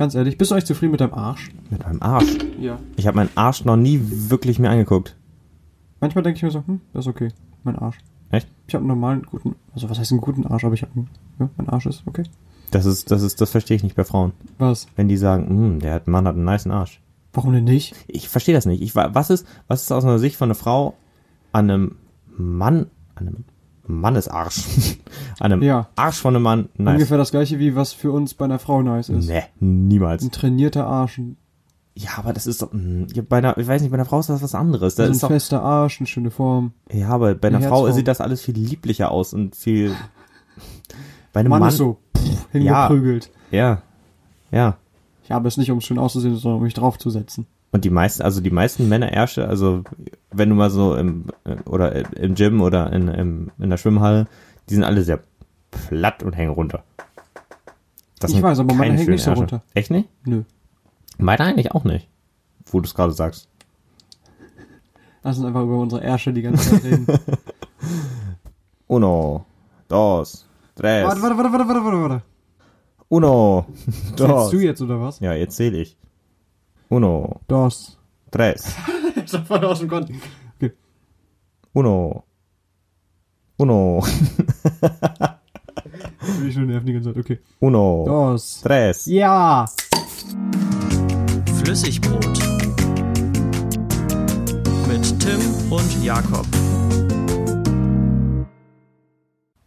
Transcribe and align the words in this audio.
Ganz 0.00 0.14
ehrlich, 0.14 0.38
bist 0.38 0.50
du 0.50 0.54
eigentlich 0.54 0.64
zufrieden 0.64 0.92
mit 0.92 1.02
deinem 1.02 1.12
Arsch? 1.12 1.50
Mit 1.68 1.84
meinem 1.84 2.00
Arsch. 2.00 2.38
Ja. 2.58 2.78
Ich 2.96 3.06
habe 3.06 3.16
meinen 3.16 3.28
Arsch 3.34 3.66
noch 3.66 3.76
nie 3.76 4.00
wirklich 4.02 4.58
mir 4.58 4.70
angeguckt. 4.70 5.14
Manchmal 6.00 6.24
denke 6.24 6.38
ich 6.38 6.42
mir 6.42 6.50
so, 6.50 6.62
hm, 6.66 6.80
das 6.94 7.04
ist 7.04 7.10
okay. 7.10 7.28
Mein 7.64 7.76
Arsch. 7.78 7.98
Echt? 8.30 8.48
Ich 8.66 8.74
habe 8.74 8.80
einen 8.80 8.88
normalen, 8.88 9.24
guten, 9.24 9.56
also 9.74 9.90
was 9.90 9.98
heißt 9.98 10.10
einen 10.12 10.22
guten 10.22 10.46
Arsch, 10.46 10.64
aber 10.64 10.72
ich 10.72 10.80
habe 10.80 10.92
einen, 10.96 11.10
ja, 11.38 11.50
mein 11.58 11.68
Arsch 11.68 11.84
ist 11.84 12.02
okay. 12.06 12.22
Das 12.70 12.86
ist, 12.86 13.10
das 13.10 13.20
ist, 13.20 13.42
das 13.42 13.50
verstehe 13.50 13.76
ich 13.76 13.82
nicht 13.82 13.94
bei 13.94 14.04
Frauen. 14.04 14.32
Was? 14.56 14.86
Wenn 14.96 15.08
die 15.08 15.18
sagen, 15.18 15.48
hm, 15.48 15.80
der 15.80 15.92
hat, 15.92 16.08
Mann 16.08 16.26
hat 16.26 16.34
einen 16.34 16.46
niceen 16.46 16.72
Arsch. 16.72 17.02
Warum 17.34 17.52
denn 17.52 17.64
nicht? 17.64 17.94
Ich 18.08 18.30
verstehe 18.30 18.54
das 18.54 18.64
nicht. 18.64 18.80
Ich, 18.80 18.96
wa- 18.96 19.10
was 19.12 19.28
ist, 19.28 19.46
was 19.68 19.82
ist 19.82 19.92
aus 19.92 20.04
einer 20.04 20.18
Sicht 20.18 20.36
von 20.36 20.46
einer 20.46 20.54
Frau 20.54 20.94
an 21.52 21.70
einem 21.70 21.96
Mann, 22.38 22.86
an 23.16 23.28
einem 23.28 23.44
Mannesarsch, 23.92 24.64
an 25.38 25.52
einem 25.52 25.62
Ja. 25.62 25.88
Arsch 25.96 26.18
von 26.18 26.34
einem 26.34 26.42
Mann, 26.42 26.68
nice. 26.76 26.94
Ungefähr 26.94 27.18
das 27.18 27.30
gleiche 27.30 27.58
wie 27.58 27.74
was 27.76 27.92
für 27.92 28.12
uns 28.12 28.34
bei 28.34 28.44
einer 28.44 28.58
Frau 28.58 28.82
nice 28.82 29.08
ist. 29.08 29.28
Nee, 29.28 29.42
niemals. 29.60 30.22
Ein 30.22 30.30
trainierter 30.30 30.86
Arsch, 30.86 31.20
Ja, 31.94 32.10
aber 32.16 32.32
das 32.32 32.46
ist 32.46 32.62
doch, 32.62 32.72
hm, 32.72 33.06
ja, 33.12 33.22
bei 33.28 33.38
einer, 33.38 33.56
ich 33.58 33.66
weiß 33.66 33.82
nicht, 33.82 33.90
bei 33.90 33.96
einer 33.96 34.04
Frau 34.04 34.20
ist 34.20 34.28
das 34.30 34.42
was 34.42 34.54
anderes. 34.54 34.94
Das 34.94 35.04
also 35.08 35.12
ist 35.12 35.22
ein 35.24 35.28
doch, 35.28 35.34
fester 35.34 35.62
Arsch, 35.62 36.00
eine 36.00 36.06
schöne 36.06 36.30
Form. 36.30 36.72
ja, 36.92 37.08
aber 37.08 37.34
bei 37.34 37.48
einer 37.48 37.58
eine 37.58 37.68
Frau 37.68 37.90
sieht 37.90 38.08
das 38.08 38.20
alles 38.20 38.42
viel 38.42 38.54
lieblicher 38.56 39.10
aus 39.10 39.34
und 39.34 39.56
viel, 39.56 39.94
bei 41.32 41.40
einem 41.40 41.50
Mann, 41.50 41.60
Mann, 41.60 41.68
ist 41.70 41.76
so 41.76 41.98
pff, 42.16 42.46
hingeprügelt. 42.52 43.30
ja, 43.50 43.82
ja. 44.50 44.76
Ich 45.24 45.30
habe 45.30 45.46
es 45.46 45.56
nicht, 45.56 45.70
um 45.70 45.78
es 45.78 45.84
schön 45.84 45.98
auszusehen, 45.98 46.34
sondern 46.36 46.58
um 46.58 46.64
mich 46.64 46.74
draufzusetzen. 46.74 47.46
Und 47.72 47.84
die 47.84 47.90
meisten, 47.90 48.22
also 48.22 48.40
die 48.40 48.50
meisten 48.50 48.88
Männerärsche, 48.88 49.46
also 49.46 49.84
wenn 50.32 50.48
du 50.48 50.54
mal 50.56 50.70
so 50.70 50.96
im 50.96 51.26
oder 51.66 52.16
im 52.16 52.34
Gym 52.34 52.60
oder 52.60 52.92
in, 52.92 53.08
im, 53.08 53.50
in 53.58 53.70
der 53.70 53.76
Schwimmhalle, 53.76 54.26
die 54.68 54.74
sind 54.74 54.84
alle 54.84 55.02
sehr 55.02 55.20
platt 55.70 56.22
und 56.22 56.32
hängen 56.32 56.52
runter. 56.52 56.82
Das 58.18 58.32
Ich 58.32 58.42
weiß, 58.42 58.58
aber 58.58 58.74
meine 58.74 58.94
hängen 58.94 59.10
nicht 59.10 59.22
so 59.22 59.30
schönen 59.30 59.38
runter. 59.38 59.56
Ärsche. 59.56 59.76
Echt 59.78 59.90
nicht? 59.90 60.08
Nö. 60.24 60.42
Meine 61.18 61.40
eigentlich 61.40 61.72
auch 61.72 61.84
nicht. 61.84 62.08
Wo 62.66 62.80
du 62.80 62.86
es 62.86 62.94
gerade 62.94 63.12
sagst. 63.12 63.48
Lass 65.22 65.38
uns 65.38 65.46
einfach 65.46 65.62
über 65.62 65.78
unsere 65.78 66.02
Ärsche 66.02 66.32
die 66.32 66.42
ganze 66.42 66.70
Zeit 66.70 66.84
reden. 66.84 67.06
Uno, 68.86 69.44
dos, 69.86 70.46
tres, 70.74 71.04
warte, 71.04 71.22
warte, 71.22 71.36
warte, 71.36 71.52
warte, 71.52 71.68
warte, 71.68 71.84
warte, 71.84 72.00
warte. 72.00 72.22
uno, 73.08 73.66
dos. 74.16 74.50
Zählst 74.50 74.52
du 74.52 74.58
jetzt 74.66 74.82
oder 74.82 75.00
was? 75.00 75.20
Ja, 75.20 75.32
jetzt 75.32 75.56
zähle 75.56 75.78
ich. 75.78 75.96
Uno, 76.90 77.40
Dos. 77.46 77.98
tres, 78.32 78.76
Ich 79.24 79.32
hab 79.32 79.46
voll 79.46 79.64
aus 79.64 79.78
dem 79.78 79.88
Konten. 79.88 80.20
Okay. 80.56 80.72
uno, 81.72 82.24
uno, 83.58 84.02
Bin 86.40 86.48
ich 86.48 86.54
schon 86.54 86.66
nerven 86.66 86.86
die 86.86 86.92
ganze 86.94 87.12
Zeit. 87.14 87.20
Okay. 87.24 87.38
uno, 87.60 88.04
Dos. 88.06 88.60
tres. 88.62 89.06
Ja. 89.06 89.66
Flüssigbrot 91.62 92.38
mit 94.88 95.20
Tim 95.20 95.40
und 95.72 96.04
Jakob. 96.04 96.46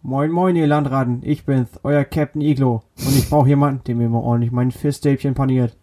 Moin 0.01 0.29
moin 0.31 0.55
ihr 0.57 0.67
Landratten, 0.67 1.21
ich 1.23 1.45
bin's, 1.45 1.69
euer 1.83 2.03
Captain 2.03 2.41
Iglo. 2.41 2.83
Und 2.97 3.15
ich 3.17 3.29
brauche 3.29 3.47
jemanden, 3.47 3.81
der 3.85 3.95
mir 3.95 4.09
mal 4.09 4.19
ordentlich 4.19 4.51
mein 4.51 4.71
Fischstäbchen 4.71 5.33
paniert. 5.33 5.77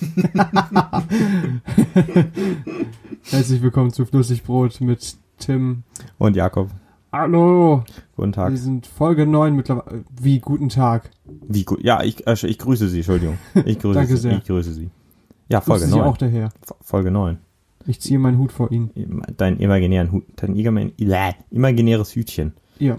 Herzlich 3.30 3.62
willkommen 3.62 3.92
zu 3.92 4.04
Flüssigbrot 4.06 4.80
mit 4.80 5.16
Tim. 5.38 5.82
Und 6.18 6.36
Jakob. 6.36 6.70
Hallo, 7.12 7.84
Guten 8.16 8.32
Tag. 8.32 8.50
wir 8.52 8.58
sind 8.58 8.86
Folge 8.86 9.26
9 9.26 9.54
mittlerweile. 9.56 10.04
Wie 10.20 10.38
guten 10.38 10.68
Tag. 10.68 11.10
Wie 11.48 11.64
gut. 11.64 11.82
Ja, 11.82 12.02
ich, 12.02 12.26
äh, 12.26 12.34
ich 12.46 12.58
grüße 12.58 12.88
Sie, 12.88 12.98
Entschuldigung. 12.98 13.38
Ich 13.64 13.78
grüße 13.80 13.98
Danke 13.98 14.16
Sie. 14.16 14.22
sehr. 14.22 14.38
Ich 14.38 14.44
grüße 14.44 14.72
Sie. 14.72 14.90
Ja, 15.48 15.60
Folge 15.60 15.86
Sie 15.86 15.90
9. 15.96 16.00
auch 16.02 16.16
daher. 16.16 16.50
Folge 16.80 17.10
9. 17.10 17.38
Ich 17.86 18.00
ziehe 18.00 18.18
meinen 18.18 18.38
Hut 18.38 18.52
vor 18.52 18.70
Ihnen. 18.70 19.22
Dein 19.36 19.58
imaginären 19.58 20.12
Hut, 20.12 20.24
dein 20.36 20.54
imaginäres 21.50 22.14
Hütchen. 22.14 22.52
Ja, 22.78 22.98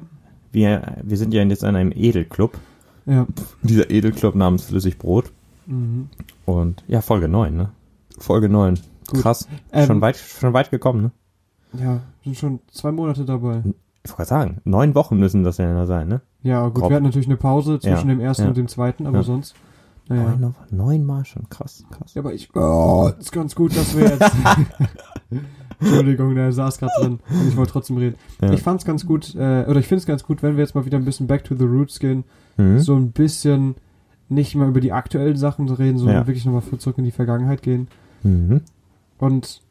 Wir, 0.52 0.98
wir 1.04 1.18
sind 1.18 1.34
ja 1.34 1.44
jetzt 1.44 1.64
in 1.64 1.76
einem 1.76 1.94
Edelclub. 1.96 2.58
ja. 3.06 3.26
Dieser 3.64 3.90
Edelclub 3.90 4.36
namens 4.36 4.66
Flüssigbrot. 4.66 5.32
Mhm. 5.72 6.10
Und 6.46 6.84
ja, 6.88 7.02
Folge 7.02 7.28
9, 7.28 7.56
ne? 7.56 7.70
Folge 8.18 8.50
9. 8.50 8.80
Gut. 9.10 9.22
Krass. 9.22 9.48
Ähm, 9.72 9.88
schon 9.88 10.02
weit, 10.02 10.18
schon 10.18 10.54
weit 10.54 10.70
gekommen, 10.72 11.02
ne? 11.02 11.12
Ja, 11.82 12.00
sind 12.24 12.38
schon 12.38 12.60
zwei 12.72 12.92
Monate 12.92 13.26
dabei. 13.26 13.60
Ich 14.04 14.10
wollte 14.12 14.16
gerade 14.18 14.28
sagen, 14.30 14.62
neun 14.66 14.96
Wochen 14.96 15.18
müssen 15.18 15.44
das 15.44 15.58
ja 15.58 15.86
sein, 15.86 16.08
ne? 16.08 16.22
Ja, 16.44 16.66
gut, 16.68 16.76
Grob. 16.76 16.90
wir 16.90 16.96
hatten 16.96 17.06
natürlich 17.06 17.28
eine 17.28 17.38
Pause 17.38 17.80
zwischen 17.80 18.10
Ja, 18.10 18.16
dem 18.16 18.20
ersten 18.20 18.44
ja. 18.44 18.50
und 18.50 18.58
dem 18.58 18.68
zweiten, 18.68 19.06
aber 19.08 19.18
Ja. 19.18 19.24
sonst. 19.24 19.56
Naja. 20.08 20.36
Neun, 20.38 20.56
neun 20.72 21.06
Mal 21.06 21.24
schon. 21.24 21.48
Krass, 21.50 21.84
krass. 21.92 22.14
Ja, 22.16 22.22
aber 22.22 22.34
ich. 22.34 22.54
Oh, 22.56 23.10
ist 23.20 23.32
ganz 23.32 23.56
gut, 23.56 23.76
dass 23.78 23.96
wir 23.96 24.10
jetzt. 24.10 24.32
Entschuldigung, 25.80 26.36
der 26.36 26.52
saß 26.52 26.78
gerade 26.80 26.92
drin 27.00 27.20
und 27.30 27.48
ich 27.48 27.58
wollte 27.58 27.72
trotzdem 27.72 27.98
reden. 27.98 28.16
Ich 28.52 28.62
fand's 28.62 28.86
ganz 28.86 29.06
gut, 29.06 29.34
äh, 29.36 29.66
oder 29.68 29.80
ich 29.80 29.88
find's 29.88 30.06
ganz 30.06 30.24
gut, 30.24 30.44
wenn 30.44 30.56
wir 30.56 30.64
jetzt 30.64 30.76
mal 30.76 30.86
wieder 30.86 30.98
ein 30.98 31.06
bisschen 31.06 31.28
back 31.28 31.44
to 31.44 31.56
the 31.56 31.64
roots 31.64 32.00
gehen. 32.00 32.24
Mhm. 32.58 32.80
So 32.80 32.96
ein 32.96 33.12
bisschen 33.12 33.76
nicht 34.32 34.56
mal 34.56 34.68
über 34.70 34.80
die 34.82 34.92
aktuellen 34.94 35.38
Sachen 35.38 35.70
reden, 35.70 35.98
sondern 35.98 36.18
Ja. 36.18 36.28
wirklich 36.28 36.46
nochmal 36.46 36.64
zurück 36.80 36.98
in 36.98 37.04
die 37.04 37.12
Vergangenheit 37.12 37.62
gehen. 37.62 37.88
Mhm. 38.24 38.62
Und 39.18 39.62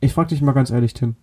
ich 0.00 0.12
frag 0.12 0.28
dich 0.28 0.42
mal 0.42 0.52
ganz 0.52 0.70
ehrlich, 0.70 0.94
Tim. 0.94 1.16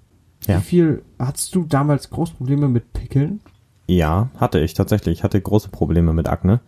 Ja. 0.47 0.57
Wie 0.57 0.61
viel 0.63 1.03
hattest 1.19 1.53
du 1.55 1.63
damals 1.63 2.09
groß 2.09 2.31
Probleme 2.31 2.67
mit 2.67 2.93
Pickeln? 2.93 3.39
Ja, 3.87 4.29
hatte 4.37 4.59
ich 4.59 4.73
tatsächlich. 4.73 5.19
Ich 5.19 5.23
hatte 5.23 5.39
große 5.39 5.69
Probleme 5.69 6.13
mit 6.13 6.27
Akne. 6.27 6.59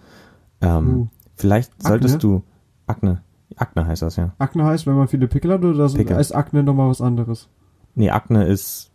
Ähm, 0.62 0.88
Uh. 0.96 1.07
Vielleicht 1.35 1.72
Akne? 1.79 1.88
solltest 1.90 2.24
du 2.24 2.44
Akne. 2.85 3.22
Akne 3.56 3.88
heißt 3.88 4.01
das 4.03 4.16
ja. 4.18 4.34
Akne 4.38 4.66
heißt, 4.66 4.85
wenn 4.85 4.95
man 4.95 5.07
viele 5.07 5.28
Pickel 5.28 5.51
hat, 5.51 5.63
oder 5.63 5.90
Pickel. 5.90 6.19
ist 6.19 6.31
Akne 6.31 6.63
nochmal 6.63 6.90
was 6.90 7.01
anderes? 7.01 7.50
Nee, 7.95 8.09
Akne 8.12 8.45
ist, 8.45 8.91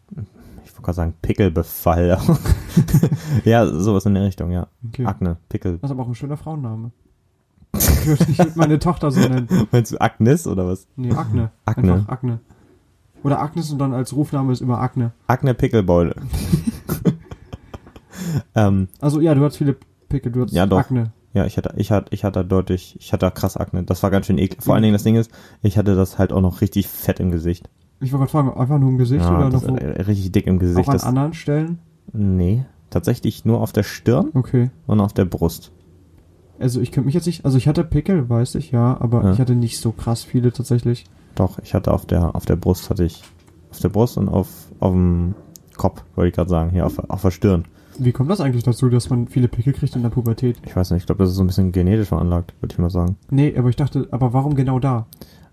ich 0.64 0.70
wollte 0.72 0.82
gerade 0.82 0.96
sagen, 0.96 1.14
Pickelbefall. 1.22 2.18
ja, 3.44 3.66
sowas 3.66 4.06
in 4.06 4.14
der 4.14 4.24
Richtung, 4.24 4.50
ja. 4.52 4.68
Okay. 4.88 5.04
Akne, 5.06 5.36
Pickel. 5.48 5.78
Das 5.78 5.90
ist 5.90 5.92
aber 5.92 6.02
auch 6.04 6.08
ein 6.08 6.14
schöner 6.14 6.36
Frauenname. 6.36 6.90
Ich 7.76 8.06
würde 8.06 8.26
ich 8.28 8.56
meine 8.56 8.78
Tochter 8.78 9.10
so 9.10 9.20
nennen. 9.20 9.48
Meinst 9.72 9.92
du 9.92 10.00
Agnes 10.00 10.46
oder 10.46 10.66
was? 10.66 10.86
Nee, 10.96 11.12
Akne. 11.12 11.50
Akne. 11.64 11.92
Einfach 11.94 12.08
Akne. 12.08 12.38
Oder 13.22 13.40
Agnes 13.40 13.70
und 13.72 13.78
dann 13.78 13.92
als 13.92 14.14
Rufname 14.14 14.52
ist 14.52 14.60
immer 14.62 14.78
Akne. 14.80 15.12
Akne 15.26 15.54
Pickelbeule. 15.54 16.14
ähm, 18.54 18.88
Also 19.00 19.20
ja, 19.20 19.34
du 19.34 19.44
hast 19.44 19.56
viele 19.56 19.76
Pickel, 20.08 20.32
du 20.32 20.42
hast 20.44 20.52
Ja, 20.52 20.66
doch. 20.66 20.78
Akne. 20.78 21.12
ja, 21.34 21.44
ich 21.44 21.56
hatte, 21.56 21.74
ich 21.76 21.90
hatte, 21.90 22.14
ich 22.14 22.24
hatte 22.24 22.44
deutlich, 22.44 22.96
ich 23.00 23.12
hatte 23.12 23.30
krass 23.30 23.56
Akne. 23.56 23.82
Das 23.84 24.02
war 24.02 24.10
ganz 24.10 24.26
schön 24.26 24.38
eklig. 24.38 24.62
Vor 24.62 24.74
allen 24.74 24.82
Dingen 24.82 24.94
das 24.94 25.02
Ding 25.04 25.16
ist, 25.16 25.30
ich 25.62 25.78
hatte 25.78 25.94
das 25.94 26.18
halt 26.18 26.32
auch 26.32 26.40
noch 26.40 26.60
richtig 26.60 26.88
fett 26.88 27.20
im 27.20 27.30
Gesicht. 27.30 27.68
Ich 28.00 28.12
wollte 28.12 28.30
gerade 28.30 28.48
fragen, 28.48 28.60
einfach 28.60 28.78
nur 28.78 28.90
im 28.90 28.98
Gesicht 28.98 29.24
Ja, 29.24 29.36
oder 29.36 29.50
noch 29.50 29.62
wo, 29.66 29.74
äh, 29.74 30.02
richtig 30.02 30.30
dick 30.32 30.46
im 30.46 30.58
Gesicht. 30.58 30.88
auch 30.88 30.92
an 30.92 30.98
Das, 30.98 31.04
anderen 31.04 31.34
Stellen? 31.34 31.78
nee, 32.12 32.64
tatsächlich 32.90 33.44
nur 33.44 33.60
auf 33.60 33.72
der 33.72 33.82
Stirn 33.82 34.30
Okay. 34.34 34.70
und 34.86 35.00
auf 35.00 35.12
der 35.12 35.24
Brust. 35.24 35.72
Also 36.58 36.80
ich 36.80 36.90
könnte 36.92 37.06
mich 37.06 37.14
jetzt 37.14 37.26
nicht, 37.26 37.44
also 37.44 37.56
ich 37.56 37.68
hatte 37.68 37.84
Pickel, 37.84 38.28
weiß 38.28 38.56
ich, 38.56 38.70
ja, 38.72 38.96
aber 39.00 39.24
Ja. 39.24 39.32
ich 39.32 39.38
hatte 39.38 39.54
nicht 39.54 39.78
so 39.80 39.92
krass 39.92 40.24
viele 40.24 40.52
tatsächlich. 40.52 41.04
Doch, 41.34 41.58
ich 41.60 41.74
hatte 41.74 41.92
auf 41.92 42.04
der, 42.06 42.34
auf 42.34 42.46
der 42.46 42.56
Brust 42.56 42.90
hatte 42.90 43.04
ich, 43.04 43.22
auf 43.70 43.78
der 43.78 43.88
Brust 43.90 44.18
und 44.18 44.28
auf, 44.28 44.48
auf 44.80 44.92
dem 44.92 45.34
Kopf, 45.76 46.02
wollte 46.16 46.28
ich 46.30 46.34
gerade 46.34 46.50
sagen, 46.50 46.70
hier 46.70 46.84
auf, 46.86 46.98
auf 47.10 47.22
der 47.22 47.30
Stirn. 47.30 47.64
Wie 48.00 48.12
kommt 48.12 48.30
das 48.30 48.40
eigentlich 48.40 48.64
dazu, 48.64 48.88
dass 48.88 49.10
man 49.10 49.28
viele 49.28 49.48
Pickel 49.48 49.72
kriegt 49.72 49.94
in 49.96 50.02
der 50.02 50.08
Pubertät? 50.08 50.56
Ich 50.64 50.74
weiß 50.74 50.90
nicht, 50.90 51.02
ich 51.02 51.06
glaube, 51.06 51.20
das 51.22 51.30
ist 51.30 51.36
so 51.36 51.42
ein 51.42 51.48
bisschen 51.48 51.72
genetisch 51.72 52.08
veranlagt, 52.08 52.54
würde 52.60 52.72
ich 52.72 52.78
mal 52.78 52.90
sagen. 52.90 53.16
Nee, 53.30 53.54
aber 53.56 53.68
ich 53.68 53.76
dachte, 53.76 54.08
aber 54.10 54.32
warum 54.32 54.54
genau 54.54 54.78
da? 54.78 55.06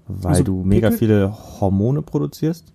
Weil 0.08 0.32
Also 0.32 0.44
du 0.44 0.64
mega 0.64 0.90
Pickel- 0.90 0.98
viele 0.98 1.38
Hormone 1.62 2.02
produzierst. 2.04 2.72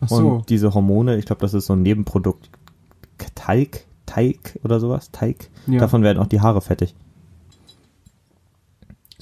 Ach 0.00 0.10
Und 0.10 0.18
so. 0.18 0.42
diese 0.48 0.74
Hormone, 0.74 1.16
ich 1.16 1.24
glaube, 1.26 1.40
das 1.40 1.54
ist 1.54 1.66
so 1.66 1.72
ein 1.74 1.82
Nebenprodukt. 1.82 2.50
Teig, 3.34 3.86
Teig 4.06 4.58
oder 4.64 4.80
sowas, 4.80 5.10
Teig. 5.10 5.50
Ja. 5.66 5.80
Davon 5.80 6.02
werden 6.02 6.18
auch 6.18 6.26
die 6.26 6.40
Haare 6.40 6.60
fettig. 6.60 6.94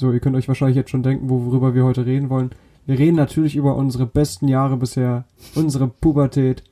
So, 0.02 0.10
ihr 0.10 0.18
könnt 0.18 0.34
euch 0.34 0.48
wahrscheinlich 0.48 0.74
jetzt 0.74 0.90
schon 0.90 1.04
denken, 1.04 1.30
worüber 1.30 1.76
wir 1.76 1.84
heute 1.84 2.04
reden 2.04 2.28
wollen. 2.28 2.50
Wir 2.86 2.98
reden 2.98 3.14
natürlich 3.14 3.54
über 3.54 3.76
unsere 3.76 4.04
besten 4.04 4.48
Jahre 4.48 4.76
bisher, 4.76 5.26
unsere 5.54 5.86
Pubertät 5.86 6.64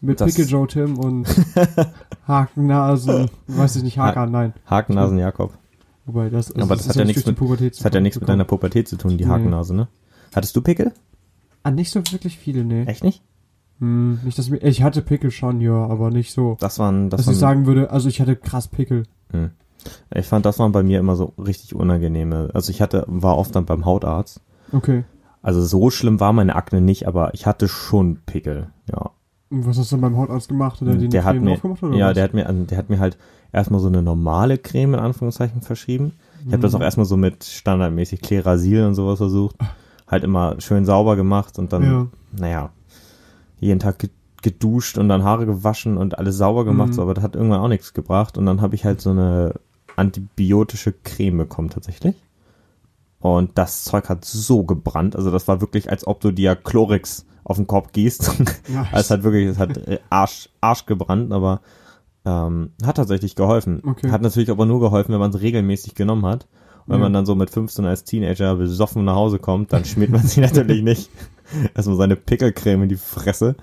mit 0.00 0.20
Das- 0.20 0.32
Pickel 0.32 0.48
Joe 0.48 0.68
Tim 0.68 0.96
und 0.96 1.26
Hakennasen, 2.28 3.28
weiß 3.48 3.74
ich 3.74 3.82
nicht, 3.82 3.98
Hakan, 3.98 4.30
nein. 4.30 4.52
Hakennasen 4.66 5.18
Jakob. 5.18 5.52
Wobei 6.06 6.30
das, 6.30 6.52
also 6.52 6.62
Aber 6.64 6.76
das 6.76 6.84
hat 6.84 6.90
ist 6.90 6.96
ja 7.00 7.04
nicht 7.04 7.16
nichts 7.16 7.26
mit- 7.26 7.36
Pubertät 7.36 7.76
Das 7.76 7.84
hat 7.84 7.92
ja 7.92 8.00
nichts 8.00 8.20
mit 8.20 8.28
deiner. 8.28 8.44
Pubertät 8.44 8.86
zu 8.86 8.94
tun, 8.96 9.18
die 9.18 9.24
Nee. 9.24 9.30
Hakennase, 9.30 9.74
ne? 9.74 9.88
Hattest 10.32 10.54
du 10.54 10.60
Pickel? 10.60 10.92
Ah, 11.64 11.72
nicht 11.72 11.90
so 11.90 12.02
wirklich 12.12 12.38
viele, 12.38 12.62
nee. 12.64 12.84
Echt 12.84 13.02
nicht? 13.02 13.20
Hm, 13.80 14.20
nicht, 14.22 14.38
dass 14.38 14.48
mir, 14.48 14.58
ich 14.62 14.84
hatte 14.84 15.02
Pickel 15.02 15.32
schon, 15.32 15.60
ja, 15.60 15.72
aber 15.88 16.10
nicht 16.12 16.32
so. 16.32 16.56
Das 16.60 16.78
waren, 16.78 17.10
das 17.10 17.18
dass 17.18 17.26
waren, 17.26 17.32
ich 17.34 17.40
sagen 17.40 17.66
würde, 17.66 17.90
also 17.90 18.08
ich 18.08 18.20
hatte 18.20 18.36
krass 18.36 18.68
Pickel. 18.68 19.02
Hm. 19.32 19.50
Ich 20.14 20.26
fand, 20.26 20.46
das 20.46 20.58
waren 20.58 20.72
bei 20.72 20.82
mir 20.82 20.98
immer 20.98 21.16
so 21.16 21.32
richtig 21.38 21.74
unangenehme. 21.74 22.50
Also 22.54 22.70
ich 22.70 22.80
hatte, 22.80 23.04
war 23.06 23.36
oft 23.36 23.54
dann 23.54 23.64
beim 23.66 23.84
Hautarzt. 23.84 24.40
Okay. 24.72 25.04
Also 25.42 25.62
so 25.62 25.90
schlimm 25.90 26.20
war 26.20 26.32
meine 26.32 26.56
Akne 26.56 26.80
nicht, 26.80 27.06
aber 27.06 27.34
ich 27.34 27.46
hatte 27.46 27.68
schon 27.68 28.18
Pickel, 28.26 28.68
ja. 28.90 29.10
Und 29.50 29.66
was 29.66 29.78
hast 29.78 29.92
du 29.92 29.98
beim 30.00 30.16
Hautarzt 30.16 30.48
gemacht? 30.48 30.80
Hat 30.80 30.88
er 30.88 30.94
dir 30.94 31.08
der 31.08 31.20
die 31.20 31.26
hat 31.26 31.40
mir, 31.40 31.52
aufgemacht 31.52 31.82
oder 31.82 31.96
ja, 31.96 32.08
was? 32.08 32.14
der 32.14 32.24
hat 32.24 32.34
mir, 32.34 32.44
der 32.50 32.78
hat 32.78 32.88
mir 32.90 32.98
halt 32.98 33.18
erstmal 33.52 33.78
so 33.80 33.88
eine 33.88 34.02
normale 34.02 34.56
Creme 34.58 34.94
in 34.94 35.00
Anführungszeichen 35.00 35.60
verschrieben. 35.62 36.12
Ich 36.46 36.52
habe 36.52 36.62
das 36.62 36.74
auch 36.74 36.80
erstmal 36.80 37.06
so 37.06 37.16
mit 37.16 37.44
standardmäßig 37.44 38.20
Klerasil 38.22 38.84
und 38.84 38.94
sowas 38.94 39.18
versucht. 39.18 39.56
Halt 40.08 40.24
immer 40.24 40.60
schön 40.60 40.84
sauber 40.84 41.14
gemacht 41.16 41.58
und 41.58 41.72
dann, 41.72 41.82
Ja. 41.82 42.06
naja, 42.38 42.70
jeden 43.60 43.80
Tag 43.80 43.98
ge- 43.98 44.10
geduscht 44.42 44.98
und 44.98 45.08
dann 45.08 45.24
Haare 45.24 45.46
gewaschen 45.46 45.96
und 45.96 46.18
alles 46.18 46.36
sauber 46.36 46.64
gemacht, 46.64 46.88
Mhm. 46.88 46.92
so, 46.94 47.02
aber 47.02 47.14
das 47.14 47.24
hat 47.24 47.34
irgendwann 47.36 47.60
auch 47.60 47.68
nichts 47.68 47.94
gebracht. 47.94 48.36
Und 48.36 48.44
dann 48.46 48.60
habe 48.60 48.74
ich 48.74 48.84
halt 48.84 49.00
so 49.00 49.10
eine 49.10 49.54
antibiotische 49.96 50.92
Creme 50.92 51.38
bekommen 51.38 51.70
tatsächlich. 51.70 52.16
Und 53.20 53.56
das 53.56 53.84
Zeug 53.84 54.08
hat 54.08 54.24
so 54.24 54.64
gebrannt. 54.64 55.16
Also 55.16 55.30
das 55.30 55.48
war 55.48 55.60
wirklich, 55.60 55.90
als 55.90 56.06
ob 56.06 56.20
du 56.20 56.30
dir 56.30 56.56
Chlorix 56.56 57.24
auf 57.42 57.56
den 57.56 57.66
Kopf 57.66 57.92
gießt. 57.92 58.32
Ja, 58.72 58.82
Also 58.92 58.96
es 59.00 59.10
hat 59.10 59.22
wirklich, 59.22 59.46
es 59.48 59.58
hat 59.58 59.76
äh, 59.78 59.98
Arsch, 60.10 60.48
Arsch 60.60 60.84
gebrannt, 60.86 61.32
aber 61.32 61.60
ähm, 62.26 62.70
hat 62.84 62.96
tatsächlich 62.96 63.34
geholfen. 63.34 63.82
Okay. 63.86 64.10
Hat 64.10 64.22
natürlich 64.22 64.50
aber 64.50 64.66
nur 64.66 64.80
geholfen, 64.80 65.12
wenn 65.12 65.20
man 65.20 65.30
es 65.30 65.40
regelmäßig 65.40 65.94
genommen 65.94 66.26
hat. 66.26 66.46
Und 66.86 66.92
wenn 66.92 66.98
Ja. 66.98 67.02
man 67.04 67.12
dann 67.14 67.26
so 67.26 67.34
mit 67.34 67.48
15 67.50 67.86
als 67.86 68.04
Teenager 68.04 68.56
besoffen 68.56 69.04
nach 69.06 69.14
Hause 69.14 69.38
kommt, 69.38 69.72
dann 69.72 69.84
schmiert 69.86 70.10
man 70.10 70.22
sich 70.22 70.36
natürlich 70.42 70.82
nicht 70.82 71.10
erstmal 71.74 71.96
seine 71.96 72.16
Pickelcreme 72.16 72.82
in 72.82 72.88
die 72.90 72.96
Fresse. 72.96 73.56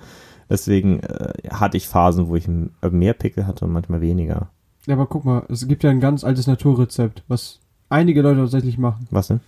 Deswegen 0.49 0.99
äh, 1.01 1.33
hatte 1.51 1.77
ich 1.77 1.87
Phasen, 1.87 2.27
wo 2.27 2.35
ich 2.35 2.47
m- 2.47 2.71
mehr 2.89 3.13
Pickel 3.13 3.45
hatte 3.47 3.65
und 3.65 3.71
manchmal 3.73 4.01
weniger. 4.01 4.49
Ja, 4.87 4.95
aber 4.95 5.05
guck 5.07 5.25
mal, 5.25 5.43
es 5.49 5.67
gibt 5.67 5.83
ja 5.83 5.89
ein 5.91 5.99
ganz 5.99 6.23
altes 6.23 6.47
Naturrezept, 6.47 7.23
was 7.27 7.59
einige 7.89 8.21
Leute 8.21 8.39
tatsächlich 8.41 8.77
machen. 8.77 9.07
Was 9.11 9.27
denn? 9.27 9.41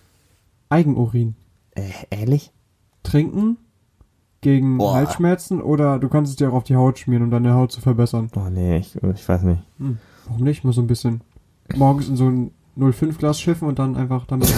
Eigenurin. 0.70 1.36
Äh, 1.76 1.90
ehrlich? 2.10 2.52
Trinken 3.04 3.58
gegen 4.42 4.78
Boah. 4.78 4.94
Halsschmerzen 4.96 5.62
oder 5.62 6.00
du 6.00 6.10
kannst 6.10 6.32
es 6.32 6.36
dir 6.36 6.50
auch 6.50 6.54
auf 6.54 6.64
die 6.64 6.76
Haut 6.76 7.00
schmieren, 7.00 7.24
um 7.24 7.32
deine 7.32 7.54
Haut 7.54 7.72
zu 7.72 7.82
verbessern. 7.82 8.30
Oh 8.36 8.50
nee, 8.52 8.78
ich, 8.78 8.96
ich 8.96 9.28
weiß 9.28 9.44
nicht. 9.44 9.62
Hm. 9.80 9.98
Warum 10.28 10.44
nicht? 10.44 10.64
Mal 10.64 10.74
so 10.74 10.82
ein 10.82 10.88
bisschen. 10.88 11.22
Morgens 11.76 12.10
in 12.10 12.16
so 12.18 12.28
ein 12.30 12.52
05 12.76 13.18
Glas 13.18 13.40
schiffen 13.40 13.68
und 13.68 13.80
dann 13.80 13.96
einfach 13.96 14.26
damit 14.26 14.54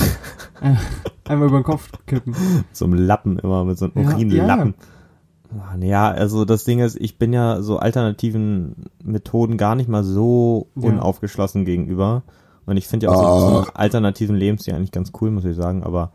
einmal 1.25 1.47
über 1.47 1.59
den 1.59 1.63
Kopf 1.63 1.89
kippen. 2.05 2.35
So 2.71 2.85
einem 2.85 2.95
Lappen 2.95 3.39
immer, 3.39 3.63
mit 3.65 3.77
so 3.77 3.85
einem 3.85 4.09
Ja, 4.09 4.15
Urinlappen. 4.15 4.47
Mann, 4.47 4.73
Ja, 4.79 4.85
also 5.51 6.45
das 6.45 6.63
Ding 6.63 6.79
ist, 6.79 6.95
ich 6.99 7.17
bin 7.17 7.33
ja 7.33 7.61
so 7.61 7.77
alternativen 7.77 8.75
Methoden 9.03 9.57
gar 9.57 9.75
nicht 9.75 9.89
mal 9.89 10.03
so 10.03 10.67
Ja. 10.75 10.89
unaufgeschlossen 10.89 11.65
gegenüber. 11.65 12.23
Und 12.65 12.77
ich 12.77 12.87
finde 12.87 13.05
ja 13.07 13.11
auch 13.11 13.39
so, 13.41 13.47
so 13.49 13.57
einen 13.59 13.69
alternativen 13.75 14.35
Lebensstil 14.35 14.73
eigentlich 14.73 14.91
ganz 14.91 15.11
cool, 15.21 15.29
muss 15.31 15.45
ich 15.45 15.55
sagen, 15.55 15.83
aber 15.83 16.11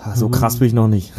ah, 0.00 0.14
so 0.14 0.28
Mhm. 0.28 0.32
krass 0.32 0.56
bin 0.58 0.68
ich 0.68 0.74
noch 0.74 0.86
nicht. 0.88 1.12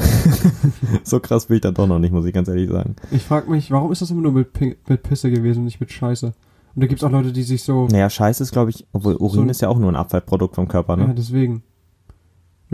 so 1.03 1.19
krass 1.19 1.47
bin 1.47 1.55
ich 1.55 1.61
dann 1.61 1.73
doch 1.73 1.87
noch 1.87 1.99
nicht, 1.99 2.11
muss 2.13 2.25
ich 2.25 2.33
ganz 2.33 2.47
ehrlich 2.47 2.69
sagen. 2.69 2.95
Ich 3.11 3.23
frag 3.23 3.49
mich, 3.49 3.71
warum 3.71 3.91
ist 3.91 4.01
das 4.01 4.09
immer 4.11 4.21
nur 4.21 4.31
mit, 4.31 4.53
Pi- 4.53 4.77
mit 4.87 5.03
Pisse 5.03 5.29
gewesen 5.31 5.59
und 5.59 5.65
nicht 5.65 5.79
mit 5.81 5.91
Scheiße? 5.91 6.27
Und 6.75 6.81
da 6.81 6.87
gibt's 6.87 7.03
auch 7.03 7.11
Leute, 7.11 7.31
die 7.33 7.43
sich 7.43 7.61
so. 7.63 7.87
Naja, 7.87 8.09
Scheiße 8.09 8.41
ist, 8.41 8.51
glaube 8.51 8.71
ich, 8.71 8.87
obwohl 8.93 9.15
Urin 9.15 9.45
So- 9.45 9.51
ist 9.51 9.61
ja 9.61 9.69
auch 9.69 9.77
nur 9.77 9.91
ein 9.91 9.95
Abfallprodukt 9.95 10.55
vom 10.55 10.67
Körper, 10.67 10.95
ne? 10.95 11.07
Ja, 11.07 11.13
deswegen. 11.13 11.61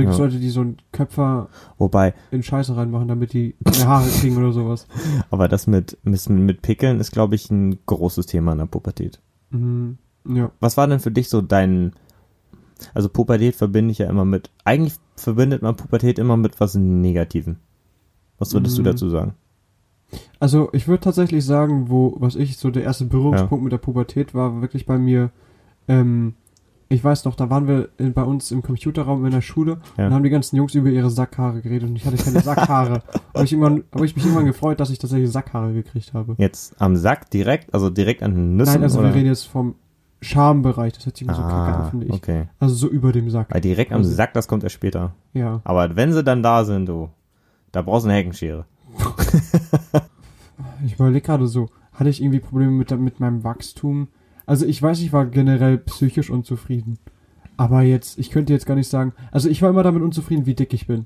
Gibt's 0.05 0.17
Ja. 0.17 0.25
Leute, 0.25 0.39
die 0.39 0.49
so 0.49 0.61
einen 0.61 0.77
Köpfer 0.91 1.49
Wobei, 1.77 2.13
in 2.31 2.43
Scheiße 2.43 2.75
reinmachen, 2.75 3.07
damit 3.07 3.33
die 3.33 3.55
mehr 3.65 3.87
Haare 3.87 4.07
kriegen 4.09 4.37
oder 4.37 4.51
sowas. 4.51 4.87
aber 5.31 5.47
das 5.47 5.67
mit, 5.67 5.97
mit, 6.03 6.29
mit 6.29 6.61
Pickeln 6.61 6.99
ist, 6.99 7.11
glaube 7.11 7.35
ich, 7.35 7.49
ein 7.51 7.79
großes 7.85 8.25
Thema 8.25 8.51
in 8.53 8.59
der 8.59 8.65
Pubertät. 8.65 9.19
Mhm. 9.51 9.97
Ja. 10.27 10.51
Was 10.59 10.77
war 10.77 10.87
denn 10.87 10.99
für 10.99 11.11
dich 11.11 11.29
so 11.29 11.41
dein, 11.41 11.93
also 12.93 13.09
Pubertät 13.09 13.55
verbinde 13.55 13.91
ich 13.91 13.97
ja 13.99 14.09
immer 14.09 14.25
mit, 14.25 14.49
eigentlich 14.63 14.95
verbindet 15.15 15.61
man 15.61 15.75
Pubertät 15.75 16.19
immer 16.19 16.37
mit 16.37 16.59
was 16.59 16.75
Negativem. 16.75 17.57
Was 18.37 18.53
würdest 18.53 18.77
du 18.77 18.81
Mhm. 18.81 18.85
dazu 18.85 19.09
sagen? 19.09 19.33
Also 20.39 20.69
ich 20.73 20.87
würde 20.87 21.01
tatsächlich 21.03 21.45
sagen, 21.45 21.89
wo, 21.89 22.15
was 22.19 22.35
ich 22.35 22.57
so 22.57 22.71
der 22.71 22.83
erste 22.83 23.05
Berührungspunkt 23.05 23.63
mit 23.63 23.73
der 23.73 23.77
Pubertät 23.77 24.33
war, 24.33 24.55
war 24.55 24.61
wirklich 24.61 24.85
bei 24.85 24.97
mir, 24.97 25.29
ähm, 25.87 26.33
ich 26.91 27.03
weiß 27.03 27.25
noch, 27.25 27.35
da 27.35 27.49
waren 27.51 27.67
wir 27.67 27.89
in, 27.97 28.13
bei 28.13 28.23
uns 28.23 28.49
im 28.51 28.61
Computerraum 28.63 29.23
in 29.25 29.31
der 29.31 29.41
Schule 29.41 29.77
Ja. 29.97 30.07
und 30.07 30.13
haben 30.13 30.23
die 30.23 30.29
ganzen 30.31 30.55
Jungs 30.55 30.73
über 30.73 30.89
ihre 30.89 31.09
Sackhaare 31.11 31.61
geredet 31.61 31.87
und 31.89 31.95
ich 31.95 32.05
hatte 32.05 32.17
keine 32.17 32.39
Sackhaare. 32.41 33.03
habe 33.35 33.45
ich, 33.45 33.51
irgendwann- 33.53 33.83
hab 33.93 34.01
ich 34.01 34.15
mich 34.15 34.25
irgendwann 34.25 34.45
gefreut, 34.47 34.79
dass 34.79 34.89
ich 34.89 34.97
tatsächlich 34.97 35.31
Sackhaare 35.31 35.71
gekriegt 35.73 36.13
habe. 36.13 36.33
Jetzt 36.39 36.75
am 36.81 36.95
Sack 36.95 37.29
direkt, 37.29 37.73
also 37.73 37.89
direkt 37.91 38.23
an 38.23 38.33
den 38.33 38.57
Nüssen? 38.57 38.73
Nein, 38.73 38.83
also 38.83 38.99
oder? 38.99 39.09
wir 39.09 39.15
reden 39.15 39.27
jetzt 39.27 39.43
vom 39.45 39.75
Schambereich, 40.21 40.93
das 40.93 41.05
hört 41.05 41.15
sich 41.15 41.27
immer 41.27 41.35
so 41.35 41.41
kacke 41.43 41.53
ah, 41.53 41.83
an, 41.85 41.89
finde 41.91 42.05
ich. 42.07 42.13
okay. 42.13 42.49
Also 42.59 42.73
so 42.75 42.87
über 42.89 43.11
dem 43.11 43.29
Sack. 43.29 43.53
Weil 43.53 43.61
direkt 43.61 43.91
am 43.91 43.99
Also- 43.99 44.11
Sack, 44.11 44.33
das 44.33 44.47
kommt 44.47 44.63
ja 44.63 44.69
später. 44.69 45.13
Ja. 45.33 45.61
Aber 45.63 45.95
wenn 45.95 46.11
sie 46.11 46.23
dann 46.23 46.41
da 46.43 46.65
sind, 46.65 46.87
du, 46.87 47.09
da 47.71 47.81
brauchst 47.83 48.05
du 48.05 48.09
eine 48.09 48.17
Heckenschere. 48.17 48.65
Ich 50.85 50.93
überlege 50.93 51.21
gerade 51.21 51.47
so, 51.47 51.69
hatte 51.93 52.09
ich 52.09 52.21
irgendwie 52.21 52.39
Probleme 52.39 52.71
mit, 52.71 52.91
mit 52.99 53.19
meinem 53.19 53.43
Wachstum? 53.43 54.07
Also 54.49 54.65
ich 54.65 54.81
weiß, 54.81 54.99
ich 55.01 55.13
war 55.13 55.25
generell 55.27 55.77
psychisch 55.77 56.29
unzufrieden. 56.29 56.97
Aber 57.55 57.81
jetzt, 57.81 58.17
ich 58.17 58.31
könnte 58.31 58.53
jetzt 58.53 58.65
gar 58.65 58.75
nicht 58.75 58.89
sagen, 58.89 59.13
also 59.31 59.47
ich 59.49 59.61
war 59.61 59.69
immer 59.69 59.83
damit 59.83 60.01
unzufrieden, 60.01 60.45
wie 60.45 60.55
dick 60.55 60.73
ich 60.73 60.87
bin. 60.87 61.05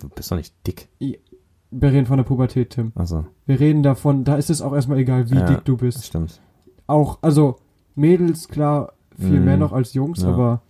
Du 0.00 0.08
bist 0.08 0.30
doch 0.32 0.36
nicht 0.36 0.54
dick. 0.66 0.88
Wir 0.98 1.92
reden 1.92 2.06
von 2.06 2.16
der 2.16 2.24
Pubertät, 2.24 2.70
Tim. 2.70 2.90
Also, 2.96 3.26
Wir 3.46 3.60
reden 3.60 3.82
davon, 3.82 4.24
da 4.24 4.34
ist 4.36 4.50
es 4.50 4.60
auch 4.62 4.72
erstmal 4.74 4.98
egal, 4.98 5.30
wie 5.30 5.36
Ja, 5.36 5.46
dick 5.46 5.64
du 5.64 5.76
bist. 5.76 6.04
stimmt. 6.04 6.40
Auch, 6.86 7.18
also 7.22 7.56
Mädels, 7.94 8.48
klar, 8.48 8.94
viel 9.16 9.38
Mhm. 9.38 9.44
mehr 9.44 9.56
noch 9.58 9.72
als 9.72 9.92
Jungs, 9.94 10.22
Ja. 10.22 10.30
aber 10.30 10.62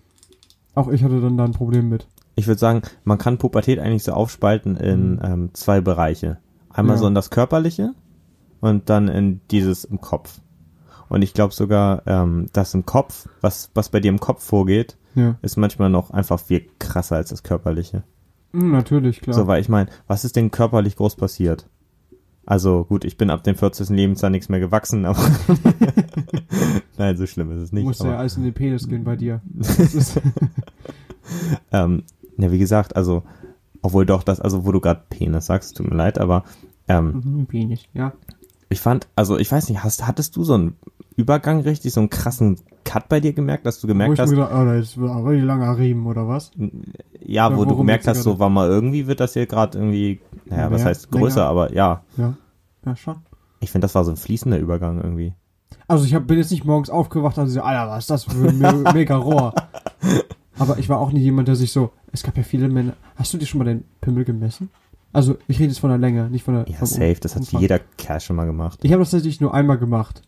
auch 0.75 0.89
ich 0.89 1.03
hatte 1.05 1.21
dann 1.21 1.37
da 1.39 1.45
ein 1.45 1.53
Problem 1.53 1.89
mit. 1.89 2.07
Ich 2.35 2.47
würde 2.47 2.59
sagen, 2.59 2.83
man 3.05 3.19
kann 3.19 3.39
Pubertät 3.39 3.79
eigentlich 3.79 4.03
so 4.03 4.13
aufspalten 4.13 4.77
in 4.77 5.13
Mhm. 5.13 5.21
ähm, 5.23 5.51
zwei 5.55 5.81
Bereiche. 5.81 6.39
Einmal 6.69 6.97
Ja. 6.97 7.01
so 7.03 7.07
in 7.07 7.15
das 7.15 7.31
Körperliche 7.31 7.95
und 8.61 8.91
dann 8.91 9.09
in 9.09 9.41
dieses 9.51 9.85
im 9.85 10.01
Kopf. 10.01 10.41
Und 11.11 11.21
ich 11.23 11.35
glaube 11.35 11.53
sogar, 11.53 12.03
ähm, 12.07 12.47
das 12.55 12.73
im 12.73 12.87
Kopf, 12.87 13.29
was, 13.43 13.71
was 13.75 13.91
bei 13.91 14.01
dir 14.01 14.09
im 14.09 14.21
Kopf 14.21 14.43
vorgeht, 14.43 14.97
Ja, 15.15 15.37
ist 15.43 15.57
manchmal 15.59 15.91
noch 15.91 16.11
einfach 16.13 16.41
viel 16.41 16.67
krasser 16.79 17.17
als 17.17 17.29
das 17.31 17.43
Körperliche. 17.43 18.05
Mhm, 18.53 18.71
natürlich, 18.73 19.21
klar. 19.21 19.35
So, 19.35 19.47
weil 19.47 19.61
ich 19.61 19.69
meine, 19.69 19.91
was 20.07 20.25
ist 20.25 20.37
denn 20.37 20.51
körperlich 20.51 20.97
groß 20.97 21.17
passiert? 21.17 21.67
Also 22.47 22.85
gut, 22.85 23.05
ich 23.05 23.17
bin 23.17 23.31
ab 23.31 23.45
dem 23.45 23.55
40. 23.55 23.91
Lebensjahr 23.91 24.31
nichts 24.31 24.49
mehr 24.49 24.61
gewachsen, 24.61 25.05
aber 25.05 25.21
nein, 26.99 27.17
so 27.17 27.27
schlimm 27.27 27.53
ist 27.53 27.61
es 27.61 27.73
nicht. 27.73 27.85
Musste 27.85 28.09
ja 28.09 28.17
alles 28.17 28.37
in 28.37 28.45
den 28.45 28.55
Penis 28.55 28.89
gehen 28.89 29.05
bei 29.05 29.17
dir. 29.17 29.41
Ähm, 31.71 32.03
ja, 32.39 32.51
wie 32.51 32.59
gesagt, 32.59 32.97
also, 32.97 33.23
obwohl 33.83 34.07
doch 34.07 34.23
das, 34.23 34.41
also 34.41 34.65
wo 34.65 34.73
du 34.73 34.81
gerade 34.81 35.03
Penis 35.09 35.47
sagst, 35.47 35.77
tut 35.77 35.89
mir 35.89 35.97
leid, 35.97 36.19
aber 36.19 36.45
ähm, 36.89 37.23
Mhm, 37.25 37.47
Penis, 37.47 37.83
ja. 37.95 38.13
ich 38.69 38.81
fand, 38.81 39.09
also 39.17 39.39
ich 39.39 39.51
weiß 39.51 39.69
nicht, 39.69 39.85
hast, 39.85 40.07
hattest 40.07 40.37
du 40.37 40.45
so 40.45 40.55
einen 40.55 40.77
Übergang 41.21 41.61
richtig, 41.61 41.93
so 41.93 42.01
einen 42.01 42.11
krassen 42.11 42.59
Cut 42.85 43.09
bei 43.09 43.21
dir 43.21 43.33
gemerkt, 43.33 43.67
dass 43.67 43.81
du 43.81 43.87
gemerkt 43.87 44.19
hast, 44.19 44.31
gedacht, 44.31 44.51
oh, 44.53 44.65
da 44.65 44.75
ist 44.75 44.97
ein 44.97 45.45
langer 45.45 45.79
Riemen, 45.79 46.07
oder 46.07 46.27
was? 46.27 46.51
ja, 46.57 46.69
Ja, 47.51 47.57
wo 47.57 47.65
du 47.65 47.77
gemerkt 47.77 48.07
hast, 48.09 48.23
so 48.23 48.39
war 48.39 48.49
mal 48.49 48.69
irgendwie 48.69 49.07
wird 49.07 49.21
das 49.21 49.35
hier 49.35 49.47
gerade 49.47 49.79
irgendwie, 49.79 50.21
naja, 50.47 50.71
was 50.71 50.85
heißt 50.85 51.11
größer, 51.11 51.37
länger? 51.41 51.49
aber 51.51 51.73
ja, 51.73 52.03
Ja. 52.17 52.35
Ja, 52.85 52.97
schon. 52.97 53.17
ich 53.61 53.71
finde, 53.71 53.85
das 53.85 53.95
war 53.95 54.05
so 54.05 54.11
ein 54.11 54.17
fließender 54.17 54.59
Übergang 54.59 55.01
irgendwie. 55.03 55.35
Also 55.87 56.05
ich 56.05 56.15
hab, 56.15 56.27
bin 56.27 56.39
jetzt 56.39 56.51
nicht 56.51 56.65
morgens 56.65 56.89
aufgewacht 56.89 57.37
und 57.39 57.49
so, 57.49 57.61
Alter, 57.63 57.91
was 57.91 58.05
ist 58.05 58.11
das 58.11 58.25
für 58.25 58.49
ein 58.49 58.59
me 58.59 58.73
mega 58.95 59.17
Rohr? 59.17 59.55
Aber 60.59 60.79
ich 60.79 60.89
war 60.89 60.99
auch 60.99 61.13
nie 61.13 61.21
jemand, 61.21 61.49
der 61.49 61.57
sich 61.57 61.73
so, 61.73 61.91
es 62.13 62.23
gab 62.23 62.37
ja 62.37 62.43
viele 62.43 62.69
Männer. 62.69 62.95
Hast 63.17 63.33
du 63.35 63.39
dir 63.39 63.47
schon 63.47 63.59
mal 63.59 63.65
den 63.65 63.85
Pimmel 64.01 64.25
gemessen? 64.25 64.71
Also 65.13 65.37
ich 65.49 65.59
rede 65.59 65.69
jetzt 65.71 65.81
von 65.81 65.91
der 65.91 65.99
Länge, 65.99 66.31
nicht 66.31 66.45
von 66.45 66.55
der 66.55 66.69
Ja, 66.69 66.87
safe, 66.87 67.17
das 67.21 67.35
hat 67.35 67.43
jeder 67.53 67.81
Kerl 67.99 68.21
schon 68.21 68.37
mal 68.37 68.47
gemacht. 68.47 68.79
Ich 68.83 68.93
habe 68.93 69.01
das 69.01 69.11
tatsächlich 69.11 69.41
nur 69.41 69.53
einmal 69.53 69.79
gemacht. 69.79 70.23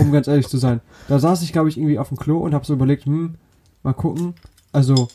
Um 0.00 0.12
ganz 0.12 0.28
ehrlich 0.28 0.48
zu 0.48 0.58
sein. 0.58 0.80
Da 1.08 1.18
saß 1.18 1.42
ich, 1.42 1.52
glaube 1.52 1.68
ich, 1.68 1.76
irgendwie 1.76 1.98
auf 1.98 2.08
dem 2.08 2.16
Klo 2.16 2.38
und 2.38 2.54
habe 2.54 2.64
so 2.64 2.72
überlegt, 2.74 3.04
hm, 3.06 3.34
mal 3.82 3.92
gucken, 3.94 4.34
also 4.72 5.08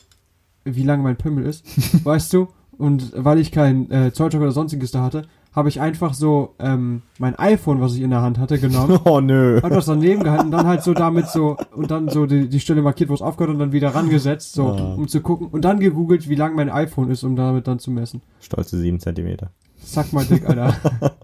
wie 0.64 0.82
lang 0.84 1.02
mein 1.02 1.16
Pimmel 1.16 1.44
ist, 1.46 1.64
weißt 2.04 2.32
du? 2.34 2.48
Und 2.76 3.12
weil 3.16 3.38
ich 3.38 3.50
kein 3.50 3.90
äh, 3.90 4.12
Zollstock 4.12 4.42
oder 4.42 4.52
sonstiges 4.52 4.90
da 4.92 5.02
hatte, 5.02 5.22
habe 5.52 5.68
ich 5.70 5.80
einfach 5.80 6.14
so 6.14 6.54
ähm, 6.60 7.02
mein 7.18 7.36
iPhone, 7.36 7.80
was 7.80 7.94
ich 7.94 8.02
in 8.02 8.10
der 8.10 8.20
Hand 8.22 8.38
hatte, 8.38 8.58
genommen 8.60 9.00
Oh 9.04 9.20
nö. 9.20 9.60
Hat 9.62 9.72
das 9.72 9.86
daneben 9.86 10.22
gehalten 10.22 10.44
und 10.46 10.50
dann 10.52 10.66
halt 10.66 10.82
so 10.84 10.94
damit 10.94 11.26
so 11.28 11.56
und 11.74 11.90
dann 11.90 12.08
so 12.10 12.26
die, 12.26 12.48
die 12.48 12.60
Stelle 12.60 12.82
markiert, 12.82 13.08
wo 13.10 13.14
es 13.14 13.22
aufgehört 13.22 13.52
und 13.54 13.58
dann 13.58 13.72
wieder 13.72 13.94
rangesetzt, 13.94 14.52
so 14.52 14.68
Ah. 14.68 14.94
um 14.94 15.08
zu 15.08 15.20
gucken 15.22 15.48
und 15.48 15.64
dann 15.64 15.80
gegoogelt, 15.80 16.28
wie 16.28 16.36
lang 16.36 16.54
mein 16.54 16.68
iPhone 16.70 17.10
ist, 17.10 17.24
um 17.24 17.34
damit 17.34 17.66
dann 17.66 17.80
zu 17.80 17.90
messen. 17.90 18.20
Stolze 18.40 18.78
sieben 18.78 19.00
Zentimeter. 19.00 19.50
Zack 19.82 20.12
mal 20.12 20.24
dick, 20.24 20.48
Alter. 20.48 20.76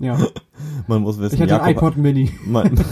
ja, 0.00 0.18
Man 0.88 1.02
muss 1.02 1.18
wissen, 1.18 1.36
ich 1.36 1.40
hatte 1.42 1.62
ein 1.62 1.74
iPod 1.76 1.96
Mini. 1.96 2.32
Man, 2.44 2.74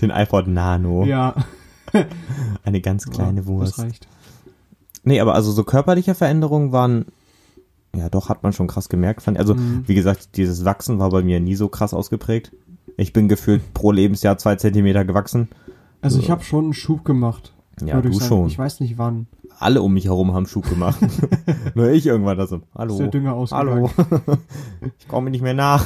den 0.00 0.10
iPod 0.10 0.46
Nano. 0.46 1.04
Ja, 1.04 1.34
Eine 2.64 2.80
ganz 2.80 3.06
kleine 3.06 3.40
ja, 3.40 3.46
Wurst. 3.46 3.78
Das 3.78 3.84
reicht. 3.84 4.08
Nee, 5.04 5.20
aber 5.20 5.34
also 5.34 5.52
so 5.52 5.64
körperliche 5.64 6.14
Veränderungen 6.14 6.72
waren, 6.72 7.06
ja 7.94 8.08
doch, 8.08 8.28
hat 8.28 8.42
man 8.42 8.52
schon 8.52 8.66
krass 8.66 8.88
gemerkt. 8.88 9.22
Fand, 9.22 9.38
also, 9.38 9.54
Mhm. 9.54 9.84
wie 9.86 9.94
gesagt, 9.94 10.36
dieses 10.36 10.64
Wachsen 10.64 10.98
war 10.98 11.10
bei 11.10 11.22
mir 11.22 11.40
nie 11.40 11.54
so 11.54 11.68
krass 11.68 11.94
ausgeprägt. 11.94 12.52
Ich 12.96 13.12
bin 13.12 13.28
gefühlt 13.28 13.74
pro 13.74 13.92
Lebensjahr 13.92 14.38
zwei 14.38 14.56
Zentimeter 14.56 15.04
gewachsen. 15.04 15.48
Also 16.00 16.18
ich 16.18 16.26
So. 16.26 16.32
habe 16.32 16.42
schon 16.44 16.64
einen 16.64 16.74
Schub 16.74 17.04
gemacht. 17.04 17.52
Ja, 17.84 18.00
du 18.00 18.08
ich 18.08 18.22
schon. 18.22 18.46
Ich 18.46 18.58
weiß 18.58 18.80
nicht 18.80 18.98
wann. 18.98 19.26
Alle 19.58 19.82
um 19.82 19.94
mich 19.94 20.06
herum 20.06 20.34
haben 20.34 20.46
Schub 20.46 20.68
gemacht. 20.68 20.98
Nur 21.74 21.90
ich 21.90 22.06
irgendwann 22.06 22.36
da 22.38 22.46
so, 22.46 22.60
hallo. 22.74 22.92
Ist 22.94 22.98
der 23.00 23.08
Dünger. 23.08 23.46
Hallo. 23.50 23.90
ich 24.98 25.08
komme 25.08 25.30
nicht 25.30 25.42
mehr 25.42 25.54
nach. 25.54 25.84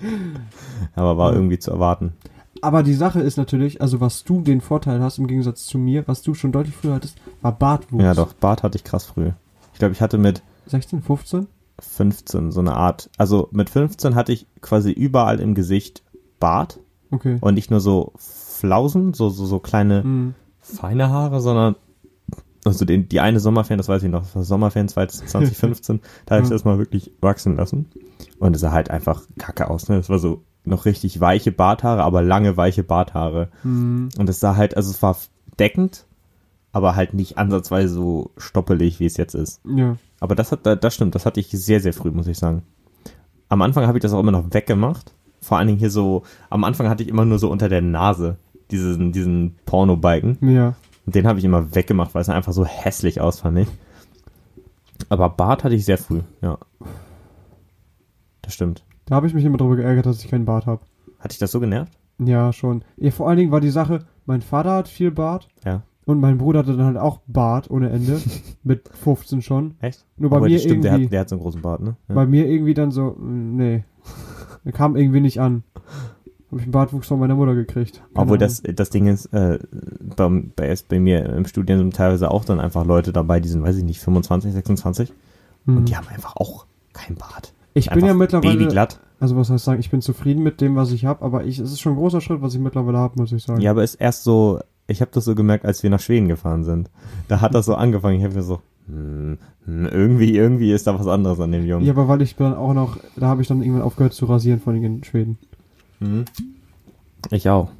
Aber 0.94 1.16
war 1.16 1.32
irgendwie 1.32 1.58
zu 1.58 1.70
erwarten. 1.70 2.12
Aber 2.60 2.82
die 2.82 2.94
Sache 2.94 3.20
ist 3.20 3.36
natürlich, 3.36 3.80
also 3.80 4.00
was 4.00 4.24
du 4.24 4.40
den 4.40 4.60
Vorteil 4.60 5.00
hast 5.02 5.18
im 5.18 5.26
Gegensatz 5.26 5.64
zu 5.66 5.78
mir, 5.78 6.06
was 6.06 6.22
du 6.22 6.34
schon 6.34 6.52
deutlich 6.52 6.76
früher 6.76 6.94
hattest, 6.94 7.16
war 7.40 7.52
Bartwuchs. 7.52 8.02
Ja, 8.02 8.14
doch, 8.14 8.32
Bart 8.34 8.62
hatte 8.62 8.76
ich 8.76 8.84
krass 8.84 9.04
früh. 9.04 9.30
Ich 9.72 9.78
glaube, 9.78 9.92
ich 9.92 10.00
hatte 10.00 10.18
mit 10.18 10.42
16, 10.66 11.02
15? 11.02 11.46
15 11.80 12.52
so 12.52 12.60
eine 12.60 12.74
Art, 12.74 13.10
also 13.18 13.48
mit 13.50 13.68
15 13.70 14.14
hatte 14.14 14.32
ich 14.32 14.46
quasi 14.60 14.92
überall 14.92 15.40
im 15.40 15.54
Gesicht 15.54 16.02
Bart 16.38 16.78
Okay. 17.10 17.38
und 17.40 17.54
nicht 17.54 17.70
nur 17.70 17.80
so 17.80 18.12
Flausen, 18.16 19.12
so, 19.12 19.28
so, 19.28 19.44
so 19.44 19.58
kleine 19.58 20.02
Mhm. 20.04 20.34
feine 20.60 21.10
Haare, 21.10 21.40
sondern 21.40 21.74
also 22.64 22.84
den, 22.84 23.08
die 23.08 23.20
eine 23.20 23.40
Sommerferien, 23.40 23.78
das 23.78 23.88
weiß 23.88 24.02
ich 24.02 24.10
noch, 24.10 24.22
das 24.22 24.36
war 24.36 24.44
Sommerferien 24.44 24.88
2015, 24.88 26.00
da 26.26 26.36
habe 26.36 26.44
ich 26.44 26.50
das 26.50 26.64
mal 26.64 26.78
wirklich 26.78 27.12
wachsen 27.20 27.56
lassen. 27.56 27.90
Und 28.38 28.54
es 28.54 28.62
sah 28.62 28.72
halt 28.72 28.90
einfach 28.90 29.22
kacke 29.38 29.68
aus, 29.68 29.88
ne? 29.88 29.96
Das 29.96 30.08
war 30.08 30.18
so 30.18 30.42
noch 30.64 30.84
richtig 30.84 31.20
weiche 31.20 31.50
Barthaare, 31.50 32.04
aber 32.04 32.22
lange 32.22 32.56
weiche 32.56 32.84
Barthaare. 32.84 33.48
Mhm. 33.64 34.10
Und 34.16 34.28
es 34.28 34.38
sah 34.38 34.56
halt, 34.56 34.76
also 34.76 34.90
es 34.90 35.02
war 35.02 35.16
deckend, 35.58 36.06
aber 36.72 36.94
halt 36.94 37.14
nicht 37.14 37.36
ansatzweise 37.36 37.92
so 37.92 38.30
stoppelig, 38.36 39.00
wie 39.00 39.06
es 39.06 39.16
jetzt 39.16 39.34
ist. 39.34 39.60
Ja. 39.64 39.96
Aber 40.20 40.34
das 40.36 40.52
hat, 40.52 40.60
das 40.64 40.94
stimmt, 40.94 41.14
das 41.14 41.26
hatte 41.26 41.40
ich 41.40 41.48
sehr, 41.50 41.80
sehr 41.80 41.92
früh, 41.92 42.10
muss 42.10 42.28
ich 42.28 42.38
sagen. 42.38 42.62
Am 43.48 43.60
Anfang 43.60 43.86
habe 43.86 43.98
ich 43.98 44.02
das 44.02 44.12
auch 44.12 44.20
immer 44.20 44.32
noch 44.32 44.54
weggemacht. 44.54 45.12
Vor 45.40 45.58
allen 45.58 45.66
Dingen 45.66 45.80
hier 45.80 45.90
so, 45.90 46.22
am 46.48 46.62
Anfang 46.62 46.88
hatte 46.88 47.02
ich 47.02 47.08
immer 47.08 47.24
nur 47.24 47.40
so 47.40 47.50
unter 47.50 47.68
der 47.68 47.82
Nase 47.82 48.36
diesen, 48.70 49.12
diesen 49.12 49.56
Porno-Balken. 49.66 50.38
Ja. 50.48 50.74
Und 51.06 51.14
den 51.14 51.26
habe 51.26 51.38
ich 51.38 51.44
immer 51.44 51.74
weggemacht, 51.74 52.14
weil 52.14 52.22
es 52.22 52.28
einfach 52.28 52.52
so 52.52 52.64
hässlich 52.64 53.20
aus, 53.20 53.40
fand 53.40 53.58
ich. 53.58 53.68
Aber 55.08 55.28
Bart 55.30 55.64
hatte 55.64 55.74
ich 55.74 55.84
sehr 55.84 55.98
früh, 55.98 56.20
ja. 56.40 56.58
Das 58.42 58.54
stimmt. 58.54 58.84
Da 59.06 59.16
habe 59.16 59.26
ich 59.26 59.34
mich 59.34 59.44
immer 59.44 59.58
drüber 59.58 59.76
geärgert, 59.76 60.06
dass 60.06 60.22
ich 60.24 60.30
keinen 60.30 60.44
Bart 60.44 60.66
habe. 60.66 60.82
Hat 61.18 61.32
dich 61.32 61.38
das 61.38 61.50
so 61.52 61.60
genervt? 61.60 61.92
Ja, 62.18 62.52
schon. 62.52 62.84
Ja, 62.96 63.10
vor 63.10 63.28
allen 63.28 63.38
Dingen 63.38 63.50
war 63.50 63.60
die 63.60 63.70
Sache, 63.70 64.00
mein 64.26 64.42
Vater 64.42 64.72
hat 64.74 64.88
viel 64.88 65.10
Bart 65.10 65.48
Ja. 65.64 65.82
und 66.04 66.20
mein 66.20 66.38
Bruder 66.38 66.60
hatte 66.60 66.76
dann 66.76 66.86
halt 66.86 66.96
auch 66.98 67.20
Bart 67.26 67.68
ohne 67.70 67.90
Ende. 67.90 68.20
mit 68.62 68.88
15 68.88 69.42
schon. 69.42 69.74
Echt? 69.80 70.04
Nur 70.16 70.30
bei 70.30 70.36
Aber 70.36 70.46
mir 70.46 70.58
stimmt, 70.58 70.84
der 70.84 70.92
irgendwie. 70.92 71.06
hat, 71.06 71.12
der 71.12 71.20
hat 71.20 71.28
so 71.30 71.34
einen 71.36 71.42
großen 71.42 71.62
Bart, 71.62 71.80
ne? 71.80 71.96
Ja. 72.08 72.14
Bei 72.14 72.26
mir 72.26 72.46
irgendwie 72.48 72.74
dann 72.74 72.90
so, 72.92 73.16
mm, 73.18 73.56
nee. 73.56 73.84
Er 74.64 74.70
kam 74.70 74.94
irgendwie 74.94 75.20
nicht 75.20 75.40
an. 75.40 75.64
Habe 76.52 76.60
ich 76.60 76.66
einen 76.66 76.72
Bartwuchs 76.72 77.08
von 77.08 77.18
meiner 77.18 77.34
Mutter 77.34 77.54
gekriegt. 77.54 77.94
Keine 77.94 78.08
Obwohl 78.14 78.36
Ahnung. 78.36 78.38
das, 78.40 78.62
das 78.62 78.90
Ding 78.90 79.06
ist, 79.06 79.26
äh, 79.32 79.58
bei, 80.16 80.28
bei, 80.54 80.74
bei 80.88 81.00
mir 81.00 81.24
im 81.34 81.46
Studium 81.46 81.78
sind 81.78 81.96
teilweise 81.96 82.30
auch 82.30 82.44
dann 82.44 82.60
einfach 82.60 82.84
Leute 82.84 83.12
dabei, 83.12 83.40
die 83.40 83.48
sind, 83.48 83.62
weiß 83.62 83.76
ich 83.78 83.84
nicht, 83.84 84.00
25, 84.00 84.52
26 84.52 85.12
Hm. 85.64 85.76
und 85.78 85.88
die 85.88 85.96
haben 85.96 86.06
einfach 86.08 86.36
auch 86.36 86.66
kein 86.92 87.16
Bart. 87.16 87.54
Ich 87.74 87.88
bin 87.88 88.04
ja 88.04 88.12
mittlerweile, 88.14 88.58
Babyglatt. 88.58 89.00
also 89.18 89.36
was 89.36 89.48
heißt 89.48 89.64
sagen, 89.64 89.80
ich 89.80 89.90
bin 89.90 90.02
zufrieden 90.02 90.42
mit 90.42 90.60
dem, 90.60 90.76
was 90.76 90.92
ich 90.92 91.06
habe, 91.06 91.24
aber 91.24 91.44
ich, 91.44 91.58
es 91.58 91.72
ist 91.72 91.80
schon 91.80 91.92
ein 91.94 91.98
großer 91.98 92.20
Schritt, 92.20 92.42
was 92.42 92.54
ich 92.54 92.60
mittlerweile 92.60 92.98
habe, 92.98 93.18
muss 93.18 93.32
ich 93.32 93.42
sagen. 93.42 93.60
Ja, 93.62 93.70
aber 93.70 93.82
ist 93.82 93.94
erst 93.94 94.24
so, 94.24 94.60
ich 94.88 95.00
habe 95.00 95.10
das 95.14 95.24
so 95.24 95.34
gemerkt, 95.34 95.64
als 95.64 95.82
wir 95.82 95.88
nach 95.88 96.00
Schweden 96.00 96.28
gefahren 96.28 96.64
sind. 96.64 96.90
Da 97.28 97.40
hat 97.40 97.54
das 97.54 97.64
so 97.64 97.74
angefangen. 97.74 98.18
Ich 98.18 98.24
habe 98.24 98.34
mir 98.34 98.42
so, 98.42 98.60
hm, 98.88 99.38
hm, 99.64 99.86
irgendwie, 99.86 100.36
irgendwie 100.36 100.72
ist 100.72 100.86
da 100.86 100.98
was 100.98 101.06
anderes 101.06 101.40
an 101.40 101.52
dem 101.52 101.64
Jungen. 101.64 101.86
Ja, 101.86 101.92
aber 101.92 102.08
weil 102.08 102.20
ich 102.20 102.36
dann 102.36 102.54
auch 102.54 102.74
noch, 102.74 102.98
da 103.16 103.28
habe 103.28 103.40
ich 103.40 103.48
dann 103.48 103.62
irgendwann 103.62 103.82
aufgehört 103.82 104.12
zu 104.12 104.26
rasieren 104.26 104.60
von 104.60 104.78
den 104.78 105.02
Schweden. 105.04 105.38
Hm. 106.02 106.24
Ich 107.30 107.48
auch. 107.48 107.70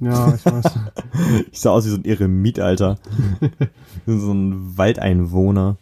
Ja, 0.00 0.34
ich 0.34 0.44
weiß. 0.44 0.64
Ich 1.52 1.60
sah 1.60 1.70
aus 1.70 1.84
wie 1.84 1.90
so 1.90 1.96
ein 1.96 2.04
Eremit, 2.04 2.58
Alter. 2.58 2.98
so 4.06 4.32
ein 4.32 4.76
Waldeinwohner. 4.76 5.76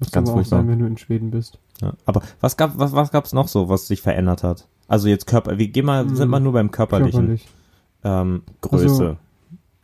Musst 0.00 0.12
Ganz 0.12 0.30
aber 0.30 0.40
auch 0.40 0.44
sein, 0.44 0.68
wenn 0.68 0.78
du 0.78 0.86
in 0.86 0.96
Schweden 0.98 1.30
bist. 1.30 1.58
Ja. 1.80 1.92
Aber 2.06 2.22
was 2.40 2.56
gab, 2.56 2.78
was, 2.78 2.92
was 2.92 3.10
gab's 3.10 3.32
noch 3.32 3.48
so, 3.48 3.68
was 3.68 3.86
sich 3.86 4.00
verändert 4.02 4.42
hat? 4.42 4.66
Also 4.88 5.08
jetzt 5.08 5.26
Körper, 5.26 5.58
wir 5.58 5.68
gehen 5.68 5.86
mal, 5.86 6.04
Hm. 6.04 6.16
sind 6.16 6.28
wir 6.30 6.40
nur 6.40 6.52
beim 6.52 6.70
körperlichen. 6.70 7.20
Körperlich. 7.20 7.48
Ähm, 8.04 8.42
Größe, 8.60 8.84
Also, 8.84 9.16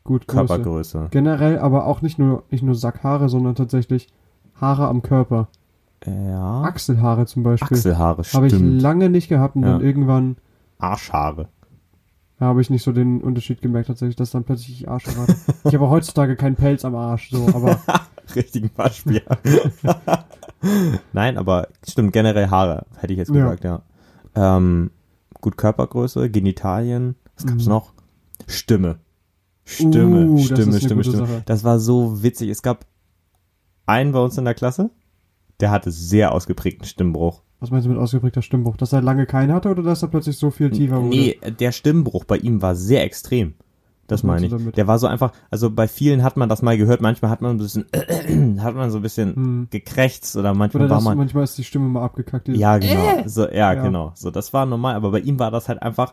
Gut, 0.05 0.27
Größe. 0.27 0.47
Körpergröße. 0.47 1.09
Generell 1.11 1.59
aber 1.59 1.87
auch 1.87 2.03
nicht 2.03 2.19
nur, 2.19 2.43
nicht 2.51 2.63
nur 2.63 2.75
Sackhaare, 2.75 3.29
sondern 3.29 3.55
tatsächlich 3.55 4.09
Haare 4.61 4.87
am 4.89 5.03
Körper. 5.03 5.49
Ja. 6.07 6.63
Achselhaare 6.63 7.27
zum 7.27 7.43
Beispiel. 7.43 7.77
Achselhaare, 7.77 8.23
Habe 8.35 8.47
ich 8.47 8.53
stimmt. 8.55 8.83
lange 8.83 9.09
nicht 9.11 9.29
gehabt 9.29 9.57
und 9.57 9.63
Ja. 9.63 9.73
dann 9.73 9.81
irgendwann 9.81 10.37
Arschhaare. 10.79 11.49
da 12.39 12.47
habe 12.47 12.61
ich 12.61 12.71
nicht 12.71 12.83
so 12.83 12.93
den 12.93 13.21
Unterschied 13.23 13.63
gemerkt 13.63 13.89
tatsächlich, 13.89 14.17
dass 14.17 14.31
dann 14.33 14.45
plötzlich 14.45 14.81
ich 14.83 14.89
Arsch 14.89 15.07
hatte. 15.07 15.35
ich 15.65 15.75
habe 15.75 15.89
heutzutage 15.89 16.37
keinen 16.37 16.57
Pelz 16.57 16.85
am 16.85 16.95
Arsch, 16.95 17.31
so, 17.31 17.47
aber 17.49 17.79
Richtigen 18.35 18.71
Waschbier. 18.77 19.23
Nein, 21.13 21.37
aber 21.39 21.69
stimmt, 21.87 22.13
generell 22.13 22.49
Haare, 22.49 22.87
hätte 22.97 23.13
ich 23.13 23.19
jetzt 23.19 23.29
Ja. 23.35 23.45
gesagt, 23.45 23.65
ja. 23.65 23.83
Ähm, 24.35 24.91
gut 25.41 25.57
Körpergröße, 25.57 26.31
Genitalien, 26.31 27.15
was 27.37 27.47
gab's 27.47 27.65
Mhm. 27.65 27.71
noch? 27.71 27.93
Stimme. 28.47 28.99
Stimme, 29.65 30.27
Uh, 30.27 30.39
Stimme, 30.39 30.79
Stimme, 30.81 31.05
Stimme. 31.05 31.27
Sache. 31.27 31.43
Das 31.47 31.65
war 31.65 31.79
so 31.79 32.23
witzig. 32.23 32.51
Es 32.51 32.63
gab 32.63 32.85
einen 33.87 34.13
bei 34.13 34.19
uns 34.19 34.37
in 34.37 34.45
der 34.45 34.55
Klasse, 34.55 34.91
der 35.61 35.71
hatte 35.71 35.91
sehr 35.91 36.33
ausgeprägten 36.33 36.85
Stimmbruch. 36.87 37.43
Was 37.65 37.71
meinst 37.71 37.87
du 37.87 37.91
mit 37.91 37.99
ausgeprägter 37.99 38.43
Stimmbruch? 38.43 38.77
Dass 38.77 38.93
er 38.93 39.01
lange 39.03 39.27
keinen 39.27 39.53
hatte 39.53 39.71
oder 39.71 39.83
dass 39.83 40.03
er 40.03 40.09
plötzlich 40.09 40.37
so 40.37 40.51
viel 40.51 40.71
tiefer 40.71 41.03
wurde? 41.03 41.17
Nee, 41.17 41.39
der 41.59 41.73
Stimmbruch 41.73 42.25
bei 42.25 42.37
ihm 42.37 42.61
war 42.63 42.75
sehr 42.77 43.03
extrem. 43.03 43.55
Das 44.07 44.19
Was 44.21 44.25
meine 44.25 44.45
ich. 44.47 44.53
damit? 44.53 44.77
Der 44.77 44.87
war 44.87 44.99
so 44.99 45.07
einfach, 45.07 45.33
also 45.51 45.71
bei 45.71 45.89
vielen 45.89 46.23
hat 46.23 46.37
man 46.37 46.51
das 46.51 46.61
mal 46.61 46.77
gehört, 46.77 47.01
manchmal 47.01 47.31
hat 47.31 47.41
man 47.41 47.53
ein 47.53 47.59
bisschen, 47.59 47.87
hat 48.61 48.75
man 48.75 48.91
so 48.91 48.99
ein 48.99 49.03
bisschen 49.03 49.35
Hm. 49.35 49.69
gekrächzt 49.71 50.37
oder 50.37 50.53
manchmal 50.53 50.83
Oder 50.85 50.91
war 50.95 51.01
man, 51.01 51.17
manchmal 51.17 51.45
ist 51.45 51.57
die 51.57 51.65
Stimme 51.65 51.87
mal 51.89 52.05
abgekackt. 52.05 52.49
ja 52.49 52.77
genau, 52.77 53.23
so, 53.25 53.45
ja, 53.49 53.73
Ja. 53.73 53.83
genau, 53.83 54.13
so, 54.15 54.31
das 54.31 54.53
war 54.53 54.67
normal, 54.67 54.95
aber 54.95 55.11
bei 55.11 55.21
ihm 55.21 55.39
war 55.39 55.51
das 55.51 55.69
halt 55.71 55.81
einfach, 55.81 56.13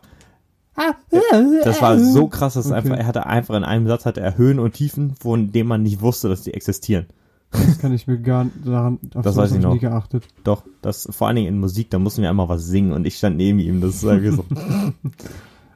das 1.62 1.82
war 1.82 1.98
so 1.98 2.28
krass, 2.28 2.54
dass 2.54 2.66
Okay. 2.66 2.76
einfach, 2.76 2.96
er 2.96 3.06
hatte 3.06 3.26
einfach 3.26 3.54
in 3.56 3.64
einem 3.64 3.86
Satz 3.86 4.06
hatte 4.06 4.20
er 4.22 4.38
Höhen 4.38 4.58
und 4.58 4.72
Tiefen, 4.72 5.14
von 5.14 5.52
denen 5.52 5.68
man 5.68 5.82
nicht 5.82 6.00
wusste, 6.00 6.28
dass 6.30 6.42
die 6.42 6.54
existieren. 6.54 7.06
Das 7.52 7.78
kann 7.78 7.92
ich 7.92 8.06
mir 8.06 8.18
gar 8.18 8.46
daran, 8.64 8.98
auf 9.14 9.22
Das 9.22 9.36
weiß 9.36 9.52
ich 9.52 9.62
hab 9.62 9.68
nie 9.70 9.74
noch. 9.74 9.80
geachtet. 9.80 10.26
Doch, 10.42 10.64
das, 10.80 11.06
vor 11.10 11.26
allen 11.26 11.36
Dingen 11.36 11.48
in 11.48 11.60
Musik, 11.60 11.90
da 11.90 11.98
mussten 11.98 12.22
wir 12.22 12.30
einmal 12.30 12.48
was 12.48 12.64
singen 12.66 12.92
und 12.92 13.06
ich 13.06 13.16
stand 13.18 13.36
neben 13.36 13.58
ihm, 13.58 13.80
das 13.80 13.96
ist 13.96 14.02
irgendwie 14.04 14.30
so. 14.36 14.44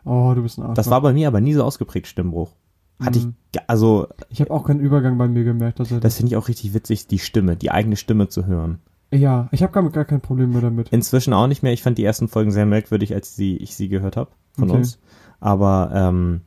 Oh, 0.05 0.33
du 0.35 0.43
bist 0.43 0.59
ein 0.59 0.63
Arsch. 0.63 0.77
Das 0.77 0.89
war 0.89 1.01
bei 1.01 1.13
mir 1.13 1.27
aber 1.29 1.41
nie 1.41 1.53
so 1.53 1.65
ausgeprägt, 1.65 2.07
Stimmbruch. 2.07 2.53
Hatte 3.03 3.19
Mhm. 3.19 3.35
ich, 3.53 3.61
also, 3.67 4.07
Ich 4.31 4.41
habe 4.41 4.53
auch 4.53 4.65
keinen 4.65 4.81
Übergang 4.81 5.19
bei 5.19 5.27
mir 5.29 5.43
gemerkt. 5.45 5.81
Er 5.81 6.01
das 6.01 6.17
finde 6.17 6.31
ich 6.33 6.37
auch 6.37 6.49
richtig 6.49 6.73
witzig, 6.75 7.09
die 7.09 7.19
Stimme, 7.19 7.57
die 7.57 7.71
eigene 7.73 7.97
Stimme 7.97 8.29
zu 8.29 8.47
hören. 8.47 8.79
ja, 9.13 9.49
ich 9.51 9.63
habe 9.63 9.73
gar, 9.73 9.89
gar 9.91 10.05
kein 10.05 10.21
Problem 10.21 10.53
mehr 10.53 10.61
damit. 10.63 10.89
Inzwischen 10.91 11.33
auch 11.33 11.47
nicht 11.49 11.63
mehr. 11.63 11.73
Ich 11.73 11.83
fand 11.83 11.99
die 11.99 12.05
ersten 12.05 12.29
Folgen 12.29 12.53
sehr 12.53 12.67
merkwürdig, 12.67 13.15
als 13.15 13.35
sie, 13.37 13.57
ich 13.57 13.75
sie 13.77 13.89
gehört 13.89 14.17
habe 14.17 14.31
von 14.53 14.71
Okay. 14.71 14.79
uns. 14.79 14.99
Aber 15.41 15.91
ähm, 15.93 16.41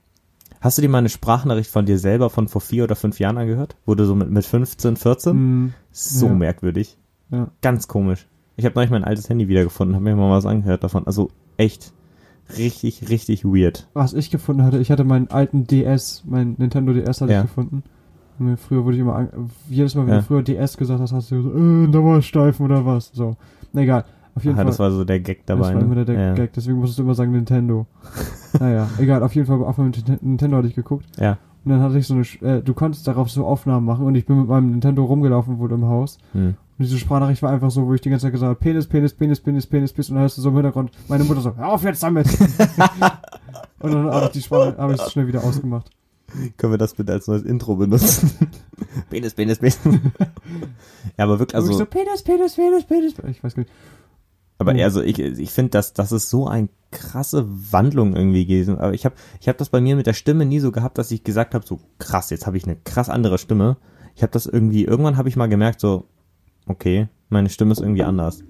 hast 0.61 0.77
du 0.77 0.81
dir 0.81 0.89
mal 0.89 0.97
eine 0.99 1.09
Sprachnachricht 1.09 1.69
von 1.69 1.85
dir 1.85 1.97
selber 1.99 2.29
von 2.29 2.47
vor 2.47 2.61
vier 2.61 2.83
oder 2.85 2.95
fünf 2.95 3.19
Jahren 3.19 3.37
angehört? 3.37 3.75
Wurde 3.85 4.05
so 4.05 4.15
mit, 4.15 4.29
mit 4.29 4.45
15, 4.45 4.95
14? 4.97 5.31
Hm, 5.33 5.73
So 5.91 6.27
ja. 6.27 6.33
merkwürdig. 6.33 6.97
ja. 7.31 7.47
Ganz 7.61 7.87
komisch. 7.87 8.27
Ich 8.55 8.65
habe 8.65 8.75
neulich 8.75 8.91
mein 8.91 9.03
altes 9.05 9.29
Handy 9.29 9.47
wiedergefunden, 9.47 9.95
habe 9.95 10.03
mir 10.03 10.15
mal 10.15 10.29
was 10.31 10.45
angehört 10.45 10.83
davon. 10.83 11.07
Also 11.07 11.29
echt 11.57 11.93
richtig, 12.57 13.09
richtig 13.09 13.45
weird. 13.45 13.87
Was 13.93 14.13
ich 14.13 14.29
gefunden 14.31 14.63
hatte, 14.63 14.79
ich 14.79 14.91
hatte 14.91 15.03
meinen 15.05 15.29
alten 15.29 15.65
DS, 15.65 16.23
mein 16.27 16.55
Nintendo 16.57 16.91
DS 16.93 17.21
hatte 17.21 17.31
Ja. 17.31 17.39
ich 17.41 17.47
gefunden. 17.47 17.83
Und 18.37 18.57
früher 18.57 18.85
wurde 18.85 18.95
ich 18.95 19.01
immer, 19.01 19.27
jedes 19.69 19.95
Mal, 19.95 20.07
wenn 20.07 20.13
Ja. 20.13 20.19
du 20.19 20.25
früher 20.25 20.43
DS 20.43 20.77
gesagt 20.77 20.99
hast, 21.01 21.11
hast 21.13 21.31
du 21.31 21.41
so, 21.41 21.49
äh, 21.53 21.87
Dauersteifen 21.91 22.65
oder 22.65 22.85
was. 22.85 23.11
So. 23.13 23.35
Egal. 23.73 24.05
Auf 24.35 24.43
jeden 24.43 24.53
Ach, 24.55 24.59
Fall. 24.59 24.65
das 24.65 24.79
war 24.79 24.91
so 24.91 25.03
der 25.03 25.19
Gag 25.19 25.45
dabei. 25.45 25.67
das 25.67 25.73
war 25.75 25.81
immer 25.81 25.95
ne? 25.95 26.05
der, 26.05 26.15
der 26.15 26.25
ja. 26.29 26.33
Gag, 26.33 26.53
deswegen 26.53 26.77
musstest 26.79 26.99
du 26.99 27.03
immer 27.03 27.15
sagen 27.15 27.31
Nintendo. 27.31 27.85
naja, 28.59 28.89
egal, 28.97 29.23
auf 29.23 29.33
jeden 29.35 29.47
Fall, 29.47 29.61
auf 29.63 29.77
meinem 29.77 29.91
Nint- 29.91 30.19
Nintendo 30.21 30.57
hatte 30.57 30.67
ich 30.67 30.75
geguckt. 30.75 31.05
Ja. 31.19 31.37
Und 31.65 31.71
dann 31.71 31.81
hatte 31.81 31.97
ich 31.97 32.07
so 32.07 32.13
eine, 32.13 32.23
äh, 32.41 32.61
du 32.61 32.73
konntest 32.73 33.05
darauf 33.05 33.29
so 33.29 33.45
Aufnahmen 33.45 33.85
machen 33.85 34.05
und 34.05 34.15
ich 34.15 34.25
bin 34.25 34.39
mit 34.39 34.47
meinem 34.47 34.71
Nintendo 34.71 35.03
rumgelaufen 35.03 35.59
wohl 35.59 35.71
im 35.73 35.85
Haus. 35.85 36.17
Hm. 36.31 36.55
Und 36.77 36.85
diese 36.85 36.97
Sprachnachricht 36.97 37.41
war 37.43 37.51
einfach 37.51 37.69
so, 37.69 37.85
wo 37.85 37.93
ich 37.93 37.99
die 37.99 38.09
ganze 38.09 38.27
Zeit 38.27 38.31
gesagt 38.31 38.49
habe, 38.49 38.59
Penis, 38.59 38.87
Penis, 38.87 39.13
Penis, 39.13 39.41
Penis, 39.41 39.67
Penis, 39.67 39.91
Penis. 39.91 40.09
Und 40.09 40.15
dann 40.15 40.21
hörst 40.21 40.37
du 40.37 40.41
so 40.41 40.49
im 40.49 40.55
Hintergrund 40.55 40.91
meine 41.09 41.25
Mutter 41.25 41.41
so, 41.41 41.53
hör 41.57 41.73
auf 41.73 41.83
jetzt 41.83 42.01
damit. 42.01 42.27
und 43.79 43.93
dann 43.93 44.05
habe 44.09 44.25
ich 44.27 44.31
die 44.31 44.41
Sprache, 44.41 44.77
habe 44.77 44.93
ich 44.93 45.01
schnell 45.01 45.27
wieder 45.27 45.43
ausgemacht. 45.43 45.89
Können 46.57 46.73
wir 46.73 46.77
das 46.77 46.93
bitte 46.93 47.11
als 47.11 47.27
neues 47.27 47.43
Intro 47.43 47.75
benutzen? 47.75 48.31
Penis, 49.09 49.33
Penis, 49.33 49.57
Penis. 49.57 49.79
ja, 51.17 51.23
aber 51.25 51.39
wirklich, 51.39 51.55
Also, 51.55 51.69
also. 51.71 51.71
ich 51.71 51.77
so, 51.77 51.85
Penis, 51.85 52.21
Penis, 52.23 52.55
Penis, 52.55 52.85
Penis. 52.85 53.13
Ich 53.35 53.43
weiß 53.43 53.55
gar 53.55 53.61
nicht. 53.63 53.71
Aber 54.59 54.73
Oh. 54.75 54.83
also 54.83 55.01
ich, 55.01 55.17
ich 55.19 55.51
finde, 55.51 55.71
dass 55.71 55.93
das 55.93 56.11
ist 56.11 56.29
so 56.29 56.47
eine 56.47 56.69
krasse 56.91 57.45
Wandlung 57.71 58.15
irgendwie 58.15 58.45
gewesen. 58.45 58.77
Aber 58.77 58.93
ich 58.93 59.05
habe 59.05 59.15
ich 59.39 59.47
hab 59.47 59.57
das 59.57 59.69
bei 59.69 59.79
mir 59.81 59.95
mit 59.95 60.05
der 60.05 60.13
Stimme 60.13 60.45
nie 60.45 60.59
so 60.59 60.71
gehabt, 60.71 60.97
dass 60.97 61.11
ich 61.11 61.23
gesagt 61.23 61.53
habe, 61.55 61.65
so 61.65 61.79
krass, 61.97 62.29
jetzt 62.29 62.45
habe 62.45 62.57
ich 62.57 62.65
eine 62.65 62.75
krass 62.75 63.09
andere 63.09 63.37
Stimme. 63.37 63.77
Ich 64.15 64.21
habe 64.21 64.31
das 64.33 64.45
irgendwie, 64.45 64.83
irgendwann 64.83 65.15
habe 65.17 65.29
ich 65.29 65.35
mal 65.37 65.47
gemerkt, 65.47 65.79
so, 65.79 66.05
okay, 66.67 67.07
meine 67.29 67.49
Stimme 67.49 67.71
ist 67.71 67.79
irgendwie 67.79 68.03
anders. 68.03 68.43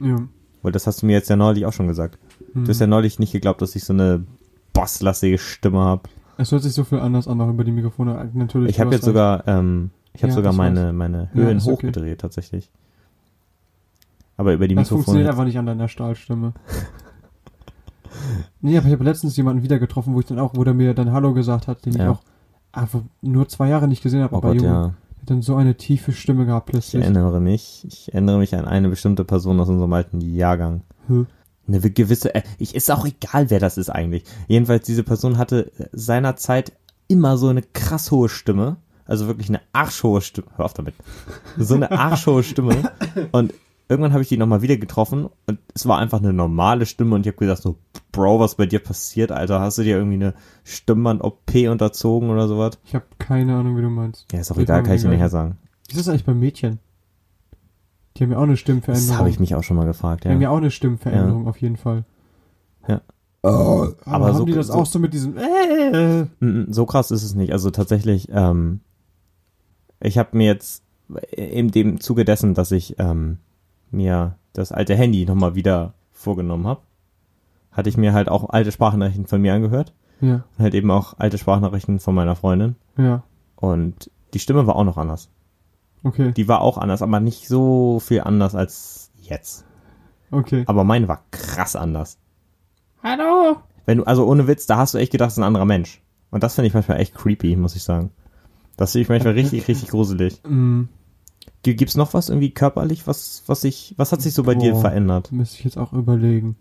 Ja. 0.00 0.16
Weil 0.62 0.72
das 0.72 0.86
hast 0.86 1.02
du 1.02 1.06
mir 1.06 1.12
jetzt 1.12 1.30
ja 1.30 1.36
neulich 1.36 1.64
auch 1.66 1.72
schon 1.72 1.86
gesagt. 1.88 2.18
Hm. 2.52 2.64
Du 2.64 2.70
hast 2.70 2.80
ja 2.80 2.86
neulich 2.86 3.18
nicht 3.18 3.32
geglaubt, 3.32 3.62
dass 3.62 3.74
ich 3.74 3.84
so 3.84 3.92
eine 3.94 4.24
bosslastige 4.74 5.38
Stimme 5.38 5.78
habe. 5.80 6.02
Es 6.36 6.50
hört 6.52 6.62
sich 6.62 6.72
so 6.74 6.84
viel 6.84 6.98
anders 6.98 7.28
an, 7.28 7.40
auch 7.40 7.48
über 7.48 7.64
die 7.64 7.72
Mikrofone. 7.72 8.30
Natürlich. 8.34 8.70
Ich 8.70 8.80
habe 8.80 8.92
jetzt 8.94 9.04
sogar, 9.04 9.46
ähm, 9.46 9.90
ich 10.12 10.22
habe 10.22 10.30
Ja, 10.30 10.34
sogar 10.34 10.52
meine, 10.52 10.92
meine 10.92 11.30
Ja, 11.32 11.40
Höhen 11.42 11.58
okay. 11.58 11.70
hochgedreht 11.70 12.20
tatsächlich. 12.20 12.70
Aber 14.44 14.52
über 14.54 14.68
die 14.68 14.74
Das 14.74 14.82
Mikrofone. 14.90 15.04
funktioniert 15.04 15.30
einfach 15.30 15.44
nicht 15.44 15.58
an 15.58 15.66
deiner 15.66 15.88
Stahlstimme. 15.88 16.52
Nee, 18.60 18.78
aber 18.78 18.86
ich 18.86 18.92
habe 18.92 19.04
letztens 19.04 19.36
jemanden 19.36 19.62
wieder 19.62 19.78
getroffen, 19.78 20.14
wo 20.14 20.20
ich 20.20 20.26
dann 20.26 20.38
auch, 20.38 20.52
wo 20.54 20.64
der 20.64 20.72
mir 20.74 20.94
dann 20.94 21.12
Hallo 21.12 21.34
gesagt 21.34 21.66
hat, 21.68 21.84
den 21.84 21.94
Ja. 21.94 22.04
ich 22.04 22.08
auch 22.10 22.22
einfach 22.72 23.00
nur 23.22 23.48
zwei 23.48 23.68
Jahre 23.68 23.88
nicht 23.88 24.02
gesehen 24.02 24.22
habe, 24.22 24.34
Oh 24.34 24.38
aber 24.38 24.48
Gott, 24.52 24.62
Junge, 24.62 24.68
ja. 24.72 24.82
hat 24.86 25.30
dann 25.30 25.42
so 25.42 25.56
eine 25.56 25.76
tiefe 25.76 26.12
Stimme 26.12 26.46
gehabt 26.46 26.68
Ich 26.68 26.72
plötzlich. 26.72 27.02
erinnere 27.02 27.40
mich. 27.40 27.84
Ich 27.88 28.12
erinnere 28.14 28.38
mich 28.38 28.54
an 28.54 28.64
eine 28.66 28.88
bestimmte 28.88 29.24
Person 29.24 29.60
aus 29.60 29.68
unserem 29.68 29.92
alten 29.92 30.20
Jahrgang. 30.20 30.82
Hm. 31.08 31.26
Eine 31.66 31.80
gewisse, 31.80 32.34
äh, 32.34 32.42
ich, 32.58 32.74
ist 32.74 32.90
auch 32.90 33.04
egal, 33.06 33.50
wer 33.50 33.58
das 33.58 33.78
ist 33.78 33.90
eigentlich. 33.90 34.24
Jedenfalls, 34.48 34.86
diese 34.86 35.02
Person 35.02 35.36
hatte 35.38 35.72
seinerzeit 35.92 36.72
immer 37.08 37.36
so 37.36 37.48
eine 37.48 37.62
krass 37.62 38.10
hohe 38.10 38.28
Stimme. 38.28 38.76
Also 39.06 39.26
wirklich 39.26 39.48
eine 39.48 39.60
arschhohe 39.72 40.20
Stimme. 40.22 40.46
Hör 40.56 40.64
auf 40.66 40.72
damit. 40.74 40.94
So 41.58 41.74
eine 41.74 41.90
arschhohe 41.98 42.42
Stimme. 42.42 42.76
Und 43.32 43.52
irgendwann 43.88 44.12
habe 44.12 44.22
ich 44.22 44.28
die 44.28 44.36
nochmal 44.36 44.62
wieder 44.62 44.76
getroffen 44.76 45.28
und 45.46 45.58
es 45.74 45.86
war 45.86 45.98
einfach 45.98 46.18
eine 46.20 46.32
normale 46.32 46.86
Stimme 46.86 47.14
und 47.14 47.22
ich 47.26 47.28
habe 47.32 47.38
gesagt 47.38 47.62
so, 47.62 47.76
Bro, 48.12 48.40
was 48.40 48.54
bei 48.54 48.66
dir 48.66 48.78
passiert, 48.78 49.32
Alter? 49.32 49.60
Hast 49.60 49.78
du 49.78 49.82
dir 49.82 49.96
irgendwie 49.96 50.14
eine 50.14 50.34
Stimmband-OP 50.64 51.54
unterzogen 51.70 52.30
oder 52.30 52.48
sowas? 52.48 52.78
Ich 52.84 52.94
habe 52.94 53.04
keine 53.18 53.56
Ahnung, 53.56 53.76
wie 53.76 53.82
du 53.82 53.90
meinst. 53.90 54.26
Ja, 54.32 54.40
ist 54.40 54.50
auch 54.52 54.56
egal, 54.58 54.82
kann 54.82 54.94
ich 54.96 55.02
dir 55.02 55.08
nachher 55.10 55.28
sagen. 55.30 55.58
Wie 55.88 55.92
ist 55.96 56.00
das 56.00 56.08
eigentlich 56.08 56.24
bei 56.24 56.34
Mädchen? 56.34 56.78
Die 58.16 58.22
haben 58.22 58.30
ja 58.30 58.38
auch 58.38 58.42
eine 58.44 58.56
Stimmveränderung. 58.56 59.08
Das 59.10 59.18
habe 59.18 59.28
ich 59.28 59.40
mich 59.40 59.54
auch 59.56 59.64
schon 59.64 59.76
mal 59.76 59.86
gefragt, 59.86 60.24
Die 60.24 60.28
haben 60.28 60.36
ja 60.40 60.42
ja. 60.42 60.50
auch 60.50 60.58
eine 60.58 60.70
Stimmveränderung 60.70 61.48
auf 61.48 61.56
jeden 61.58 61.76
Fall. 61.76 62.04
Ja. 62.86 63.00
Aber, 63.42 63.94
Aber 64.06 64.26
haben 64.28 64.36
so- 64.38 64.44
die 64.46 64.52
das 64.52 64.68
so- 64.68 64.74
auch 64.74 64.86
so 64.86 64.98
mit 64.98 65.12
diesem 65.12 65.36
äh, 65.36 66.24
Mm, 66.40 66.72
So 66.72 66.86
krass 66.86 67.10
ist 67.10 67.24
es 67.24 67.34
nicht. 67.34 67.52
Also 67.52 67.70
tatsächlich, 67.70 68.28
ähm, 68.30 68.80
ich 70.00 70.16
habe 70.16 70.36
mir 70.36 70.46
jetzt 70.46 70.82
in 71.32 71.70
dem 71.70 72.00
Zuge 72.00 72.24
dessen, 72.24 72.54
dass 72.54 72.70
ich 72.70 72.94
ähm, 72.98 73.38
mir 73.94 74.36
das 74.52 74.72
alte 74.72 74.94
Handy 74.94 75.24
nochmal 75.26 75.54
wieder 75.54 75.94
vorgenommen 76.12 76.66
habe, 76.66 76.80
hatte 77.72 77.88
ich 77.88 77.96
mir 77.96 78.12
halt 78.12 78.28
auch 78.28 78.50
alte 78.50 78.70
Sprachnachrichten 78.72 79.26
von 79.26 79.40
mir 79.40 79.54
angehört 79.54 79.92
Ja, 80.20 80.44
und 80.56 80.62
halt 80.62 80.74
eben 80.74 80.90
auch 80.90 81.14
alte 81.18 81.38
Sprachnachrichten 81.38 81.98
von 82.00 82.14
meiner 82.14 82.36
Freundin. 82.36 82.76
ja, 82.96 83.22
Und 83.56 84.10
die 84.32 84.38
Stimme 84.38 84.66
war 84.66 84.76
auch 84.76 84.84
noch 84.84 84.96
anders. 84.98 85.30
okay, 86.02 86.32
Die 86.32 86.48
war 86.48 86.60
auch 86.60 86.78
anders, 86.78 87.02
aber 87.02 87.20
nicht 87.20 87.48
so 87.48 87.98
viel 88.00 88.20
anders 88.20 88.54
als 88.54 89.10
jetzt. 89.20 89.64
okay. 90.30 90.64
Aber 90.66 90.84
meine 90.84 91.08
war 91.08 91.22
krass 91.30 91.74
anders. 91.76 92.18
Hallo! 93.02 93.56
Wenn 93.86 93.98
du, 93.98 94.04
also 94.04 94.26
ohne 94.26 94.46
Witz, 94.46 94.66
da 94.66 94.76
hast 94.78 94.94
du 94.94 94.98
echt 94.98 95.12
gedacht, 95.12 95.28
es 95.28 95.34
ist 95.34 95.38
ein 95.38 95.44
anderer 95.44 95.66
Mensch. 95.66 96.00
Und 96.30 96.42
das 96.42 96.54
finde 96.54 96.68
ich 96.68 96.74
manchmal 96.74 97.00
echt 97.00 97.14
creepy, 97.14 97.54
muss 97.56 97.76
ich 97.76 97.82
sagen. 97.82 98.10
Das 98.76 98.92
finde 98.92 99.02
ich 99.02 99.08
manchmal 99.08 99.34
richtig, 99.34 99.68
richtig 99.68 99.90
gruselig. 99.90 100.40
Mm, 100.48 100.82
G- 100.84 100.88
Gibt's 101.64 101.96
noch 101.96 102.12
was 102.12 102.28
irgendwie 102.28 102.50
körperlich, 102.50 103.06
was, 103.06 103.42
was 103.46 103.62
sich, 103.62 103.94
was 103.96 104.12
hat 104.12 104.20
sich 104.20 104.34
so 104.34 104.42
bei 104.42 104.54
dir 104.54 104.72
Boah. 104.72 104.80
verändert? 104.82 105.32
müsste 105.32 105.56
ich 105.58 105.64
jetzt 105.64 105.78
auch 105.78 105.92
überlegen. 105.94 106.56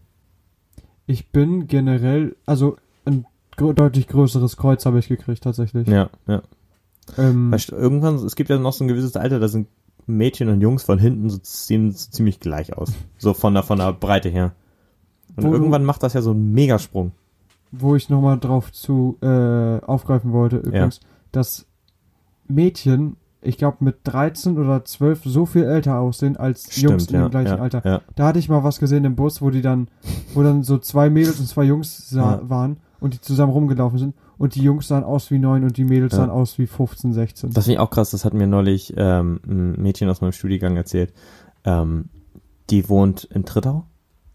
Ich 1.05 1.29
bin 1.31 1.67
generell, 1.67 2.35
also 2.45 2.77
ein 3.05 3.25
deutlich 3.57 4.07
größeres 4.07 4.55
Kreuz 4.55 4.85
habe 4.85 4.99
ich 4.99 5.09
gekriegt 5.09 5.43
tatsächlich. 5.43 5.87
Ja, 5.87 6.09
ja. 6.27 6.41
Ähm, 7.17 7.51
Weißt 7.51 7.69
irgendwann, 7.71 8.15
es 8.15 8.35
gibt 8.37 8.49
ja 8.49 8.57
noch 8.57 8.71
so 8.71 8.85
ein 8.85 8.87
gewisses 8.87 9.17
Alter, 9.17 9.39
da 9.41 9.49
sind 9.49 9.67
Mädchen 10.07 10.47
und 10.49 10.61
Jungs 10.61 10.83
von 10.83 10.99
hinten 10.99 11.29
so, 11.29 11.37
sehen 11.43 11.91
so 11.91 12.09
ziemlich 12.09 12.39
gleich 12.39 12.75
aus. 12.77 12.93
So 13.17 13.33
von 13.33 13.53
der, 13.53 13.63
von 13.63 13.79
der 13.79 13.91
Breite 13.91 14.29
her. 14.29 14.53
Und 15.35 15.43
Wo 15.43 15.47
du- 15.49 15.53
irgendwann 15.55 15.83
macht 15.83 16.03
das 16.03 16.13
ja 16.13 16.21
so 16.21 16.31
einen 16.31 16.53
Megasprung. 16.53 17.11
wo 17.71 17.95
ich 17.95 18.09
nochmal 18.09 18.39
drauf 18.39 18.71
zu 18.71 19.17
äh, 19.21 19.79
aufgreifen 19.81 20.31
wollte, 20.31 20.57
übrigens, 20.57 21.01
dass 21.33 21.65
Mädchen, 22.47 23.17
ich 23.43 23.57
glaube 23.57 23.77
mit 23.81 23.97
13 24.03 24.57
oder 24.57 24.83
12 24.83 25.21
so 25.25 25.45
viel 25.45 25.63
älter 25.63 25.99
aussehen 25.99 26.37
als 26.37 26.79
Jungs 26.81 27.07
in 27.07 27.15
ja, 27.15 27.21
dem 27.27 27.31
gleichen 27.31 27.57
ja, 27.57 27.61
Alter. 27.61 27.81
Ja. 27.85 28.01
Da 28.15 28.27
hatte 28.27 28.39
ich 28.39 28.49
mal 28.49 28.63
was 28.63 28.79
gesehen 28.79 29.05
im 29.05 29.15
Bus, 29.15 29.41
wo 29.41 29.49
die 29.49 29.61
dann, 29.61 29.87
wo 30.33 30.43
dann 30.43 30.63
so 30.63 30.77
zwei 30.77 31.09
Mädels 31.09 31.39
und 31.39 31.47
zwei 31.47 31.63
Jungs 31.63 32.09
sah, 32.09 32.41
waren 32.43 32.77
und 32.99 33.13
die 33.13 33.21
zusammen 33.21 33.51
rumgelaufen 33.51 33.99
sind 33.99 34.15
und 34.37 34.55
die 34.55 34.61
Jungs 34.61 34.87
sahen 34.87 35.03
aus 35.03 35.31
wie 35.31 35.39
neun 35.39 35.63
und 35.63 35.77
die 35.77 35.85
Mädels 35.85 36.15
sahen 36.15 36.29
aus 36.29 36.57
wie 36.57 36.67
15, 36.67 37.13
16. 37.13 37.51
Das 37.51 37.65
finde 37.65 37.75
ich 37.75 37.79
auch 37.79 37.89
krass, 37.89 38.11
das 38.11 38.25
hat 38.25 38.33
mir 38.33 38.47
neulich 38.47 38.93
ähm, 38.97 39.39
ein 39.45 39.81
Mädchen 39.81 40.09
aus 40.09 40.21
meinem 40.21 40.31
Studiengang 40.31 40.75
erzählt. 40.77 41.13
Ähm, 41.65 42.09
die 42.69 42.89
wohnt 42.89 43.25
in 43.25 43.45
Trittau, 43.45 43.85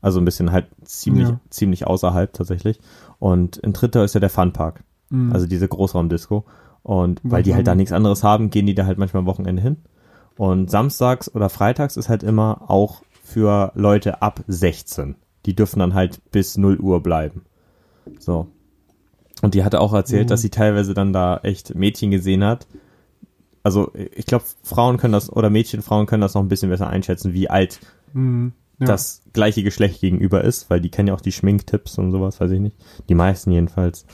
also 0.01 0.21
ein 0.21 0.25
bisschen 0.25 0.53
halt 0.53 0.67
ziemlich, 0.85 1.29
ziemlich 1.51 1.87
außerhalb 1.87 2.33
tatsächlich. 2.33 2.81
Und 3.19 3.57
in 3.57 3.75
Trittau 3.75 4.03
ist 4.03 4.15
ja 4.15 4.21
der 4.21 4.31
Funpark, 4.31 4.85
Mhm. 5.11 5.33
also 5.33 5.47
diese 5.47 5.69
Großraumdisco. 5.69 6.45
Und 6.89 7.21
weil 7.23 7.43
die 7.43 7.55
halt 7.55 7.67
da 7.67 7.75
nichts 7.75 7.93
anderes 7.93 8.25
haben, 8.25 8.49
gehen 8.49 8.65
die 8.65 8.75
da 8.75 8.87
halt 8.87 8.97
manchmal 8.97 9.21
am 9.21 9.27
Wochenende 9.27 9.61
hin. 9.61 9.77
Und 10.39 10.71
samstags 10.71 11.35
oder 11.35 11.51
freitags 11.51 11.99
ist 11.99 12.09
halt 12.09 12.23
immer 12.23 12.71
auch 12.71 13.03
für 13.23 13.73
Leute 13.75 14.23
ab 14.23 14.43
16. 14.47 15.17
Die 15.45 15.55
dürfen 15.55 15.81
dann 15.81 15.93
halt 15.93 16.21
bis 16.31 16.57
0 16.57 16.79
Uhr 16.81 17.03
bleiben. 17.03 17.43
So. 18.19 18.47
Und 19.43 19.53
die 19.53 19.65
hatte 19.65 19.81
auch 19.83 19.93
erzählt, 19.93 20.25
Mhm. 20.25 20.29
dass 20.29 20.41
sie 20.41 20.49
teilweise 20.49 20.95
dann 20.95 21.13
da 21.13 21.37
echt 21.43 21.75
Mädchen 21.75 22.11
gesehen 22.11 22.43
hat. 22.43 22.67
Also 23.63 23.93
ich 23.95 24.25
glaube, 24.25 24.45
Frauen 24.63 24.97
können 24.97 25.13
das, 25.13 25.31
oder 25.31 25.51
Mädchen, 25.51 25.83
Frauen 25.83 26.07
können 26.07 26.23
das 26.23 26.33
noch 26.33 26.43
ein 26.43 26.49
bisschen 26.49 26.71
besser 26.71 26.87
einschätzen, 26.89 27.35
wie 27.35 27.51
alt 27.51 27.81
Mhm. 28.15 28.55
Ja. 28.81 28.87
das 28.87 29.25
gleiche 29.35 29.63
Geschlecht 29.63 30.01
gegenüber 30.01 30.43
ist, 30.43 30.71
weil 30.71 30.81
die 30.81 30.89
kennen 30.91 31.09
ja 31.09 31.15
auch 31.15 31.21
die 31.21 31.33
Schminktipps 31.33 31.99
und 31.99 32.13
sowas, 32.13 32.41
weiß 32.41 32.51
ich 32.53 32.61
nicht. 32.61 32.77
Die 33.11 33.15
meisten 33.15 33.51
jedenfalls. 33.51 34.07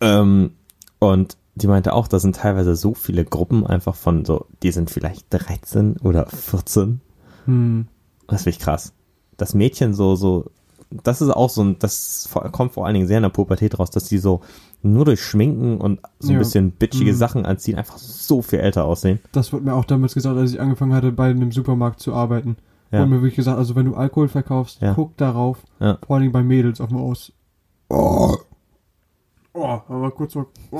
Ähm, 0.00 0.52
und 1.00 1.36
die 1.56 1.66
meinte 1.66 1.92
auch, 1.92 2.06
da 2.06 2.20
sind 2.20 2.36
teilweise 2.36 2.76
so 2.76 2.94
viele 2.94 3.24
Gruppen 3.24 3.66
einfach 3.66 3.96
von 3.96 4.24
so, 4.24 4.46
die 4.62 4.70
sind 4.70 4.88
vielleicht 4.90 5.26
13 5.30 5.96
oder 5.98 6.26
14. 6.26 7.00
Mhm. 7.46 7.88
Das 8.28 8.44
finde 8.44 8.56
ich 8.56 8.62
krass. 8.62 8.92
Das 9.36 9.52
Mädchen 9.54 9.92
so, 9.92 10.14
so, 10.14 10.46
das 10.90 11.20
ist 11.20 11.30
auch 11.30 11.50
so 11.50 11.62
ein, 11.62 11.76
das 11.80 12.28
kommt 12.52 12.72
vor 12.72 12.86
allen 12.86 12.94
Dingen 12.94 13.06
sehr 13.08 13.16
in 13.18 13.24
der 13.24 13.30
Pubertät 13.30 13.78
raus, 13.78 13.90
dass 13.90 14.04
die 14.04 14.18
so 14.18 14.40
nur 14.82 15.04
durch 15.04 15.20
Schminken 15.22 15.78
und 15.80 16.00
so 16.20 16.28
ein 16.28 16.34
Ja. 16.34 16.38
bisschen 16.38 16.70
bitchige 16.70 17.12
Mhm. 17.12 17.16
Sachen 17.16 17.44
anziehen, 17.46 17.76
einfach 17.76 17.98
so 17.98 18.40
viel 18.42 18.60
älter 18.60 18.84
aussehen. 18.84 19.18
Das 19.32 19.52
wurde 19.52 19.64
mir 19.64 19.74
auch 19.74 19.84
damals 19.84 20.14
gesagt, 20.14 20.36
als 20.38 20.52
ich 20.52 20.60
angefangen 20.60 20.94
hatte, 20.94 21.12
bei 21.12 21.28
einem 21.30 21.52
Supermarkt 21.52 22.00
zu 22.00 22.14
arbeiten. 22.14 22.56
Ja. 22.92 23.00
Wurde 23.00 23.10
mir 23.10 23.16
wirklich 23.16 23.36
gesagt, 23.36 23.58
also 23.58 23.74
wenn 23.74 23.86
du 23.86 23.94
Alkohol 23.94 24.28
verkaufst, 24.28 24.80
Ja. 24.80 24.94
guck 24.94 25.16
darauf, 25.16 25.58
Ja. 25.80 25.98
vor 26.06 26.16
allen 26.16 26.22
Dingen 26.22 26.32
bei 26.32 26.42
Mädels 26.42 26.80
auf 26.80 26.88
dem 26.88 26.98
Aus. 26.98 27.32
Oh. 27.88 28.36
Oh, 29.52 29.64
aber 29.88 30.10
kurz 30.12 30.32
so. 30.34 30.46
Oh. 30.70 30.78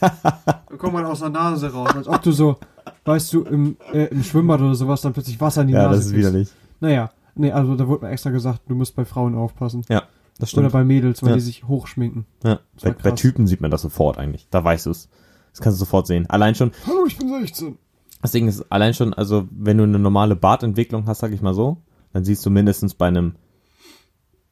da 0.00 0.76
kommt 0.78 0.94
man 0.94 1.04
aus 1.04 1.20
der 1.20 1.28
Nase 1.30 1.70
raus. 1.72 1.90
Als 1.94 2.08
ob 2.08 2.22
du 2.22 2.32
so, 2.32 2.56
weißt 3.04 3.32
du, 3.34 3.42
im, 3.44 3.76
äh, 3.92 4.04
im 4.06 4.22
Schwimmbad 4.22 4.60
oder 4.60 4.74
sowas 4.74 5.02
dann 5.02 5.12
plötzlich 5.12 5.40
Wasser 5.40 5.62
in 5.62 5.68
die 5.68 5.74
Ja, 5.74 5.82
Nase 5.84 5.96
das 5.96 6.06
ist 6.06 6.12
kriegst. 6.12 6.26
widerlich. 6.28 6.48
Naja, 6.80 7.10
nee, 7.34 7.52
also 7.52 7.76
da 7.76 7.86
wurde 7.86 8.06
mir 8.06 8.10
extra 8.12 8.30
gesagt, 8.30 8.62
du 8.68 8.74
musst 8.74 8.96
bei 8.96 9.04
Frauen 9.04 9.34
aufpassen. 9.34 9.84
Das 9.88 10.52
Oder 10.54 10.62
stimmt. 10.68 10.72
bei 10.72 10.84
Mädels, 10.84 11.22
weil 11.22 11.30
Ja. 11.30 11.34
die 11.36 11.40
sich 11.42 11.64
hochschminken. 11.66 12.24
Ja. 12.44 12.60
Das 12.74 12.84
Bei, 12.84 12.92
bei. 12.92 13.10
Typen 13.10 13.46
sieht 13.46 13.60
man 13.60 13.70
das 13.70 13.82
sofort 13.82 14.18
eigentlich. 14.18 14.46
Da 14.50 14.62
weißt 14.62 14.86
du 14.86 14.90
es. 14.90 15.08
Das 15.52 15.60
kannst 15.60 15.78
du 15.80 15.84
sofort 15.84 16.06
sehen. 16.06 16.26
Allein 16.30 16.54
schon, 16.54 16.70
Hallo, 16.86 17.04
ich 17.06 17.18
bin 17.18 17.28
16. 17.28 17.76
das 18.22 18.30
Ding 18.32 18.46
ist, 18.48 18.64
allein 18.70 18.94
schon, 18.94 19.12
also 19.14 19.48
wenn 19.50 19.76
du 19.78 19.82
eine 19.84 19.98
normale 19.98 20.36
Bartentwicklung 20.36 21.06
hast, 21.06 21.18
sag 21.18 21.32
ich 21.32 21.42
mal 21.42 21.54
so, 21.54 21.78
dann 22.12 22.24
siehst 22.24 22.46
du 22.46 22.50
mindestens 22.50 22.94
bei 22.94 23.08
einem, 23.08 23.34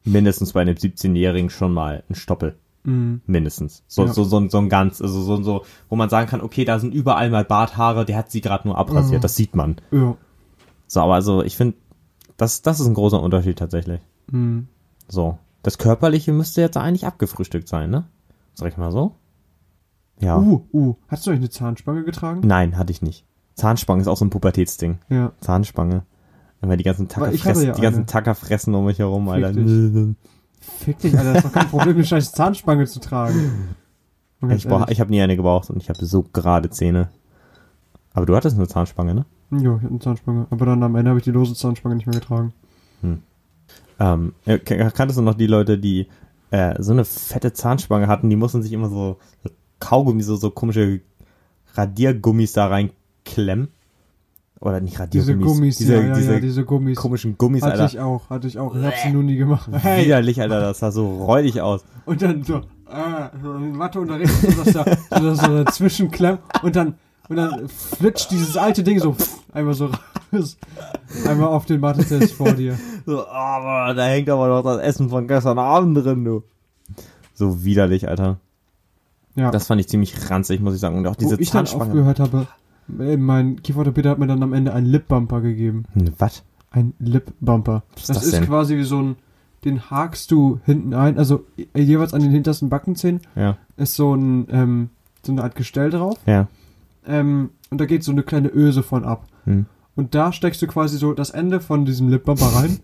mindestens 0.03 0.53
bei 0.53 0.61
einem 0.61 0.75
17-Jährigen 0.75 1.49
schon 1.49 1.73
mal 1.73 2.03
einen 2.09 2.15
Stoppel. 2.15 2.57
Mhm. 2.83 3.21
Mindestens. 3.25 3.83
So, 3.87 4.05
Ja. 4.05 4.13
so, 4.13 4.23
so, 4.23 4.47
so 4.47 4.57
ein 4.57 4.69
ganz, 4.69 5.01
also 5.01 5.21
so, 5.21 5.41
so, 5.43 5.63
wo 5.89 5.95
man 5.95 6.09
sagen 6.09 6.29
kann, 6.29 6.41
okay, 6.41 6.63
da 6.65 6.79
sind 6.79 6.93
überall 6.93 7.29
mal 7.29 7.43
Barthaare, 7.43 8.05
der 8.05 8.17
hat 8.17 8.31
sie 8.31 8.41
gerade 8.41 8.67
nur 8.67 8.77
abrasiert, 8.77 9.19
Mhm. 9.19 9.23
das 9.23 9.35
sieht 9.35 9.55
man. 9.55 9.77
Ja. 9.91 10.15
So, 10.87 11.01
aber 11.01 11.15
also 11.15 11.43
ich 11.43 11.57
finde, 11.57 11.75
das, 12.37 12.61
das 12.61 12.79
ist 12.79 12.87
ein 12.87 12.93
großer 12.93 13.21
Unterschied 13.21 13.57
tatsächlich. 13.59 14.01
Mhm. 14.31 14.67
So. 15.07 15.37
Das 15.63 15.77
Körperliche 15.77 16.31
müsste 16.31 16.61
jetzt 16.61 16.77
eigentlich 16.77 17.05
abgefrühstückt 17.05 17.67
sein, 17.67 17.89
ne? 17.89 18.05
Sag 18.53 18.69
ich 18.71 18.77
mal 18.77 18.91
so? 18.91 19.15
Ja. 20.19 20.37
Uh, 20.37 20.65
uh. 20.73 20.95
Hast 21.09 21.27
du 21.27 21.31
euch 21.31 21.37
eine 21.37 21.49
Zahnspange 21.49 22.03
getragen? 22.03 22.41
Nein, 22.43 22.77
hatte 22.77 22.91
ich 22.91 23.01
nicht. 23.01 23.25
Zahnspange 23.55 24.01
ist 24.01 24.07
auch 24.07 24.17
so 24.17 24.23
ein 24.25 24.29
Pubertätsding. 24.29 24.99
Ja. 25.09 25.33
Zahnspange. 25.41 26.03
Wenn 26.61 26.69
wir 26.69 26.77
die 26.77 26.83
ganzen 26.83 27.07
Tacker 27.07 27.31
fressen, 27.33 27.67
ja 27.67 27.73
die 27.73 27.81
ganzen. 27.81 28.05
Tacker 28.07 28.33
fressen 28.33 28.73
um 28.75 28.85
mich 28.85 28.99
herum, 28.99 29.27
Alter. 29.29 29.51
Fick 30.59 30.99
dich, 30.99 31.17
Alter, 31.17 31.33
das 31.33 31.43
ist 31.43 31.49
doch 31.49 31.59
kein 31.59 31.69
Problem, 31.69 31.95
eine 31.95 32.05
scheiß 32.05 32.31
Zahnspange 32.31 32.85
zu 32.85 32.99
tragen. 32.99 33.75
Ich, 34.49 34.67
brauch, 34.67 34.87
ich 34.89 34.99
habe 34.99 35.09
nie 35.11 35.21
eine 35.21 35.35
gebraucht 35.35 35.69
und 35.69 35.81
ich 35.81 35.89
habe 35.89 36.05
so 36.05 36.23
gerade 36.23 36.69
Zähne. 36.69 37.09
Aber 38.13 38.25
du 38.25 38.35
hattest 38.35 38.55
eine 38.57 38.67
Zahnspange, 38.67 39.13
ne? 39.15 39.25
Ja, 39.51 39.57
ich 39.59 39.81
hatte 39.81 39.87
eine 39.87 39.99
Zahnspange. 39.99 40.47
Aber 40.49 40.65
dann 40.65 40.83
am 40.83 40.95
Ende 40.95 41.09
habe 41.09 41.19
ich 41.19 41.23
die 41.25 41.31
lose 41.31 41.55
Zahnspange 41.55 41.95
nicht 41.95 42.05
mehr 42.07 42.19
getragen. 42.19 42.53
Ähm, 43.99 44.33
äh, 44.45 44.59
k- 44.59 44.91
kanntest 44.91 45.17
du 45.17 45.23
noch 45.23 45.33
die 45.33 45.47
Leute, 45.47 45.77
die 45.79 46.07
äh, 46.51 46.81
so 46.81 46.91
eine 46.91 47.03
fette 47.03 47.53
Zahnspange 47.53 48.07
hatten, 48.07 48.29
die 48.29 48.35
mussten 48.35 48.61
sich 48.61 48.71
immer 48.73 48.89
so 48.89 49.17
Kaugummi, 49.79 50.21
so, 50.21 50.35
so 50.35 50.51
komische 50.51 51.01
Radiergummis 51.73 52.53
da 52.53 52.67
reinklemmen? 52.67 53.69
Oder 54.59 54.79
nicht 54.79 54.93
Diese 54.93 55.03
Radiergummis? 55.03 55.45
Gummis, 55.45 55.77
diese, 55.77 55.95
ja, 55.95 56.01
ja, 56.01 56.15
diese 56.15 56.33
ja, 56.33 56.39
diese 56.39 56.65
Gummis. 56.65 56.97
komischen 56.97 57.37
Gummis, 57.37 57.61
hatte 57.61 57.73
Alter. 57.73 57.85
ich 57.85 57.99
auch, 57.99 58.29
hatte 58.29 58.47
ich 58.47 58.57
auch. 58.57 58.75
Ich 58.75 58.83
habe 58.83 58.95
sie 59.03 59.11
nur 59.11 59.23
nie 59.23 59.35
gemacht. 59.35 59.69
Hey. 59.81 60.05
Widerlich, 60.05 60.41
Alter, 60.41 60.61
das 60.61 60.79
sah 60.79 60.91
so 60.91 61.23
räudig 61.25 61.61
aus. 61.61 61.83
Und 62.05 62.21
dann 62.21 62.43
so, 62.43 62.55
äh, 62.57 63.71
Matheunterricht, 63.73 64.33
so, 64.33 64.63
dass 64.63 64.73
da, 64.73 64.85
so, 65.11 65.23
dass 65.23 65.39
so 65.39 65.63
dazwischen 65.63 66.09
klemmt 66.09 66.39
und 66.63 66.75
dann, 66.75 66.95
und 67.29 67.35
dann 67.35 67.67
flitscht 67.67 68.31
dieses 68.31 68.57
alte 68.57 68.81
Ding 68.83 68.99
so 68.99 69.13
pff, 69.13 69.41
einmal 69.53 69.75
so 69.75 69.89
raus. 70.33 70.57
Einmal 71.27 71.49
auf 71.49 71.65
den 71.65 71.79
Mathe-Test 71.79 72.33
vor 72.33 72.53
dir. 72.53 72.77
So, 73.05 73.27
aber 73.27 73.93
da 73.93 74.05
hängt 74.07 74.29
aber 74.29 74.47
noch 74.47 74.63
das 74.63 74.81
Essen 74.81 75.09
von 75.09 75.27
gestern 75.27 75.59
Abend 75.59 75.97
drin, 75.97 76.25
du. 76.25 76.43
So 77.33 77.63
widerlich, 77.63 78.07
Alter. 78.09 78.37
Ja. 79.35 79.51
Das 79.51 79.67
fand 79.67 79.79
ich 79.79 79.87
ziemlich 79.87 80.29
ranzig, 80.29 80.61
muss 80.61 80.73
ich 80.73 80.79
sagen. 80.79 80.97
Und 80.97 81.05
auch 81.05 81.15
diese 81.15 81.37
Wo 81.37 81.41
ich 81.41 81.51
dann 81.51 81.67
aufgehört 81.67 82.19
habe, 82.19 82.47
mein 82.87 83.61
Kieferorthopäde 83.61 84.09
hat 84.09 84.19
mir 84.19 84.27
dann 84.27 84.43
am 84.43 84.53
Ende 84.53 84.73
einen 84.73 84.87
Lip-Bumper 84.87 85.41
gegeben. 85.41 85.83
Hm, 85.93 86.13
Was? 86.17 86.43
Ein 86.71 86.93
Lip-Bumper. 86.99 87.83
Das, 87.95 88.07
das 88.07 88.23
ist 88.25 88.33
denn? 88.33 88.45
quasi 88.45 88.77
wie 88.77 88.83
so 88.83 89.01
ein, 89.01 89.15
den 89.65 89.89
hakst 89.89 90.31
du 90.31 90.59
hinten 90.65 90.93
ein, 90.93 91.17
also 91.17 91.45
äh, 91.73 91.81
jeweils 91.81 92.13
an 92.13 92.21
den 92.21 92.31
hintersten 92.31 92.69
Backenzähnen 92.69 93.21
Ja, 93.35 93.57
ist 93.77 93.95
so 93.95 94.13
ein, 94.15 94.47
ähm, 94.51 94.89
so 95.25 95.31
eine 95.31 95.43
Art 95.43 95.55
Gestell 95.55 95.89
drauf. 95.89 96.17
ja. 96.25 96.47
Ähm, 97.05 97.51
und 97.69 97.79
da 97.79 97.85
geht 97.85 98.03
so 98.03 98.11
eine 98.11 98.23
kleine 98.23 98.49
Öse 98.49 98.83
von 98.83 99.05
ab. 99.05 99.27
Hm. 99.45 99.65
Und 99.95 100.13
da 100.13 100.31
steckst 100.31 100.61
du 100.61 100.67
quasi 100.67 100.97
so 100.97 101.13
das 101.13 101.29
Ende 101.31 101.59
von 101.59 101.85
diesem 101.85 102.09
Lip-Bumper 102.09 102.47
rein. 102.47 102.79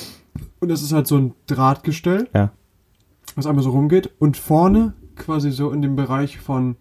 und 0.60 0.68
das 0.68 0.82
ist 0.82 0.92
halt 0.92 1.06
so 1.06 1.16
ein 1.16 1.34
Drahtgestell. 1.46 2.28
Ja. 2.34 2.52
Was 3.34 3.46
einmal 3.46 3.64
so 3.64 3.70
rumgeht. 3.70 4.10
Und 4.18 4.36
vorne 4.36 4.94
quasi 5.16 5.50
so 5.50 5.70
in 5.72 5.82
dem 5.82 5.96
Bereich 5.96 6.38
von, 6.38 6.76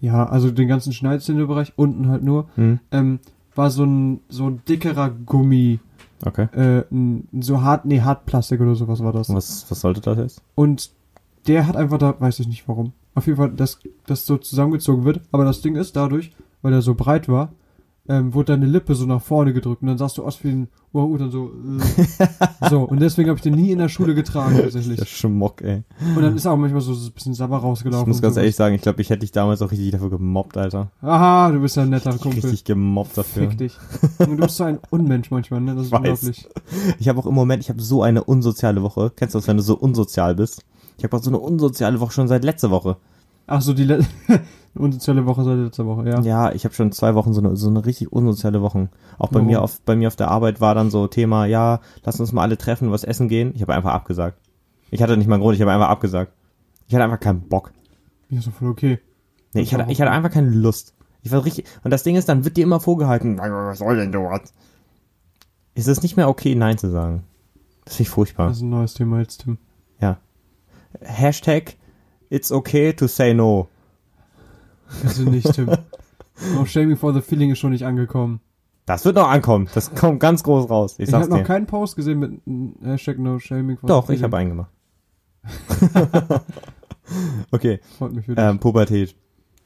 ja, 0.00 0.26
also 0.26 0.50
den 0.50 0.68
ganzen 0.68 0.92
Schneidezähne-Bereich, 0.92 1.72
unten 1.76 2.08
halt 2.08 2.22
nur, 2.22 2.46
Hm. 2.56 2.80
ähm, 2.90 3.18
war 3.54 3.70
so 3.70 3.84
ein, 3.84 4.20
so 4.28 4.46
ein 4.48 4.60
dickerer 4.68 5.10
Gummi, 5.10 5.78
Okay. 6.24 6.48
äh, 6.52 6.84
ein, 6.90 7.28
so 7.40 7.62
hart, 7.62 7.84
nee, 7.84 8.00
Hartplastik 8.00 8.60
oder 8.60 8.74
sowas 8.74 9.02
war 9.02 9.12
das. 9.12 9.32
Was, 9.32 9.70
was 9.70 9.80
sollte 9.80 10.00
das 10.00 10.18
jetzt? 10.18 10.42
Und 10.54 10.90
der 11.46 11.66
hat 11.66 11.76
einfach 11.76 11.98
da, 11.98 12.14
weiß 12.18 12.40
ich 12.40 12.48
nicht 12.48 12.66
warum. 12.68 12.92
Auf 13.14 13.26
jeden 13.26 13.36
Fall, 13.38 13.50
dass 13.50 13.78
das 14.06 14.26
so 14.26 14.36
zusammengezogen 14.36 15.04
wird. 15.04 15.20
Aber 15.32 15.44
das 15.44 15.60
Ding 15.62 15.76
ist 15.76 15.96
dadurch, 15.96 16.32
weil 16.62 16.72
er 16.72 16.82
so 16.82 16.94
breit 16.94 17.28
war, 17.28 17.50
ähm, 18.08 18.34
wurde 18.34 18.52
deine 18.52 18.66
Lippe 18.66 18.94
so 18.94 19.06
nach 19.06 19.20
vorne 19.20 19.52
gedrückt 19.52 19.82
und 19.82 19.88
dann 19.88 19.98
sahst 19.98 20.18
du 20.18 20.24
aus 20.24 20.42
wie 20.44 20.48
ein 20.48 20.68
Orang-Utan 20.92 21.30
so. 21.30 21.50
Äh. 21.50 22.68
so, 22.70 22.82
und 22.82 23.00
deswegen 23.00 23.28
habe 23.28 23.36
ich 23.36 23.42
den 23.42 23.54
nie 23.54 23.72
in 23.72 23.78
der 23.78 23.88
Schule 23.88 24.14
getragen 24.14 24.56
tatsächlich. 24.56 24.98
Der 24.98 25.04
Schmuck, 25.04 25.62
ey. 25.62 25.82
Und 26.14 26.22
dann 26.22 26.34
ist 26.36 26.46
auch 26.46 26.56
manchmal 26.56 26.80
so 26.80 26.92
ein 26.92 27.12
bisschen 27.12 27.34
Sabber 27.34 27.58
Ich 27.58 27.62
rausgelaufen. 27.64 28.08
muss 28.08 28.18
und 28.18 28.22
ganz 28.22 28.34
sowas. 28.34 28.42
ehrlich 28.42 28.56
sagen, 28.56 28.74
ich 28.74 28.82
glaube, 28.82 29.02
ich 29.02 29.10
hätte 29.10 29.20
dich 29.20 29.32
damals 29.32 29.60
auch 29.62 29.70
richtig 29.70 29.90
dafür 29.90 30.10
gemobbt, 30.10 30.56
Alter. 30.56 30.90
Aha, 31.02 31.50
du 31.50 31.60
bist 31.60 31.76
ja 31.76 31.82
ein 31.82 31.90
netter 31.90 32.12
Kumpel. 32.12 32.40
Richtig 32.40 32.64
gemobbt 32.64 33.18
dafür. 33.18 33.48
Fick 33.50 33.58
dich. 33.58 33.76
Und 34.18 34.30
du 34.30 34.36
bist 34.36 34.56
so 34.56 34.64
ein 34.64 34.78
Unmensch 34.90 35.30
manchmal, 35.30 35.60
ne? 35.60 35.74
Das 35.74 35.86
ist 35.86 35.92
weiß. 35.92 35.98
unglaublich. 36.00 36.48
Ich 36.98 37.08
habe 37.08 37.18
auch 37.18 37.26
im 37.26 37.34
Moment, 37.34 37.62
ich 37.62 37.68
habe 37.68 37.82
so 37.82 38.02
eine 38.02 38.24
unsoziale 38.24 38.82
Woche. 38.82 39.12
Kennst 39.14 39.34
du 39.34 39.38
das, 39.38 39.48
wenn 39.48 39.56
du 39.56 39.62
so 39.62 39.76
unsozial 39.76 40.34
bist? 40.34 40.64
Ich 40.98 41.04
habe 41.04 41.16
auch 41.16 41.22
so 41.22 41.30
eine 41.30 41.38
unsoziale 41.38 42.00
Woche 42.00 42.12
schon 42.12 42.28
seit 42.28 42.44
letzter 42.44 42.70
Woche. 42.70 42.96
Ach 43.46 43.62
so, 43.62 43.72
die 43.74 43.84
Le 43.84 44.04
unsoziale 44.74 45.24
Woche 45.26 45.44
seit 45.44 45.58
letzter 45.58 45.86
Woche, 45.86 46.08
ja. 46.08 46.20
Ja, 46.20 46.52
ich 46.52 46.64
habe 46.64 46.74
schon 46.74 46.92
zwei 46.92 47.14
Wochen 47.14 47.32
so 47.32 47.40
eine, 47.40 47.56
so 47.56 47.68
eine 47.68 47.84
richtig 47.86 48.12
unsoziale 48.12 48.60
Woche. 48.60 48.88
Auch 49.18 49.28
bei 49.28 49.36
Warum? 49.36 49.46
mir 49.46 49.62
auf 49.62 49.80
bei 49.82 49.96
mir 49.96 50.08
auf 50.08 50.16
der 50.16 50.28
Arbeit 50.28 50.60
war 50.60 50.74
dann 50.74 50.90
so 50.90 51.06
Thema, 51.06 51.46
ja, 51.46 51.80
lass 52.04 52.20
uns 52.20 52.32
mal 52.32 52.42
alle 52.42 52.58
treffen, 52.58 52.90
was 52.90 53.04
essen 53.04 53.28
gehen. 53.28 53.52
Ich 53.54 53.62
habe 53.62 53.74
einfach 53.74 53.92
abgesagt. 53.92 54.38
Ich 54.90 55.02
hatte 55.02 55.16
nicht 55.16 55.26
mal 55.26 55.36
einen 55.36 55.42
Grund, 55.42 55.56
ich 55.56 55.62
habe 55.62 55.72
einfach 55.72 55.88
abgesagt. 55.88 56.32
Ich 56.88 56.94
hatte 56.94 57.04
einfach 57.04 57.20
keinen 57.20 57.48
Bock. 57.48 57.72
Ja, 58.28 58.40
so 58.40 58.50
voll 58.50 58.68
okay. 58.68 58.98
Nee, 59.54 59.62
ich 59.62 59.74
hatte, 59.74 59.90
ich 59.90 60.00
hatte 60.00 60.10
einfach 60.10 60.30
keine 60.30 60.50
Lust. 60.50 60.94
Ich 61.22 61.32
war 61.32 61.44
richtig. 61.44 61.66
Und 61.82 61.90
das 61.90 62.02
Ding 62.02 62.16
ist, 62.16 62.28
dann 62.28 62.44
wird 62.44 62.56
dir 62.56 62.64
immer 62.64 62.80
vorgehalten, 62.80 63.38
was 63.38 63.78
soll 63.78 63.96
denn 63.96 64.12
dort? 64.12 64.52
Ist 65.74 65.88
es 65.88 66.02
nicht 66.02 66.16
mehr 66.16 66.28
okay, 66.28 66.54
Nein 66.54 66.78
zu 66.78 66.90
sagen? 66.90 67.24
Das 67.84 67.96
finde 67.96 68.08
ich 68.08 68.10
furchtbar. 68.10 68.48
Das 68.48 68.58
ist 68.58 68.62
ein 68.62 68.70
neues 68.70 68.94
Thema 68.94 69.20
jetzt, 69.20 69.42
Tim. 69.42 69.58
Ja. 70.00 70.18
Hashtag 71.00 71.76
It's 72.30 72.50
okay 72.52 72.92
to 72.92 73.06
say 73.06 73.32
no. 73.34 73.68
Also 75.04 75.22
nicht, 75.22 75.52
Tim. 75.54 75.70
no 76.54 76.64
Shaming 76.64 76.96
for 76.96 77.12
the 77.14 77.20
Feeling 77.20 77.50
ist 77.50 77.58
schon 77.58 77.70
nicht 77.72 77.84
angekommen. 77.84 78.40
Das 78.86 79.04
wird 79.04 79.16
noch 79.16 79.28
ankommen. 79.28 79.68
Das 79.74 79.94
kommt 79.94 80.20
ganz 80.20 80.42
groß 80.44 80.70
raus. 80.70 80.94
Ich 80.98 81.08
Ich, 81.08 81.14
habe 81.14 81.28
noch 81.28 81.42
keinen 81.44 81.66
Post 81.66 81.96
gesehen 81.96 82.18
mit 82.20 82.40
Hashtag 82.84 83.18
No 83.18 83.38
Shaming 83.40 83.78
for 83.78 83.88
Doch, 83.88 84.06
the 84.06 84.12
ich 84.14 84.20
Feeling. 84.20 84.22
habe 84.24 84.36
einen 84.36 84.50
gemacht. 84.50 84.70
okay, 87.50 87.80
Freut 87.98 88.12
mich 88.12 88.26
für 88.26 88.34
ähm, 88.36 88.58
Pubertät. 88.58 89.16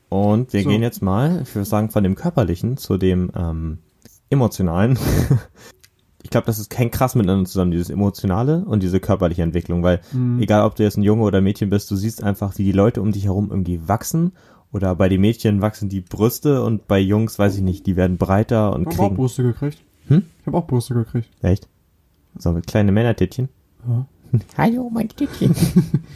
Und 0.09 0.53
wir 0.53 0.63
So. 0.63 0.69
gehen 0.71 0.83
jetzt 0.83 1.03
mal, 1.03 1.41
ich 1.43 1.55
würde 1.55 1.67
sagen, 1.67 1.91
von 1.91 2.03
dem 2.03 2.15
körperlichen 2.15 2.77
zu 2.77 2.97
dem 2.97 3.31
ähm, 3.37 3.79
emotionalen. 4.31 4.99
ich 6.23 6.31
glaube, 6.31 6.47
das 6.47 6.59
ist 6.59 6.71
kein 6.71 6.91
krass 6.91 7.15
miteinander 7.15 7.49
zusammen, 7.49 7.71
dieses 7.71 7.91
emotionale 7.91 8.65
und 8.65 8.83
diese 8.83 9.01
körperliche 9.01 9.43
Entwicklung, 9.43 9.83
weil 9.83 10.01
Mhm. 10.13 10.41
egal, 10.41 10.65
ob 10.65 10.75
du 10.77 10.83
jetzt 10.83 10.97
ein 10.99 11.03
Junge 11.03 11.23
oder 11.23 11.39
ein 11.39 11.45
Mädchen 11.45 11.71
bist, 11.71 11.91
du 11.91 11.97
siehst 11.97 12.23
einfach, 12.23 12.57
wie 12.59 12.65
die 12.65 12.73
Leute 12.73 13.01
um 13.03 13.13
dich 13.13 13.25
herum 13.25 13.49
irgendwie 13.51 13.89
wachsen. 13.89 14.33
Oder 14.73 14.95
bei 14.95 15.09
den 15.09 15.21
Mädchen 15.21 15.61
wachsen 15.63 15.89
die 15.89 16.01
Brüste 16.01 16.63
und 16.63 16.87
bei 16.87 17.01
Jungs, 17.01 17.39
weiß 17.39 17.57
ich 17.57 17.63
nicht, 17.63 17.87
die 17.87 17.97
werden 17.97 18.19
breiter 18.19 18.73
und 18.73 18.83
Ich 18.83 18.87
habe 18.89 18.99
auch 18.99 19.05
kriegen. 19.07 19.17
Brüste 19.17 19.43
gekriegt. 19.43 19.79
Hm? 20.07 20.23
Ich 20.41 20.47
habe 20.47 20.57
auch 20.59 20.67
Brüste 20.67 20.95
gekriegt. 20.95 21.29
Echt? 21.43 21.69
So 22.39 22.53
kleine 22.65 22.93
Männertittchen. 22.93 23.49
Ja. 23.89 24.07
Hallo, 24.57 24.89
mein 24.95 25.09
Tittchen. 25.09 25.53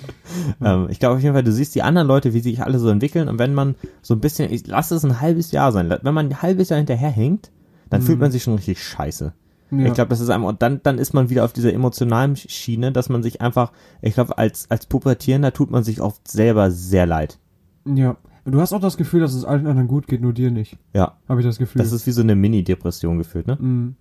ähm, 0.63 0.87
ich 0.89 1.01
glaube 1.01 1.17
auf 1.17 1.23
jeden 1.23 1.35
Fall, 1.35 1.43
du 1.43 1.53
siehst 1.53 1.75
die 1.75 1.83
anderen 1.83 2.07
Leute, 2.07 2.33
wie 2.33 2.41
sich 2.41 2.63
alle 2.63 2.79
so 2.79 2.89
entwickeln 2.89 3.29
und 3.29 3.39
wenn 3.41 3.55
man 3.55 3.75
so 4.03 4.15
ein 4.15 4.21
bisschen, 4.21 4.53
ich 4.53 4.67
lass 4.69 4.93
es 4.93 5.05
ein 5.05 5.21
halbes 5.21 5.51
Jahr 5.51 5.73
sein, 5.73 5.93
wenn 6.03 6.15
man 6.15 6.27
ein 6.29 6.43
halbes 6.43 6.69
Jahr 6.69 6.79
hinterherhängt, 6.79 7.51
dann 7.91 8.03
fühlt 8.03 8.19
man 8.21 8.31
sich 8.31 8.43
schon 8.45 8.55
richtig 8.55 8.83
scheiße. 8.83 9.33
Ja. 9.81 9.87
Ich 9.87 9.95
glaube, 9.95 10.09
das 10.09 10.21
ist 10.21 10.31
einfach, 10.31 10.49
und 10.49 10.63
dann, 10.63 10.81
dann 10.83 10.99
ist 10.99 11.15
man 11.15 11.31
wieder 11.31 11.45
auf 11.45 11.53
dieser 11.53 11.73
emotionalen 11.73 12.37
Schiene, 12.37 12.93
dass 12.93 13.09
man 13.09 13.23
sich 13.23 13.41
einfach, 13.41 13.73
ich 14.03 14.15
glaube, 14.15 14.37
als, 14.39 14.71
als 14.71 14.87
Pubertierender 14.87 15.53
tut 15.53 15.71
man 15.71 15.85
sich 15.85 16.01
oft 16.01 16.27
selber 16.29 16.71
sehr 16.71 17.07
leid. 17.07 17.39
ja. 17.85 18.17
Du 18.47 18.61
hast 18.61 18.75
auch 18.75 18.81
das 18.81 18.99
Gefühl, 18.99 19.21
dass 19.21 19.33
es 19.33 19.47
allen 19.47 19.67
anderen 19.67 19.89
gut 19.89 20.07
geht, 20.07 20.21
nur 20.21 20.35
dir 20.35 20.51
nicht. 20.51 20.77
Ja. 20.93 21.17
Habe 21.31 21.41
ich 21.41 21.47
das 21.47 21.57
Gefühl. 21.57 21.81
Das 21.81 21.93
ist 21.93 22.07
wie 22.07 22.11
so 22.11 22.21
eine 22.21 22.35
Mini-Depression 22.35 23.17
gefühlt, 23.17 23.47
ne? 23.47 23.57
Mhm. 23.59 23.97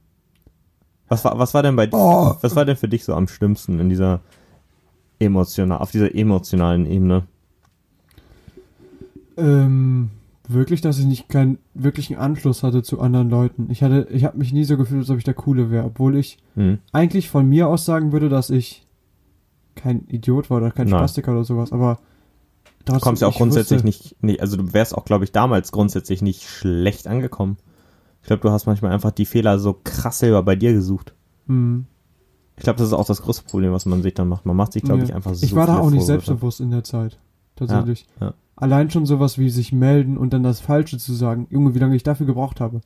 Was 1.08 1.24
war, 1.24 1.40
was 1.40 1.54
war 1.54 1.64
denn 1.64 1.78
bei 1.78 1.88
dir, 1.88 1.96
Oh. 1.98 2.36
was 2.42 2.54
war 2.54 2.66
denn 2.66 2.76
für 2.76 2.90
dich 2.90 3.06
so 3.06 3.14
am 3.14 3.30
schlimmsten 3.30 3.80
in 3.80 3.88
dieser 3.88 4.20
emotional, 5.18 5.78
auf 5.78 5.92
dieser 5.92 6.14
emotionalen 6.14 6.86
Ebene? 6.86 7.24
Ähm, 9.38 10.10
wirklich, 10.48 10.82
dass 10.82 11.00
ich 11.00 11.06
nicht 11.06 11.30
keinen 11.30 11.58
wirklichen 11.74 12.18
Anschluss 12.18 12.64
hatte 12.64 12.84
zu 12.84 13.00
anderen 13.00 13.30
Leuten. 13.30 13.68
Ich 13.70 13.82
hatte, 13.84 14.08
ich 14.12 14.26
habe 14.26 14.38
mich 14.38 14.52
nie 14.54 14.66
so 14.66 14.76
gefühlt, 14.78 15.02
als 15.02 15.10
ob 15.10 15.18
ich 15.18 15.24
der 15.24 15.34
Coole 15.34 15.72
wäre, 15.72 15.86
obwohl 15.86 16.18
ich 16.18 16.38
Hm. 16.56 16.80
eigentlich 16.92 17.30
von 17.30 17.48
mir 17.48 17.68
aus 17.70 17.86
sagen 17.86 18.12
würde, 18.12 18.30
dass 18.30 18.50
ich 18.50 18.86
kein 19.76 20.06
Idiot 20.08 20.50
war 20.50 20.58
oder 20.58 20.72
kein 20.72 20.88
Nein. 20.88 21.00
Spastiker 21.00 21.32
oder 21.32 21.44
sowas, 21.46 21.72
aber 21.72 22.00
Du 22.86 22.92
trotzdem, 22.92 23.02
kommst 23.02 23.22
ja 23.22 23.28
auch 23.30 23.32
ich 23.32 23.38
grundsätzlich 23.38 23.84
nicht, 23.86 24.22
nicht, 24.22 24.42
also 24.42 24.58
du 24.58 24.74
wärst 24.74 24.96
auch, 24.98 25.06
glaube 25.06 25.24
ich, 25.24 25.32
damals 25.32 25.72
grundsätzlich 25.72 26.22
nicht 26.22 26.44
schlecht 26.50 27.08
angekommen. 27.08 27.58
Ich 28.22 28.28
glaube, 28.28 28.42
du 28.42 28.52
hast 28.52 28.66
manchmal 28.66 28.92
einfach 28.92 29.12
die 29.12 29.26
Fehler 29.26 29.58
so 29.60 29.80
krass 29.84 30.20
selber 30.20 30.44
bei 30.44 30.56
dir 30.58 30.74
gesucht. 30.74 31.14
Mhm. 31.48 31.86
Ich 32.58 32.64
glaube, 32.64 32.78
das 32.78 32.88
ist 32.88 32.94
auch 32.94 33.06
das 33.08 33.22
größte 33.22 33.46
Problem, 33.46 33.72
was 33.72 33.86
man 33.86 34.02
sich 34.04 34.14
dann 34.14 34.28
macht. 34.28 34.46
Man 34.46 34.56
macht 34.58 34.74
sich, 34.74 34.84
glaube 34.84 35.00
Ja. 35.00 35.06
ich, 35.06 35.14
einfach 35.16 35.34
so 35.34 35.46
Ich 35.46 35.56
war 35.56 35.66
da 35.66 35.78
auch 35.78 35.90
nicht 35.90 36.02
Vorwürfe. 36.02 36.06
selbstbewusst 36.26 36.60
in 36.60 36.72
der 36.72 36.84
Zeit. 36.84 37.18
Tatsächlich. 37.56 38.06
Ja, 38.20 38.28
ja. 38.28 38.34
Allein 38.56 38.90
schon 38.90 39.06
sowas 39.06 39.38
wie 39.38 39.50
sich 39.50 39.72
melden 39.74 40.18
und 40.18 40.32
dann 40.34 40.44
das 40.44 40.60
Falsche 40.60 40.98
zu 40.98 41.14
sagen. 41.14 41.48
Junge, 41.50 41.74
wie 41.76 41.80
lange 41.80 41.96
ich 41.96 42.04
dafür 42.04 42.26
gebraucht 42.26 42.60
habe. 42.62 42.82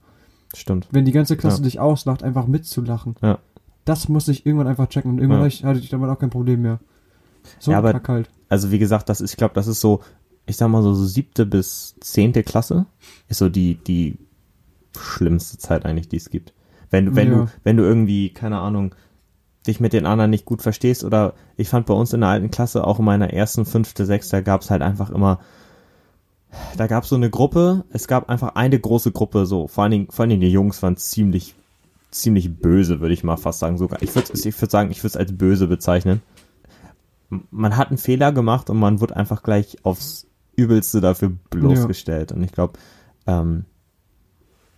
Stimmt. 0.56 0.88
Wenn 0.92 1.06
die 1.06 1.12
ganze 1.12 1.36
Klasse 1.38 1.58
Ja. 1.58 1.64
dich 1.66 1.80
auslacht, 1.80 2.24
einfach 2.24 2.48
mitzulachen. 2.48 3.16
Ja. 3.22 3.40
Das 3.86 4.08
muss 4.10 4.28
ich 4.28 4.46
irgendwann 4.46 4.68
einfach 4.68 4.88
checken 4.88 5.12
und 5.12 5.18
irgendwann 5.20 5.50
Ja. 5.50 5.68
hatte 5.68 5.80
ich- 5.80 5.90
damit 5.90 6.10
auch 6.10 6.20
kein 6.20 6.30
Problem 6.30 6.62
mehr. 6.62 6.80
So 7.60 7.72
Ja, 7.72 7.80
aber- 7.80 7.92
Kack 7.94 8.10
halt. 8.10 8.30
Also 8.50 8.72
wie 8.72 8.80
gesagt, 8.80 9.10
das 9.10 9.20
ist, 9.22 9.32
ich 9.32 9.38
glaube, 9.38 9.54
das 9.56 9.68
ist 9.68 9.82
so, 9.82 10.02
ich 10.46 10.56
sag 10.56 10.70
mal 10.70 10.82
so, 10.84 10.94
so 10.94 11.04
siebte 11.06 11.46
bis 11.46 11.96
zehnte 12.00 12.44
Klasse 12.44 12.86
ist 13.28 13.40
so 13.40 13.50
die, 13.50 13.76
die 13.76 14.18
schlimmste 14.98 15.58
Zeit 15.58 15.86
eigentlich, 15.86 16.08
die 16.10 16.18
es 16.18 16.30
gibt. 16.30 16.54
Wenn 16.90 17.08
du, 17.08 17.16
wenn 17.16 17.32
Ja. 17.32 17.38
du, 17.46 17.48
wenn 17.64 17.78
du 17.78 17.84
irgendwie, 17.84 18.30
keine 18.30 18.60
Ahnung, 18.60 18.96
dich 19.68 19.80
mit 19.80 19.94
den 19.94 20.06
anderen 20.06 20.32
nicht 20.32 20.46
gut 20.46 20.62
verstehst 20.62 21.04
oder 21.04 21.34
ich 21.56 21.70
fand 21.70 21.86
bei 21.86 21.94
uns 21.94 22.14
in 22.14 22.22
der 22.22 22.30
alten 22.30 22.52
Klasse, 22.52 22.86
auch 22.86 23.00
in 23.00 23.06
meiner 23.06 23.32
ersten, 23.32 23.66
fünfte, 23.66 24.06
sechste, 24.06 24.44
gab 24.44 24.62
es 24.62 24.70
halt 24.70 24.82
einfach 24.82 25.10
immer, 25.10 25.40
da 26.78 26.88
gab 26.88 27.04
es 27.04 27.10
so 27.10 27.16
eine 27.16 27.30
Gruppe, 27.30 27.86
es 27.92 28.08
gab 28.08 28.30
einfach 28.30 28.56
eine 28.56 28.80
große 28.80 29.12
Gruppe, 29.12 29.46
so, 29.46 29.68
vor 29.68 29.84
allen 29.84 29.92
Dingen, 29.92 30.08
vor 30.10 30.24
allen 30.24 30.30
Dingen 30.30 30.42
die 30.42 30.52
Jungs 30.52 30.82
waren 30.82 30.98
ziemlich, 30.98 31.56
ziemlich 32.12 32.58
böse, 32.58 33.00
würde 33.00 33.14
ich 33.14 33.24
mal 33.24 33.38
fast 33.38 33.60
sagen, 33.60 33.78
sogar. 33.78 34.02
Ich 34.02 34.16
würde 34.16 34.32
ich 34.34 34.62
würd 34.62 34.72
sagen, 34.72 34.92
ich 34.92 35.00
würde 35.00 35.08
es 35.08 35.18
als 35.18 35.38
böse 35.38 35.68
bezeichnen 35.68 36.22
man 37.30 37.78
hat 37.78 37.90
einen 37.90 37.98
Fehler 37.98 38.32
gemacht 38.32 38.70
und 38.70 38.78
man 38.78 39.02
wird 39.02 39.14
einfach 39.14 39.44
gleich 39.44 39.78
aufs 39.84 40.28
Übelste 40.56 41.02
dafür 41.02 41.32
bloßgestellt. 41.50 42.32
Und 42.32 42.44
ich 42.44 42.52
glaube, 42.52 42.80
ähm, 43.26 43.66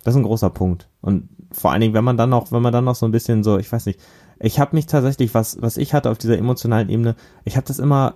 das 0.02 0.14
ist 0.14 0.18
ein 0.18 0.24
großer 0.24 0.50
Punkt. 0.50 0.88
Und 1.00 1.28
vor 1.52 1.72
allen 1.72 1.80
Dingen, 1.80 1.94
wenn 1.94 2.04
man 2.04 2.16
dann 2.16 2.30
noch, 2.30 2.52
wenn 2.52 2.62
man 2.62 2.72
dann 2.72 2.84
noch 2.84 2.94
so 2.94 3.06
ein 3.06 3.12
bisschen 3.12 3.42
so, 3.44 3.58
ich 3.58 3.70
weiß 3.70 3.86
nicht, 3.86 4.00
ich 4.40 4.58
habe 4.58 4.74
mich 4.76 4.86
tatsächlich, 4.86 5.34
was, 5.34 5.60
was 5.62 5.76
ich 5.76 5.94
hatte 5.94 6.10
auf 6.10 6.18
dieser 6.18 6.38
emotionalen 6.38 6.88
Ebene, 6.88 7.14
ich 7.44 7.56
habe 7.56 7.66
das 7.66 7.78
immer, 7.78 8.14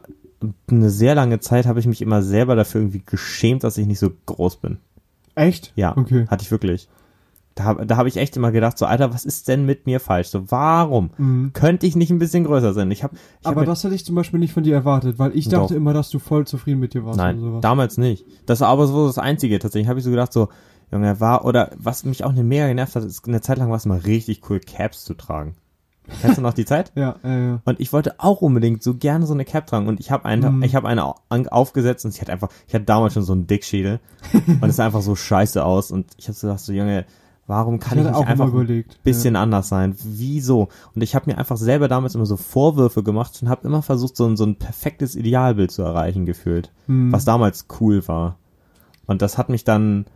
eine 0.71 0.91
sehr 0.91 1.15
lange 1.15 1.41
Zeit 1.41 1.67
habe 1.67 1.81
ich 1.81 1.87
mich 1.87 2.03
immer 2.03 2.23
selber 2.23 2.57
dafür 2.57 2.81
irgendwie 2.83 3.03
geschämt, 3.05 3.63
dass 3.65 3.79
ich 3.79 3.87
nicht 3.87 3.99
so 3.99 4.11
groß 4.27 4.57
bin. 4.57 4.79
Echt? 5.35 5.73
Ja, 5.77 5.97
Okay. 5.97 6.27
hatte 6.29 6.43
ich 6.43 6.51
wirklich. 6.51 6.89
Da, 7.57 7.65
hab- 7.65 7.87
da 7.87 7.97
habe 7.97 8.09
ich 8.09 8.17
echt 8.17 8.37
immer 8.37 8.51
gedacht, 8.51 8.77
so, 8.79 8.85
Alter, 8.85 9.15
was 9.15 9.25
ist 9.25 9.47
denn 9.47 9.65
mit 9.65 9.87
mir 9.87 10.01
falsch? 10.01 10.27
So, 10.29 10.51
warum 10.51 11.11
Mhm. 11.17 11.53
könnte 11.53 11.87
ich 11.87 11.95
nicht 11.95 12.11
ein 12.11 12.19
bisschen 12.19 12.45
größer 12.45 12.73
sein? 12.75 12.91
Ich 12.91 13.05
habe 13.05 13.15
ich 13.15 13.47
hab 13.47 13.53
Aber 13.53 13.61
mir- 13.61 13.67
das 13.69 13.85
hätte 13.85 13.95
ich 13.95 14.05
zum 14.05 14.17
Beispiel 14.17 14.41
nicht 14.41 14.53
von 14.53 14.65
dir 14.65 14.75
erwartet, 14.75 15.19
weil 15.21 15.37
ich 15.37 15.49
dachte 15.49 15.69
Doch. 15.69 15.77
immer, 15.77 15.93
dass 15.93 16.11
du 16.11 16.19
voll 16.19 16.47
zufrieden 16.49 16.81
mit 16.81 16.95
dir 16.95 17.05
warst 17.05 17.17
Nein, 17.19 17.37
oder 17.39 17.47
sowas. 17.51 17.61
damals 17.63 17.97
nicht. 17.97 18.27
Das 18.47 18.61
war 18.61 18.69
aber 18.69 18.87
so 18.89 19.07
das 19.07 19.19
Einzige 19.19 19.59
tatsächlich. 19.61 19.89
Habe 19.89 20.01
ich 20.01 20.05
so 20.05 20.11
gedacht, 20.11 20.33
so, 20.33 20.49
Junge, 20.93 21.21
war, 21.21 21.45
oder 21.45 21.71
was 21.79 22.05
mich 22.05 22.25
auch 22.25 22.31
eine 22.31 22.43
mega 22.45 22.67
genervt 22.67 22.97
hat, 22.97 23.05
ist 23.05 23.27
eine 23.29 23.41
Zeit 23.41 23.59
lang 23.59 23.71
war 23.71 23.77
es 23.77 23.87
mal 23.87 23.99
richtig 23.99 24.43
cool, 24.51 24.59
Caps 24.61 25.05
zu 25.05 25.15
tragen. 25.15 25.55
Kennst 26.21 26.39
du 26.39 26.43
noch 26.43 26.53
die 26.55 26.65
Zeit? 26.65 26.93
Ja, 26.97 27.17
äh, 27.25 27.47
ja. 27.47 27.61
Und 27.65 27.81
ich 27.81 27.93
wollte 27.93 28.15
auch 28.19 28.43
unbedingt 28.43 28.83
so 28.83 28.95
gerne 28.95 29.27
so 29.27 29.33
eine 29.35 29.45
Cap 29.45 29.67
tragen. 29.67 29.87
Und 29.89 30.01
ich 30.01 30.11
habe 30.11 30.25
eine, 30.25 30.51
Mhm. 30.51 30.63
ich 30.63 30.75
habe 30.75 30.89
eine 30.89 31.15
aufgesetzt 31.53 32.05
und 32.05 32.15
ich 32.15 32.21
hatte 32.21 32.33
einfach, 32.33 32.49
ich 32.69 32.75
hatte 32.75 32.85
damals 32.85 33.15
schon 33.15 33.23
so 33.23 33.33
einen 33.33 33.47
Dickschädel. 33.47 34.01
und 34.61 34.65
es 34.69 34.77
sah 34.77 34.87
einfach 34.87 35.03
so 35.03 35.15
scheiße 35.17 35.65
aus. 35.65 35.91
Und 35.91 36.07
ich 36.17 36.29
habe 36.29 36.35
so 36.37 36.47
gedacht, 36.47 36.61
so 36.61 36.73
Junge, 36.73 37.07
warum 37.47 37.79
kann 37.79 37.99
ich, 37.99 38.05
hatte 38.05 38.13
nicht 38.13 38.23
auch 38.23 38.27
einfach 38.27 38.47
immer 38.47 38.55
ein 38.61 38.65
überlegt. 38.65 39.03
bisschen 39.03 39.37
anders 39.37 39.69
sein? 39.69 39.95
Wieso? 40.03 40.69
Und 40.95 41.03
ich 41.03 41.15
habe 41.15 41.31
mir 41.31 41.39
einfach 41.39 41.57
selber 41.57 41.89
damals 41.89 42.15
immer 42.15 42.27
so 42.27 42.37
Vorwürfe 42.37 43.03
gemacht 43.03 43.39
und 43.43 43.49
habe 43.49 43.67
immer 43.67 43.83
versucht, 43.83 44.17
so 44.17 44.27
ein, 44.27 44.37
so 44.37 44.45
ein 44.45 44.57
perfektes 44.57 45.17
Idealbild 45.17 45.71
zu 45.71 45.83
erreichen, 45.83 46.27
gefühlt. 46.27 46.67
Ja. 46.87 46.95
Hm. 46.95 47.13
Was 47.13 47.25
damals 47.25 47.67
cool 47.81 48.07
war. 48.09 48.37
Und 49.07 49.21
das 49.23 49.37
hat 49.39 49.49
mich 49.51 49.65
dann, 49.65 50.07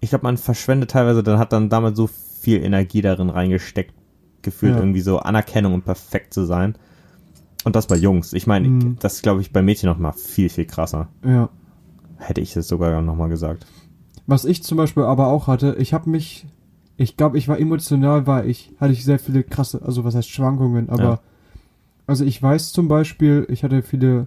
ich 0.00 0.10
glaube, 0.10 0.24
man 0.24 0.36
verschwendet 0.36 0.90
teilweise, 0.90 1.22
dann 1.22 1.38
hat 1.38 1.52
dann 1.52 1.68
damals 1.68 1.96
so 1.96 2.08
viel 2.08 2.62
Energie 2.64 3.02
darin 3.02 3.30
reingesteckt, 3.30 3.94
gefühlt 4.42 4.74
Ja. 4.74 4.80
irgendwie 4.80 5.00
so 5.00 5.18
Anerkennung 5.18 5.74
und 5.74 5.84
perfekt 5.84 6.32
zu 6.34 6.44
sein. 6.44 6.74
Und 7.64 7.74
das 7.76 7.86
bei 7.86 7.96
Jungs. 7.96 8.32
Ich 8.32 8.46
meine, 8.46 8.68
Mhm. 8.68 8.96
das 9.00 9.20
glaube 9.22 9.40
ich 9.40 9.52
bei 9.52 9.62
Mädchen 9.62 9.88
noch 9.88 9.98
mal 9.98 10.12
viel, 10.12 10.48
viel 10.48 10.64
krasser. 10.66 11.08
ja. 11.24 11.48
Hätte 12.20 12.40
ich 12.40 12.56
es 12.56 12.66
sogar 12.66 13.00
noch 13.00 13.14
mal 13.14 13.28
gesagt. 13.28 13.64
Was 14.26 14.44
ich 14.44 14.64
zum 14.64 14.76
Beispiel 14.76 15.04
aber 15.04 15.28
auch 15.28 15.46
hatte, 15.46 15.76
ich 15.78 15.94
habe 15.94 16.10
mich, 16.10 16.46
ich 16.96 17.16
glaube, 17.16 17.38
ich 17.38 17.46
war 17.46 17.60
emotional, 17.60 18.26
war 18.26 18.44
ich, 18.44 18.72
hatte 18.80 18.92
ich 18.92 19.04
sehr 19.04 19.20
viele 19.20 19.44
krasse, 19.44 19.80
also 19.84 20.02
was 20.02 20.16
heißt 20.16 20.28
Schwankungen, 20.28 20.88
aber, 20.90 21.02
Ja. 21.04 21.20
also 22.08 22.24
ich 22.24 22.42
weiß 22.42 22.72
zum 22.72 22.88
Beispiel, 22.88 23.46
ich 23.50 23.62
hatte 23.62 23.82
viele 23.82 24.26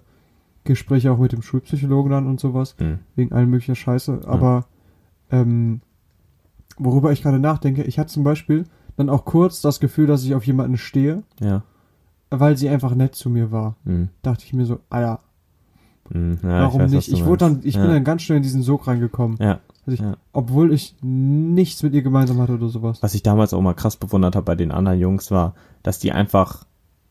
Gespräche 0.63 1.11
auch 1.11 1.17
mit 1.17 1.33
dem 1.33 1.41
Schulpsychologen 1.41 2.11
dann 2.11 2.27
und 2.27 2.39
sowas, 2.39 2.75
Hm. 2.77 2.99
wegen 3.17 3.33
allen 3.33 3.49
möglicher 3.49 3.75
Scheiße, 3.75 4.21
aber, 4.25 4.67
ähm, 5.29 5.81
worüber 6.77 7.11
ich 7.11 7.21
gerade 7.21 7.39
nachdenke, 7.39 7.83
ich 7.83 7.99
hatte 7.99 8.13
zum 8.13 8.23
Beispiel 8.23 8.63
dann 8.97 9.09
auch 9.09 9.25
kurz 9.25 9.61
das 9.61 9.79
Gefühl, 9.79 10.07
dass 10.07 10.23
ich 10.23 10.35
auf 10.35 10.45
jemanden 10.45 10.77
stehe, 10.77 11.23
Ja. 11.39 11.63
weil 12.29 12.57
sie 12.57 12.69
einfach 12.69 12.93
nett 12.95 13.15
zu 13.15 13.29
mir 13.29 13.51
war. 13.51 13.75
Hm. 13.85 14.09
Dachte 14.21 14.43
ich 14.45 14.53
mir 14.53 14.65
so, 14.65 14.79
ah 14.89 15.01
ja, 15.01 15.19
Hm. 16.11 16.39
ja 16.43 16.61
warum 16.63 16.81
ich 16.81 16.85
weiß, 16.87 16.91
nicht? 16.93 17.11
Ich 17.13 17.25
wurde 17.25 17.45
dann, 17.45 17.59
ich 17.63 17.75
ja. 17.75 17.81
bin 17.81 17.91
dann 17.91 18.03
ganz 18.03 18.21
schnell 18.23 18.37
in 18.37 18.43
diesen 18.43 18.63
Sog 18.63 18.87
reingekommen. 18.87 19.37
Ja. 19.39 19.59
Also 19.85 19.93
ich, 19.93 19.99
Ja. 19.99 20.17
Obwohl 20.33 20.73
ich 20.73 20.95
nichts 21.01 21.81
mit 21.83 21.93
ihr 21.93 22.01
gemeinsam 22.01 22.39
hatte 22.41 22.53
oder 22.55 22.67
sowas. 22.69 23.01
Was 23.01 23.13
ich 23.15 23.23
damals 23.23 23.53
auch 23.53 23.61
mal 23.61 23.73
krass 23.73 23.95
bewundert 23.97 24.35
habe 24.35 24.45
bei 24.45 24.55
den 24.55 24.71
anderen 24.71 24.99
Jungs 24.99 25.31
war, 25.31 25.53
dass 25.83 25.99
die 25.99 26.11
einfach 26.11 26.65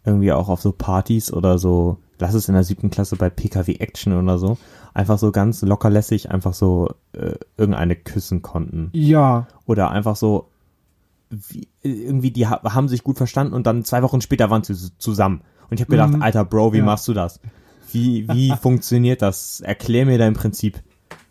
irgendwie 0.04 0.32
auch 0.32 0.48
auf 0.48 0.60
so 0.62 0.72
Partys 0.72 1.32
oder 1.32 1.58
so, 1.58 1.98
lass 2.18 2.34
es 2.34 2.48
in 2.48 2.54
der 2.54 2.64
siebten 2.64 2.90
Klasse 2.90 3.16
bei 3.16 3.28
PKW 3.30 3.74
Action 3.76 4.12
oder 4.14 4.38
so, 4.38 4.56
einfach 4.94 5.18
so 5.18 5.30
ganz 5.32 5.62
lockerlässig 5.62 6.30
einfach 6.30 6.54
so 6.54 6.88
äh, 7.12 7.34
irgendeine 7.56 7.96
küssen 7.96 8.40
konnten. 8.42 8.90
Ja, 8.92 9.46
Oder 9.66 9.90
einfach 9.90 10.16
so, 10.16 10.49
wie, 11.30 11.68
irgendwie, 11.82 12.30
die 12.32 12.46
ha 12.46 12.60
haben 12.74 12.88
sich 12.88 13.04
gut 13.04 13.16
verstanden 13.16 13.54
und 13.54 13.66
dann 13.66 13.84
zwei 13.84 14.02
Wochen 14.02 14.20
später 14.20 14.50
waren 14.50 14.64
sie 14.64 14.74
zusammen. 14.98 15.42
Und 15.70 15.74
ich 15.78 15.80
habe 15.80 15.90
gedacht, 15.90 16.12
Mhm. 16.12 16.22
Alter 16.22 16.44
Bro, 16.44 16.72
wie 16.72 16.78
Ja. 16.78 16.84
machst 16.84 17.06
du 17.08 17.14
das? 17.14 17.40
Wie, 17.92 18.28
wie 18.28 18.52
funktioniert 18.60 19.22
das? 19.22 19.60
Erklär 19.60 20.06
mir 20.06 20.18
dein 20.18 20.34
Prinzip. 20.34 20.82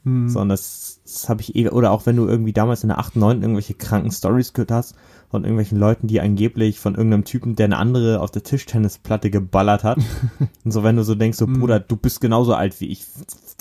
hm. 0.03 0.29
So, 0.29 0.39
und 0.39 0.49
das, 0.49 1.01
das 1.03 1.27
habe 1.27 1.41
ich 1.41 1.55
eh, 1.55 1.69
oder 1.69 1.91
auch 1.91 2.05
wenn 2.05 2.15
du 2.15 2.25
irgendwie 2.27 2.53
damals 2.53 2.83
in 2.83 2.89
der 2.89 2.99
8., 2.99 3.17
9. 3.17 3.41
irgendwelche 3.41 3.73
kranken 3.73 4.11
Stories 4.11 4.53
gehört 4.53 4.71
hast 4.71 4.95
von 5.29 5.43
irgendwelchen 5.43 5.77
Leuten, 5.77 6.07
die 6.07 6.21
angeblich 6.21 6.79
von 6.79 6.95
irgendeinem 6.95 7.23
Typen, 7.25 7.55
der 7.55 7.65
eine 7.65 7.77
andere 7.77 8.21
auf 8.21 8.31
der 8.31 8.43
Tischtennisplatte 8.43 9.29
geballert 9.29 9.83
hat. 9.83 9.97
und 10.63 10.71
so, 10.71 10.83
wenn 10.83 10.95
du 10.95 11.03
so 11.03 11.15
denkst, 11.15 11.37
so, 11.37 11.45
Mhm. 11.47 11.59
Bruder, 11.59 11.79
du 11.81 11.97
bist 11.97 12.21
genauso 12.21 12.53
alt 12.55 12.79
wie 12.79 12.87
ich. 12.87 13.05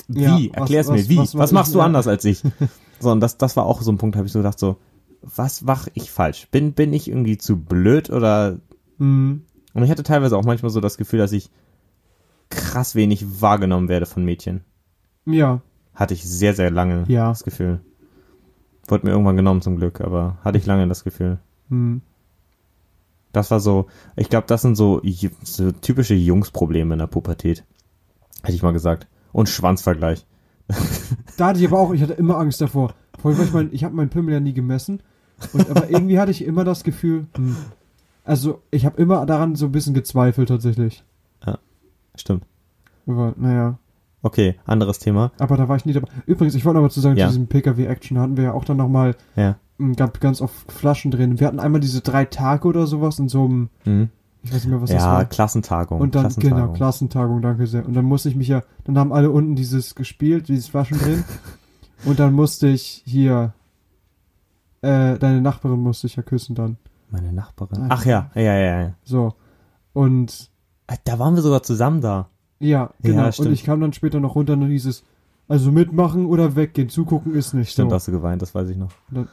Wie? 0.06 0.22
Ja, 0.22 0.38
Erklär's 0.54 0.86
was- 0.88 0.94
mir, 0.94 1.00
was- 1.02 1.08
wie? 1.08 1.18
was 1.18 1.34
Was, 1.38 1.52
machst 1.52 1.70
ich? 1.70 1.72
du 1.74 1.78
Ja. 1.80 1.84
anders 1.86 2.06
als 2.06 2.24
ich? 2.24 2.42
so, 3.00 3.10
und 3.10 3.20
das, 3.20 3.36
das 3.36 3.56
war 3.56 3.66
auch 3.66 3.82
so 3.82 3.90
ein 3.90 3.98
Punkt, 3.98 4.14
habe 4.16 4.26
ich 4.26 4.32
so 4.32 4.38
gedacht, 4.38 4.58
so, 4.58 4.76
was 5.22 5.62
mach 5.62 5.88
ich 5.94 6.10
falsch? 6.10 6.48
Bin, 6.50 6.72
bin 6.72 6.92
ich 6.92 7.08
irgendwie 7.08 7.38
zu 7.38 7.56
blöd 7.56 8.10
oder 8.10 8.58
Hm. 8.98 9.42
und 9.74 9.82
ich 9.82 9.90
hatte 9.90 10.02
teilweise 10.02 10.36
auch 10.36 10.44
manchmal 10.44 10.70
so 10.70 10.80
das 10.80 10.96
Gefühl, 10.98 11.18
dass 11.20 11.32
ich 11.32 11.50
krass 12.50 12.94
wenig 12.94 13.40
wahrgenommen 13.40 13.88
werde 13.88 14.06
von 14.06 14.24
Mädchen. 14.24 14.62
Ja, 15.26 15.60
Hatte 15.94 16.14
ich 16.14 16.24
sehr, 16.28 16.54
sehr 16.54 16.70
lange 16.70 17.04
Ja. 17.08 17.28
das 17.28 17.44
Gefühl. 17.44 17.80
Wurde 18.86 19.06
mir 19.06 19.12
irgendwann 19.12 19.36
genommen 19.36 19.60
zum 19.60 19.76
Glück, 19.76 20.00
aber 20.00 20.38
hatte 20.42 20.56
ich 20.58 20.64
lange 20.66 20.86
das 20.88 21.04
Gefühl. 21.04 21.38
hm. 21.68 22.02
Das 23.32 23.50
war 23.50 23.60
so, 23.60 23.86
ich 24.16 24.30
glaube, 24.30 24.46
das 24.46 24.62
sind 24.62 24.74
so, 24.74 25.02
so 25.42 25.70
typische 25.70 26.14
Jungsprobleme 26.14 26.94
in 26.94 26.98
der 26.98 27.06
Pubertät. 27.08 27.62
Hätte 28.42 28.54
ich 28.54 28.62
mal 28.62 28.72
gesagt. 28.72 29.06
Und 29.32 29.50
Schwanzvergleich. 29.50 30.26
Da 31.36 31.48
hatte 31.48 31.60
ich 31.60 31.66
aber 31.66 31.78
auch, 31.78 31.92
ich 31.92 32.00
hatte 32.02 32.14
immer 32.14 32.38
Angst 32.38 32.60
davor. 32.62 32.94
Vor 33.18 33.30
allem, 33.32 33.42
ich 33.42 33.52
mein, 33.52 33.68
ich 33.72 33.84
habe 33.84 33.94
meinen 33.94 34.08
Pimmel 34.10 34.32
ja 34.34 34.40
nie 34.40 34.52
gemessen. 34.54 35.00
Und, 35.52 35.68
aber 35.70 35.90
irgendwie 35.90 36.18
hatte 36.18 36.30
ich 36.30 36.44
immer 36.44 36.64
das 36.64 36.82
Gefühl, 36.84 37.26
hm. 37.36 37.56
also 38.24 38.60
ich 38.70 38.84
habe 38.86 39.00
immer 39.00 39.24
daran 39.26 39.54
so 39.54 39.66
ein 39.66 39.72
bisschen 39.72 39.94
gezweifelt 39.94 40.48
tatsächlich. 40.48 41.04
Stimmt. 42.16 42.42
Aber 43.06 43.34
naja, 43.36 43.78
Okay, 44.22 44.56
anderes 44.66 44.98
Thema. 44.98 45.30
aber 45.38 45.56
da 45.56 45.68
war 45.68 45.76
ich 45.76 45.86
nie 45.86 45.92
dabei. 45.92 46.08
Übrigens, 46.26 46.56
ich 46.56 46.64
wollte 46.64 46.80
mal 46.80 46.90
zu 46.90 47.00
sagen, 47.00 47.16
Ja. 47.16 47.26
zu 47.26 47.32
diesem 47.34 47.46
PKW-Action 47.46 48.18
hatten 48.18 48.36
wir 48.36 48.44
ja 48.44 48.52
auch 48.52 48.64
dann 48.64 48.76
nochmal 48.76 49.14
Ja. 49.36 49.56
ganz, 49.94 50.18
ganz 50.18 50.40
oft 50.42 50.72
Flaschen 50.72 51.12
drin. 51.12 51.38
Wir 51.38 51.46
hatten 51.46 51.60
einmal 51.60 51.80
diese 51.80 52.00
drei 52.00 52.24
Tage 52.24 52.66
oder 52.66 52.88
sowas 52.88 53.20
in 53.20 53.28
so 53.28 53.44
einem, 53.44 53.68
Mhm. 53.84 54.08
ich 54.42 54.52
weiß 54.52 54.64
nicht 54.64 54.70
mehr, 54.72 54.82
was 54.82 54.90
das 54.90 55.02
Ja, 55.02 55.12
war. 55.12 55.24
Klassentagung. 55.26 56.00
Und 56.00 56.16
dann, 56.16 56.22
Klassentagung. 56.22 56.58
genau, 56.58 56.72
Klassentagung, 56.72 57.40
danke 57.42 57.68
sehr. 57.68 57.86
Und 57.86 57.94
dann 57.94 58.04
musste 58.04 58.28
ich 58.28 58.34
mich 58.34 58.48
ja, 58.48 58.64
dann 58.84 58.98
haben 58.98 59.12
alle 59.12 59.30
unten 59.30 59.54
dieses 59.54 59.94
gespielt, 59.94 60.48
dieses 60.48 60.66
Flaschen 60.66 60.98
drin. 60.98 61.22
und 62.04 62.18
dann 62.18 62.32
musste 62.32 62.68
ich 62.68 63.02
hier, 63.04 63.52
äh, 64.82 65.18
deine 65.18 65.40
Nachbarin 65.40 65.80
musste 65.80 66.06
ich 66.06 66.16
ja 66.16 66.22
küssen 66.22 66.54
dann. 66.54 66.76
Meine 67.10 67.32
Nachbarin. 67.32 67.82
Ah. 67.84 67.88
Ach 67.90 68.04
ja, 68.04 68.30
ja, 68.34 68.42
ja, 68.42 68.80
ja. 68.82 68.94
So. 69.02 69.34
Und, 69.92 70.50
Da 71.04 71.18
waren 71.18 71.34
wir 71.34 71.42
sogar 71.42 71.62
zusammen 71.62 72.00
da. 72.00 72.28
ja, 72.60 72.90
genau. 73.02 73.26
und 73.26 73.34
stimmt. 73.34 73.52
ich 73.52 73.64
kam 73.64 73.80
dann 73.80 73.92
später 73.92 74.20
noch 74.20 74.34
runter 74.34 74.54
und 74.54 74.60
dann 74.62 74.70
hieß 74.70 74.86
es, 74.86 75.04
also 75.48 75.72
mitmachen 75.72 76.26
oder 76.26 76.56
weggehen, 76.56 76.90
zugucken 76.90 77.34
ist 77.34 77.54
nicht 77.54 77.72
Stimmt, 77.72 77.90
so. 77.90 77.96
hast 77.96 78.08
du 78.08 78.12
geweint, 78.12 78.42
das 78.42 78.54
weiß 78.54 78.68
ich 78.68 78.76
noch. 78.76 78.90
Und 79.10 79.28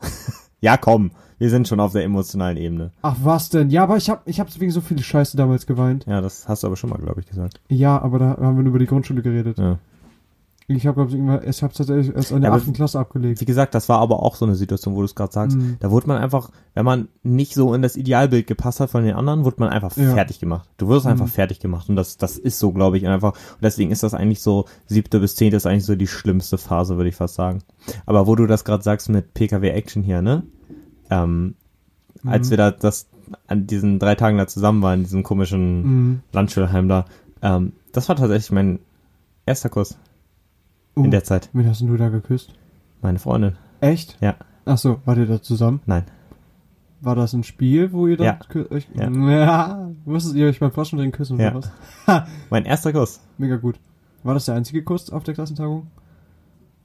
ja, 0.60 0.76
komm, 0.76 1.12
wir 1.38 1.48
sind 1.50 1.68
schon 1.68 1.80
auf 1.80 1.92
der 1.92 2.04
emotionalen 2.04 2.56
Ebene. 2.56 2.90
Ach, 3.02 3.16
was 3.22 3.50
denn? 3.50 3.70
Ja, 3.70 3.84
aber 3.84 3.96
ich 3.96 4.10
hab, 4.10 4.26
ich 4.26 4.40
hab 4.40 4.58
wegen 4.58 4.72
so 4.72 4.80
viel 4.80 4.98
Scheiße 4.98 5.36
damals 5.36 5.66
geweint. 5.66 6.04
Ja, 6.06 6.20
das 6.20 6.48
hast 6.48 6.62
du 6.62 6.66
aber 6.66 6.76
schon 6.76 6.90
mal, 6.90 6.98
glaube 6.98 7.20
ich, 7.20 7.26
gesagt. 7.26 7.60
Ja, 7.68 8.00
aber 8.00 8.18
da 8.18 8.36
haben 8.40 8.56
wir 8.56 8.62
nur 8.62 8.70
über 8.70 8.78
die 8.78 8.86
Grundschule 8.86 9.22
geredet. 9.22 9.58
Ja. 9.58 9.78
Ich 10.66 10.86
habe, 10.86 10.94
glaube 10.94 11.10
ich, 11.10 11.16
irgendwann, 11.16 11.46
ich 11.46 11.62
hab's 11.62 11.76
tatsächlich 11.76 12.14
erst 12.16 12.30
in 12.30 12.40
der 12.40 12.50
Ja, 12.50 12.56
achten 12.56 12.72
Klasse 12.72 12.98
abgelegt. 12.98 13.38
Wie 13.38 13.44
gesagt, 13.44 13.74
das 13.74 13.90
war 13.90 13.98
aber 13.98 14.22
auch 14.22 14.34
so 14.34 14.46
eine 14.46 14.54
Situation, 14.54 14.94
wo 14.94 15.00
du 15.00 15.04
es 15.04 15.14
gerade 15.14 15.30
sagst. 15.32 15.58
Mhm. 15.58 15.76
Da 15.80 15.90
wurde 15.90 16.06
man 16.08 16.16
einfach, 16.16 16.48
wenn 16.72 16.86
man 16.86 17.08
nicht 17.22 17.52
so 17.52 17.74
in 17.74 17.82
das 17.82 17.96
Idealbild 17.96 18.46
gepasst 18.46 18.80
hat 18.80 18.88
von 18.88 19.04
den 19.04 19.14
anderen, 19.14 19.44
wurde 19.44 19.56
man 19.58 19.68
einfach 19.68 19.94
Ja. 19.94 20.14
fertig 20.14 20.40
gemacht. 20.40 20.66
Du 20.78 20.88
wirst 20.88 21.06
einfach 21.06 21.26
Mhm. 21.26 21.30
fertig 21.30 21.60
gemacht 21.60 21.90
und 21.90 21.96
das, 21.96 22.16
das 22.16 22.38
ist 22.38 22.58
so, 22.58 22.72
glaube 22.72 22.96
ich, 22.96 23.06
einfach. 23.06 23.32
Und 23.32 23.62
deswegen 23.62 23.90
ist 23.90 24.02
das 24.02 24.14
eigentlich 24.14 24.40
so, 24.40 24.64
siebte 24.86 25.20
bis 25.20 25.36
zehnte 25.36 25.58
ist 25.58 25.66
eigentlich 25.66 25.84
so 25.84 25.96
die 25.96 26.06
schlimmste 26.06 26.56
Phase, 26.56 26.96
würde 26.96 27.10
ich 27.10 27.16
fast 27.16 27.34
sagen. 27.34 27.58
Aber 28.06 28.26
wo 28.26 28.34
du 28.34 28.46
das 28.46 28.64
gerade 28.64 28.82
sagst 28.82 29.10
mit 29.10 29.34
PKW 29.34 29.68
Action 29.68 30.02
hier, 30.02 30.22
ne? 30.22 30.44
Ähm, 31.10 31.56
als 32.24 32.46
Mhm. 32.46 32.50
wir 32.52 32.56
da 32.56 32.70
das 32.70 33.06
an 33.48 33.66
diesen 33.66 33.98
drei 33.98 34.14
Tagen 34.14 34.38
da 34.38 34.46
zusammen 34.46 34.80
waren, 34.80 35.00
in 35.00 35.04
diesem 35.04 35.22
komischen 35.24 35.82
Mhm. 35.82 36.20
Landschulheim 36.32 36.88
da, 36.88 37.04
ähm, 37.42 37.72
das 37.92 38.08
war 38.08 38.16
tatsächlich 38.16 38.50
mein 38.50 38.78
erster 39.44 39.68
Kuss 39.68 39.98
Uh, 40.96 41.04
in 41.04 41.10
der 41.10 41.24
Zeit. 41.24 41.48
Wen 41.52 41.68
hast 41.68 41.80
du 41.80 41.96
da 41.96 42.08
geküsst? 42.08 42.54
Meine 43.02 43.18
Freundin. 43.18 43.52
Echt? 43.80 44.16
Ja. 44.20 44.36
Ach 44.64 44.78
so, 44.78 45.00
wart 45.04 45.18
ihr 45.18 45.26
da 45.26 45.42
zusammen? 45.42 45.80
Nein. 45.86 46.04
War 47.00 47.14
das 47.16 47.32
ein 47.34 47.44
Spiel, 47.44 47.92
wo 47.92 48.06
ihr 48.06 48.16
da 48.16 48.24
Ja. 48.24 48.38
euch, 48.70 48.88
Ja. 48.94 49.10
ja. 49.10 49.88
Musstet 50.06 50.36
ihr 50.36 50.46
euch 50.46 50.60
beim 50.60 50.70
Flaschen 50.72 50.98
drin 50.98 51.12
küssen 51.12 51.38
Ja. 51.38 51.54
oder 51.54 51.68
was? 52.06 52.28
Mein 52.50 52.64
erster 52.64 52.92
Kuss. 52.92 53.20
Mega 53.36 53.56
gut. 53.56 53.78
War 54.22 54.32
das 54.34 54.46
der 54.46 54.54
einzige 54.54 54.82
Kuss 54.82 55.10
auf 55.10 55.22
der 55.24 55.34
Klassentagung? 55.34 55.88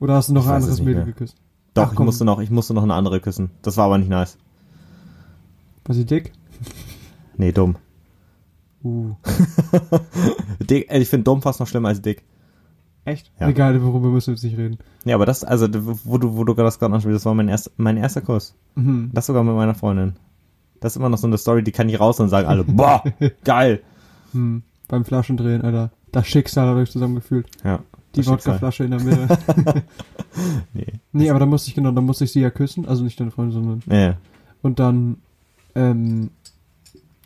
Oder 0.02 0.16
hast 0.16 0.30
du 0.30 0.34
noch 0.34 0.44
Ich 0.44 0.50
ein 0.50 0.56
anderes 0.56 0.80
Mädel 0.80 0.96
mehr. 0.96 1.06
geküsst? 1.06 1.38
Doch, 1.74 1.84
Ach, 1.86 1.90
ich 1.92 1.96
komm. 1.96 2.06
musste 2.08 2.26
noch, 2.26 2.40
ich 2.40 2.50
musste 2.50 2.74
noch 2.74 2.84
eine 2.84 2.96
andere 2.96 3.20
küssen. 3.22 3.52
Das 3.62 3.78
war 3.78 3.86
aber 3.86 3.98
nicht 3.98 4.10
nice. 4.10 4.38
War 5.86 5.96
sie 5.96 6.06
dick? 6.06 6.34
Nee, 7.38 7.52
dumm. 7.54 7.76
Uh. 8.84 9.12
dick 10.60 10.90
äh, 10.92 11.00
ich 11.00 11.10
finde 11.10 11.24
dumm 11.26 11.42
fast 11.42 11.60
noch 11.60 11.68
schlimmer 11.68 11.90
als 11.90 12.02
dick. 12.02 12.24
Echt? 13.10 13.32
Ja. 13.40 13.50
Egal, 13.50 13.82
worüber 13.82 14.10
müssen 14.10 14.28
wir 14.28 14.34
jetzt 14.36 14.44
nicht 14.44 14.58
reden. 14.58 14.78
Ja, 15.04 15.16
aber 15.16 15.26
das, 15.26 15.44
also, 15.44 15.68
wo 16.06 16.18
du, 16.18 16.36
wo 16.36 16.44
du 16.44 16.54
das 16.54 16.78
gerade 16.78 16.94
ansprichst, 16.94 17.16
das 17.16 17.26
war 17.26 17.34
mein, 17.34 17.48
erst, 17.48 17.72
mein 17.78 17.98
erster 17.98 18.22
Kuss. 18.22 18.54
Mhm. 18.76 19.10
Das 19.14 19.26
sogar 19.26 19.44
mit 19.44 19.56
meiner 19.56 19.74
Freundin. 19.74 20.14
Das 20.80 20.94
ist 20.94 20.98
immer 20.98 21.10
noch 21.10 21.18
so 21.18 21.28
eine 21.28 21.38
Story, 21.38 21.64
die 21.64 21.72
kann 21.72 21.90
ich 21.90 22.00
raus 22.00 22.20
und 22.20 22.30
sagen 22.30 22.48
alle, 22.48 22.64
boah, 22.68 23.04
geil. 23.44 23.82
Hm. 24.32 24.62
Beim 24.88 25.06
Flaschendrehen, 25.06 25.62
Alter. 25.62 25.92
Das 26.12 26.28
Schicksal 26.28 26.68
hat 26.68 26.76
euch 26.76 26.92
zusammengefühlt. 26.92 27.48
Ja. 27.64 27.80
Die. 28.16 28.26
Wodkaflasche 28.26 28.84
in 28.84 28.92
der 28.92 29.02
Mitte. 29.02 29.28
Nee. 30.74 30.86
nee, 31.12 31.30
aber 31.30 31.40
da 31.40 31.46
musste 31.46 31.70
ich, 31.70 31.76
genau, 31.76 31.92
da 31.92 32.02
musste 32.02 32.24
ich 32.24 32.32
sie 32.32 32.40
ja 32.40 32.50
küssen. 32.50 32.88
Also 32.88 33.04
nicht 33.04 33.20
deine 33.20 33.32
Freundin, 33.32 33.54
sondern 33.54 33.84
Nee. 33.88 34.14
Und 34.62 34.80
dann, 34.80 35.18
ähm, 35.76 36.30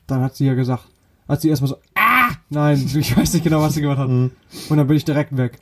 dann 0.08 0.22
hat 0.22 0.36
sie 0.36 0.46
ja 0.46 0.54
gesagt, 0.54 0.86
hat 1.28 1.41
sie 1.41 1.50
erstmal 1.50 1.69
so, 1.69 1.78
ah, 1.96 2.32
nein, 2.50 2.84
ich 2.96 3.15
weiß 3.15 3.34
nicht 3.34 3.43
genau, 3.43 3.62
was 3.62 3.74
sie 3.74 3.82
gemacht 3.82 4.00
hat. 4.00 4.10
Mhm. 4.10 4.32
Und 4.69 4.78
dann 4.78 4.88
bin 4.88 4.98
ich 4.98 5.06
direkt 5.06 5.36
weg. 5.38 5.60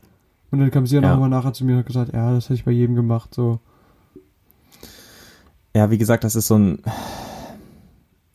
Und 0.52 0.60
dann 0.60 0.70
kam 0.72 0.86
sie 0.86 0.96
ja 0.98 1.02
Ja. 1.02 1.12
nochmal 1.14 1.30
nachher 1.30 1.54
zu 1.54 1.64
mir 1.66 1.74
und 1.74 1.80
hat 1.80 1.86
gesagt, 1.88 2.14
ja, 2.14 2.34
das 2.34 2.46
hätte 2.46 2.56
ich 2.56 2.66
bei 2.66 2.72
jedem 2.72 2.96
gemacht, 2.96 3.34
so. 3.34 3.60
Ja, 5.74 5.90
wie 5.90 5.98
gesagt, 5.98 6.24
das 6.24 6.36
ist 6.36 6.48
so 6.48 6.58
ein, 6.58 6.80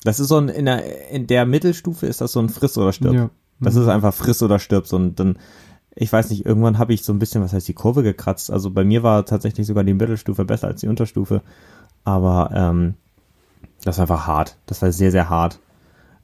Das 0.05 0.21
ist 0.21 0.29
so 0.29 0.37
ein, 0.39 0.49
in 0.49 0.67
der, 0.67 1.11
in 1.11 1.27
der 1.27 1.47
Mittelstufe 1.47 2.07
ist 2.07 2.21
das 2.21 2.31
so 2.33 2.39
ein 2.41 2.49
Friss 2.49 2.79
oder 2.79 2.93
stirb. 2.93 3.13
Ja. 3.15 3.31
Das 3.59 3.75
Mhm. 3.75 3.83
ist 3.83 3.89
einfach 3.89 4.15
friss 4.15 4.41
oder 4.43 4.59
stirb. 4.61 4.87
So, 4.87 4.95
und 4.97 5.19
dann, 5.19 5.37
ich 5.97 6.13
weiß 6.13 6.31
nicht, 6.31 6.47
irgendwann 6.47 6.79
habe 6.79 6.95
ich 6.95 7.03
so 7.03 7.13
ein 7.13 7.19
bisschen, 7.19 7.43
was 7.43 7.53
heißt 7.53 7.67
die 7.67 7.75
Kurve 7.75 8.05
gekratzt. 8.05 8.51
Also 8.53 8.71
bei 8.71 8.85
mir 8.85 9.03
war 9.03 9.25
tatsächlich 9.27 9.67
sogar 9.67 9.83
die 9.83 9.95
Mittelstufe 9.95 10.45
besser 10.45 10.69
als 10.69 10.81
die 10.83 10.89
Unterstufe. 10.89 11.43
Aber 12.05 12.51
ähm, 12.55 12.95
das 13.83 13.99
war 13.99 14.03
einfach 14.05 14.27
hart. 14.29 14.57
Das 14.67 14.81
war 14.81 14.93
sehr, 14.93 15.11
sehr 15.11 15.29
hart. 15.29 15.59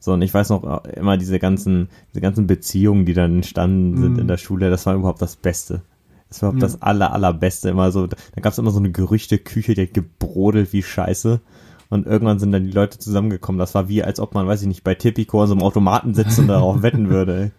So, 0.05 0.15
und 0.15 0.23
ich 0.23 0.35
weiß 0.35 0.49
noch 0.51 0.85
äh, 0.85 0.95
immer 0.99 1.17
diese 1.17 1.38
ganzen, 1.38 1.88
diese 2.11 2.21
ganzen 2.21 2.49
Beziehungen, 2.49 3.05
die 3.07 3.15
dann 3.15 3.37
entstanden 3.37 3.97
sind 4.03 4.15
Mhm. 4.15 4.19
in 4.19 4.27
der 4.29 4.37
Schule, 4.37 4.69
das 4.69 4.85
war 4.87 4.97
überhaupt 4.97 5.23
das 5.23 5.37
Beste. 5.37 5.83
Das 6.29 6.43
war 6.43 6.49
überhaupt 6.51 6.62
Ja. 6.62 6.69
das 6.69 6.83
aller, 6.83 7.12
allerbeste. 7.12 7.69
Immer 7.69 7.93
so, 7.93 8.09
da 8.09 8.17
gab 8.41 8.53
es 8.53 8.59
immer 8.59 8.73
so 8.73 8.81
eine 8.81 8.91
Gerüchteküche, 8.91 9.75
die 9.75 9.83
hat 9.83 9.95
gebrodelt 9.95 10.73
wie 10.73 10.83
Scheiße. 10.83 11.41
Und 11.88 12.07
irgendwann 12.07 12.41
sind 12.41 12.51
dann 12.51 12.65
die 12.65 12.73
Leute 12.73 12.99
zusammengekommen. 12.99 13.59
Das 13.61 13.75
war 13.77 13.88
wie, 13.88 14.03
als 14.03 14.19
ob 14.19 14.35
man, 14.35 14.47
weiß 14.49 14.62
ich 14.62 14.67
nicht, 14.69 14.83
bei 14.83 14.95
Tipico 14.97 15.41
an 15.43 15.47
so 15.47 15.53
einem 15.55 15.62
Automaten 15.62 16.15
sitzt 16.15 16.38
und 16.41 16.49
darauf 16.49 16.83
wetten 16.83 17.09
würde. 17.09 17.41
Ey. 17.45 17.51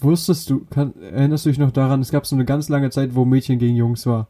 Wusstest 0.00 0.48
du, 0.48 0.64
kann, 0.70 0.94
erinnerst 1.00 1.44
du 1.44 1.50
dich 1.50 1.58
noch 1.58 1.72
daran, 1.72 2.00
es 2.00 2.10
gab 2.10 2.24
so 2.26 2.34
eine 2.36 2.44
ganz 2.46 2.68
lange 2.70 2.88
Zeit, 2.90 3.14
wo 3.14 3.24
Mädchen 3.26 3.58
gegen 3.58 3.76
Jungs 3.76 4.06
war. 4.06 4.28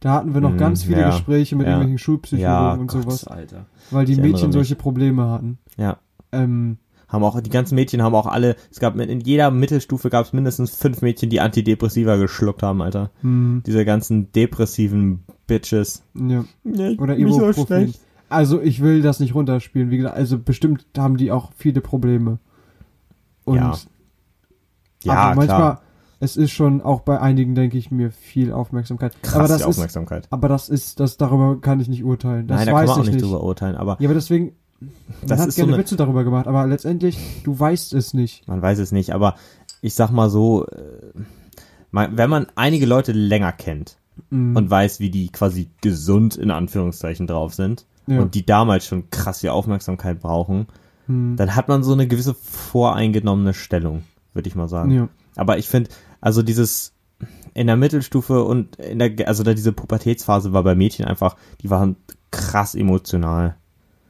Da 0.00 0.12
hatten 0.14 0.32
wir 0.34 0.40
noch 0.40 0.52
Mhm, 0.52 0.56
ganz 0.58 0.84
viele 0.84 1.00
ja, 1.00 1.10
Gespräche 1.10 1.56
mit 1.56 1.66
ja. 1.66 1.72
irgendwelchen 1.74 1.98
Schulpsychologen 1.98 2.80
und 2.80 2.86
Gott, 2.88 3.02
sowas, 3.02 3.26
Alter. 3.26 3.66
weil 3.90 4.06
die 4.06 4.12
ich 4.12 4.18
Mädchen 4.18 4.50
solche 4.52 4.76
Probleme 4.76 5.28
hatten. 5.30 5.58
Ja. 5.76 5.98
Ähm, 6.32 6.78
Haben 7.08 7.22
auch, 7.22 7.40
die 7.40 7.50
ganzen 7.50 7.76
Mädchen 7.76 8.02
haben 8.02 8.14
auch 8.16 8.26
alle, 8.26 8.56
es 8.70 8.80
gab 8.80 8.96
in 8.98 9.20
jeder 9.20 9.50
Mittelstufe 9.52 10.10
gab 10.10 10.26
es 10.26 10.32
mindestens 10.32 10.74
fünf 10.74 11.02
Mädchen, 11.02 11.30
die 11.30 11.40
Antidepressiva 11.40 12.16
geschluckt 12.16 12.62
haben, 12.64 12.82
Alter. 12.82 13.10
hm, 13.20 13.62
Diese 13.64 13.84
ganzen 13.84 14.32
depressiven 14.32 15.22
Bitches. 15.46 16.02
ja. 16.14 16.44
Ja, 16.64 16.88
Oder 16.98 17.14
so 17.14 17.20
Ibuprofen. 17.20 17.94
Also 18.28 18.60
ich 18.60 18.80
will 18.82 19.02
das 19.02 19.20
nicht 19.20 19.36
runterspielen, 19.36 19.90
wie 19.92 19.98
gesagt, 19.98 20.16
also 20.16 20.36
bestimmt 20.38 20.84
haben 20.98 21.16
die 21.16 21.30
auch 21.30 21.52
viele 21.56 21.80
Probleme. 21.80 22.38
Und 23.44 23.56
Ja. 23.56 23.74
Ja, 25.04 25.12
aber 25.14 25.36
manchmal, 25.36 25.58
klar. 25.58 25.82
es 26.18 26.36
ist 26.36 26.50
schon 26.50 26.80
auch 26.82 27.02
bei 27.02 27.20
einigen, 27.20 27.54
denke 27.54 27.78
ich 27.78 27.92
mir, 27.92 28.10
viel 28.10 28.52
Aufmerksamkeit. 28.52 29.12
Krass, 29.22 29.34
aber 29.36 29.46
das 29.46 29.58
die 29.58 29.62
ist, 29.62 29.66
Aufmerksamkeit. 29.68 30.26
aber 30.30 30.48
das 30.48 30.68
ist, 30.68 30.98
das 30.98 31.16
darüber 31.16 31.60
kann 31.60 31.78
ich 31.78 31.86
nicht 31.88 32.02
urteilen. 32.02 32.48
Das 32.48 32.56
Nein, 32.58 32.66
da 32.66 32.72
weiß 32.72 32.80
kann 32.80 32.88
man 32.88 32.94
auch 32.96 33.00
ich 33.04 33.06
nicht 33.12 33.22
nicht. 33.22 33.24
drüber 33.32 33.44
urteilen, 33.44 33.76
aber 33.76 33.96
Ja, 34.00 34.08
aber 34.08 34.14
deswegen, 34.14 34.56
man 34.80 34.90
Das 35.26 35.40
hat 35.40 35.48
ist 35.48 35.56
so 35.56 35.60
gerne 35.62 35.74
eine- 35.74 35.82
Witze 35.82 35.96
darüber 35.96 36.24
gemacht, 36.24 36.46
aber 36.46 36.66
letztendlich, 36.66 37.18
du 37.44 37.58
weißt 37.58 37.94
es 37.94 38.14
nicht. 38.14 38.46
man 38.48 38.60
weiß 38.62 38.78
es 38.78 38.92
nicht. 38.92 39.12
Aber 39.12 39.36
ich 39.82 39.94
sag 39.94 40.10
mal 40.10 40.30
so, 40.30 40.66
äh, 40.66 41.12
man- 41.90 42.16
wenn 42.16 42.30
man 42.30 42.46
einige 42.54 42.86
Leute 42.86 43.12
länger 43.12 43.52
kennt 43.52 43.96
Mhm. 44.30 44.56
und 44.56 44.70
weiß, 44.70 45.00
wie 45.00 45.10
die 45.10 45.28
quasi 45.28 45.68
gesund 45.82 46.36
in 46.36 46.50
Anführungszeichen 46.50 47.26
drauf 47.26 47.54
sind 47.54 47.86
Ja. 48.06 48.20
und 48.20 48.34
die 48.34 48.44
damals 48.46 48.86
schon 48.86 49.10
krass 49.10 49.40
die 49.40 49.50
Aufmerksamkeit 49.50 50.20
brauchen, 50.20 50.66
Hm. 51.06 51.36
dann 51.36 51.54
hat 51.54 51.68
man 51.68 51.82
so 51.82 51.92
eine 51.92 52.06
gewisse 52.06 52.34
voreingenommene 52.34 53.54
Stellung, 53.54 54.02
würde 54.34 54.48
ich 54.48 54.54
mal 54.56 54.68
sagen. 54.68 54.90
Ja. 54.90 55.08
Aber 55.36 55.58
ich 55.58 55.68
finde, 55.68 55.90
also 56.20 56.42
dieses 56.42 56.92
in 57.54 57.66
der 57.68 57.76
Mittelstufe 57.76 58.42
und 58.44 58.76
in 58.76 58.98
der, 58.98 59.28
also 59.28 59.42
da 59.42 59.54
diese 59.54 59.72
Pubertätsphase 59.72 60.52
war 60.52 60.62
bei 60.62 60.74
Mädchen 60.74 61.06
einfach, 61.06 61.36
die 61.62 61.70
waren 61.70 61.96
krass 62.30 62.74
emotional, 62.74 63.56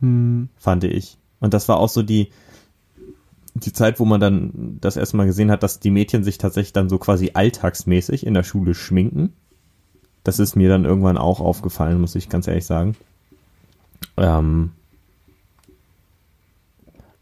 Hm. 0.01 0.49
fand 0.57 0.85
ich. 0.85 1.19
Und 1.41 1.55
das 1.55 1.69
war 1.69 1.79
auch 1.79 1.89
so 1.89 2.03
die, 2.03 2.31
die 3.55 3.73
Zeit, 3.73 4.01
wo 4.01 4.05
man 4.05 4.21
dann 4.21 4.79
das 4.81 4.97
erste 4.97 5.17
Mal 5.17 5.27
gesehen 5.27 5.51
hat, 5.51 5.63
dass 5.63 5.81
die 5.81 5.91
Mädchen 5.91 6.25
sich 6.25 6.39
tatsächlich 6.39 6.73
dann 6.73 6.89
so 6.89 6.99
quasi 6.99 7.31
alltagsmäßig 7.35 8.27
in 8.27 8.35
der 8.35 8.43
Schule 8.43 8.75
schminken. 8.75 9.33
Das 10.25 10.39
ist 10.39 10.57
mir 10.57 10.69
dann 10.69 10.85
irgendwann 10.85 11.19
auch 11.19 11.41
aufgefallen, 11.41 12.01
muss 12.01 12.15
ich 12.15 12.29
ganz 12.29 12.49
ehrlich 12.49 12.67
sagen. 12.67 12.97
Ähm, 14.17 14.73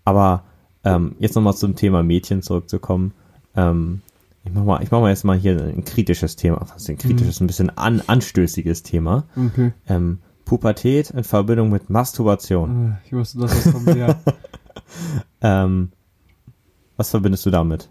aber 0.05 0.45
ähm, 0.85 1.17
jetzt 1.19 1.35
nochmal 1.35 1.55
zum 1.55 1.77
Thema 1.77 2.03
Mädchen 2.03 2.43
zurückzukommen. 2.43 3.13
Ähm, 3.57 4.03
ich 4.45 4.53
mach 4.53 4.65
mal, 4.65 4.83
ich 4.83 4.91
mach 4.91 5.01
mal 5.01 5.11
jetzt 5.11 5.25
mal 5.25 5.39
hier 5.39 5.59
ein 5.59 5.85
kritisches 5.85 6.37
Thema, 6.37 6.61
was 6.75 6.89
ein 6.89 6.99
kritisches, 6.99 7.41
ein 7.41 7.47
bisschen 7.47 7.71
an, 7.77 8.03
anstößiges 8.07 8.83
Thema. 8.83 9.25
Okay. 9.37 9.73
Ähm, 9.89 10.19
Pubertät 10.45 11.11
in 11.11 11.25
Verbindung 11.25 11.71
mit 11.71 11.89
Masturbation. 11.91 12.93
Äh, 13.03 13.07
Ich 13.07 13.13
wusste, 13.13 13.39
dass 13.39 13.51
das 13.65 13.73
kommt. 13.73 13.95
Ja. 13.97 14.19
Ähm, 15.41 15.91
was 16.97 17.11
verbindest 17.11 17.45
du 17.47 17.51
damit? 17.51 17.91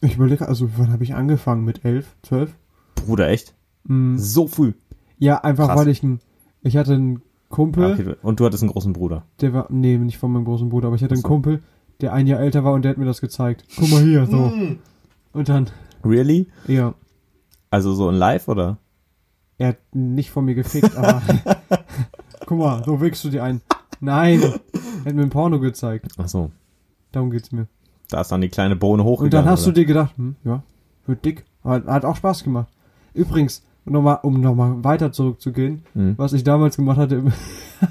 Ich 0.00 0.16
überlege, 0.16 0.46
also 0.48 0.68
wann 0.76 0.92
habe 0.92 1.04
ich 1.04 1.14
angefangen? 1.14 1.64
Mit 1.64 1.84
elf, 1.84 2.14
zwölf? 2.22 2.54
Bruder, 2.94 3.28
echt? 3.28 3.54
Hm. 3.86 4.18
So 4.18 4.46
früh. 4.46 4.72
Ja, 5.18 5.42
einfach 5.42 5.68
Krass. 5.68 5.78
weil 5.78 5.88
ich 5.88 6.02
ein, 6.02 6.20
ich 6.62 6.76
hatte 6.76 6.94
einen 6.94 7.22
Kumpel, 7.48 7.84
Ah, 7.84 7.92
okay, 7.92 8.02
du- 8.04 8.16
und 8.22 8.40
du 8.40 8.44
hattest 8.44 8.62
einen 8.62 8.72
großen 8.72 8.92
Bruder. 8.92 9.24
der 9.40 9.52
war, 9.52 9.66
nee, 9.70 9.96
nicht 9.98 10.18
von 10.18 10.32
meinem 10.32 10.44
großen 10.44 10.68
Bruder, 10.68 10.88
aber 10.88 10.96
ich 10.96 11.02
hatte 11.02 11.14
einen 11.14 11.22
so. 11.22 11.28
Kumpel, 11.28 11.62
der 12.00 12.12
ein 12.12 12.26
Jahr 12.26 12.40
älter 12.40 12.64
war 12.64 12.72
und 12.72 12.82
der 12.82 12.90
hat 12.90 12.98
mir 12.98 13.04
das 13.06 13.20
gezeigt. 13.20 13.64
Guck 13.78 13.90
mal 13.90 14.02
hier, 14.02 14.26
so. 14.26 14.52
Und 15.32 15.48
dann, 15.48 15.70
Really? 16.04 16.48
ja, 16.66 16.94
Also 17.70 17.94
so 17.94 18.08
in 18.10 18.16
live 18.16 18.48
oder? 18.48 18.78
Er 19.58 19.68
hat 19.68 19.78
nicht 19.92 20.30
von 20.30 20.44
mir 20.44 20.54
gefickt, 20.54 20.96
aber 20.96 21.22
guck 22.46 22.58
mal, 22.58 22.82
so 22.84 23.00
wickst 23.00 23.24
du 23.24 23.30
dir 23.30 23.42
ein. 23.44 23.60
Nein, 24.00 24.42
er 24.42 24.52
hat 25.06 25.14
mir 25.14 25.22
ein 25.22 25.30
Porno 25.30 25.58
gezeigt. 25.60 26.08
Ach 26.18 26.28
so. 26.28 26.50
Darum 27.12 27.30
geht's 27.30 27.52
mir. 27.52 27.66
Da 28.10 28.20
ist 28.20 28.30
dann 28.30 28.40
die 28.42 28.48
kleine 28.50 28.76
Bohne 28.76 29.02
Und 29.02 29.08
hochgegangen. 29.08 29.44
dann 29.46 29.52
hast 29.52 29.64
du 29.64 29.70
oder? 29.70 29.74
dir 29.80 29.86
gedacht, 29.86 30.16
hm, 30.16 30.36
ja, 30.44 30.62
wird 31.06 31.24
dick. 31.24 31.44
Aber 31.62 31.92
hat 31.92 32.04
auch 32.04 32.16
Spaß 32.16 32.44
gemacht. 32.44 32.68
Übrigens, 33.14 33.62
noch 33.86 34.02
mal, 34.02 34.14
um 34.22 34.40
nochmal 34.40 34.84
weiter 34.84 35.12
zurückzugehen, 35.12 35.82
Hm. 35.94 36.14
was 36.18 36.32
ich 36.32 36.44
damals 36.44 36.76
gemacht 36.76 36.98
hatte 36.98 37.14
im, 37.16 37.32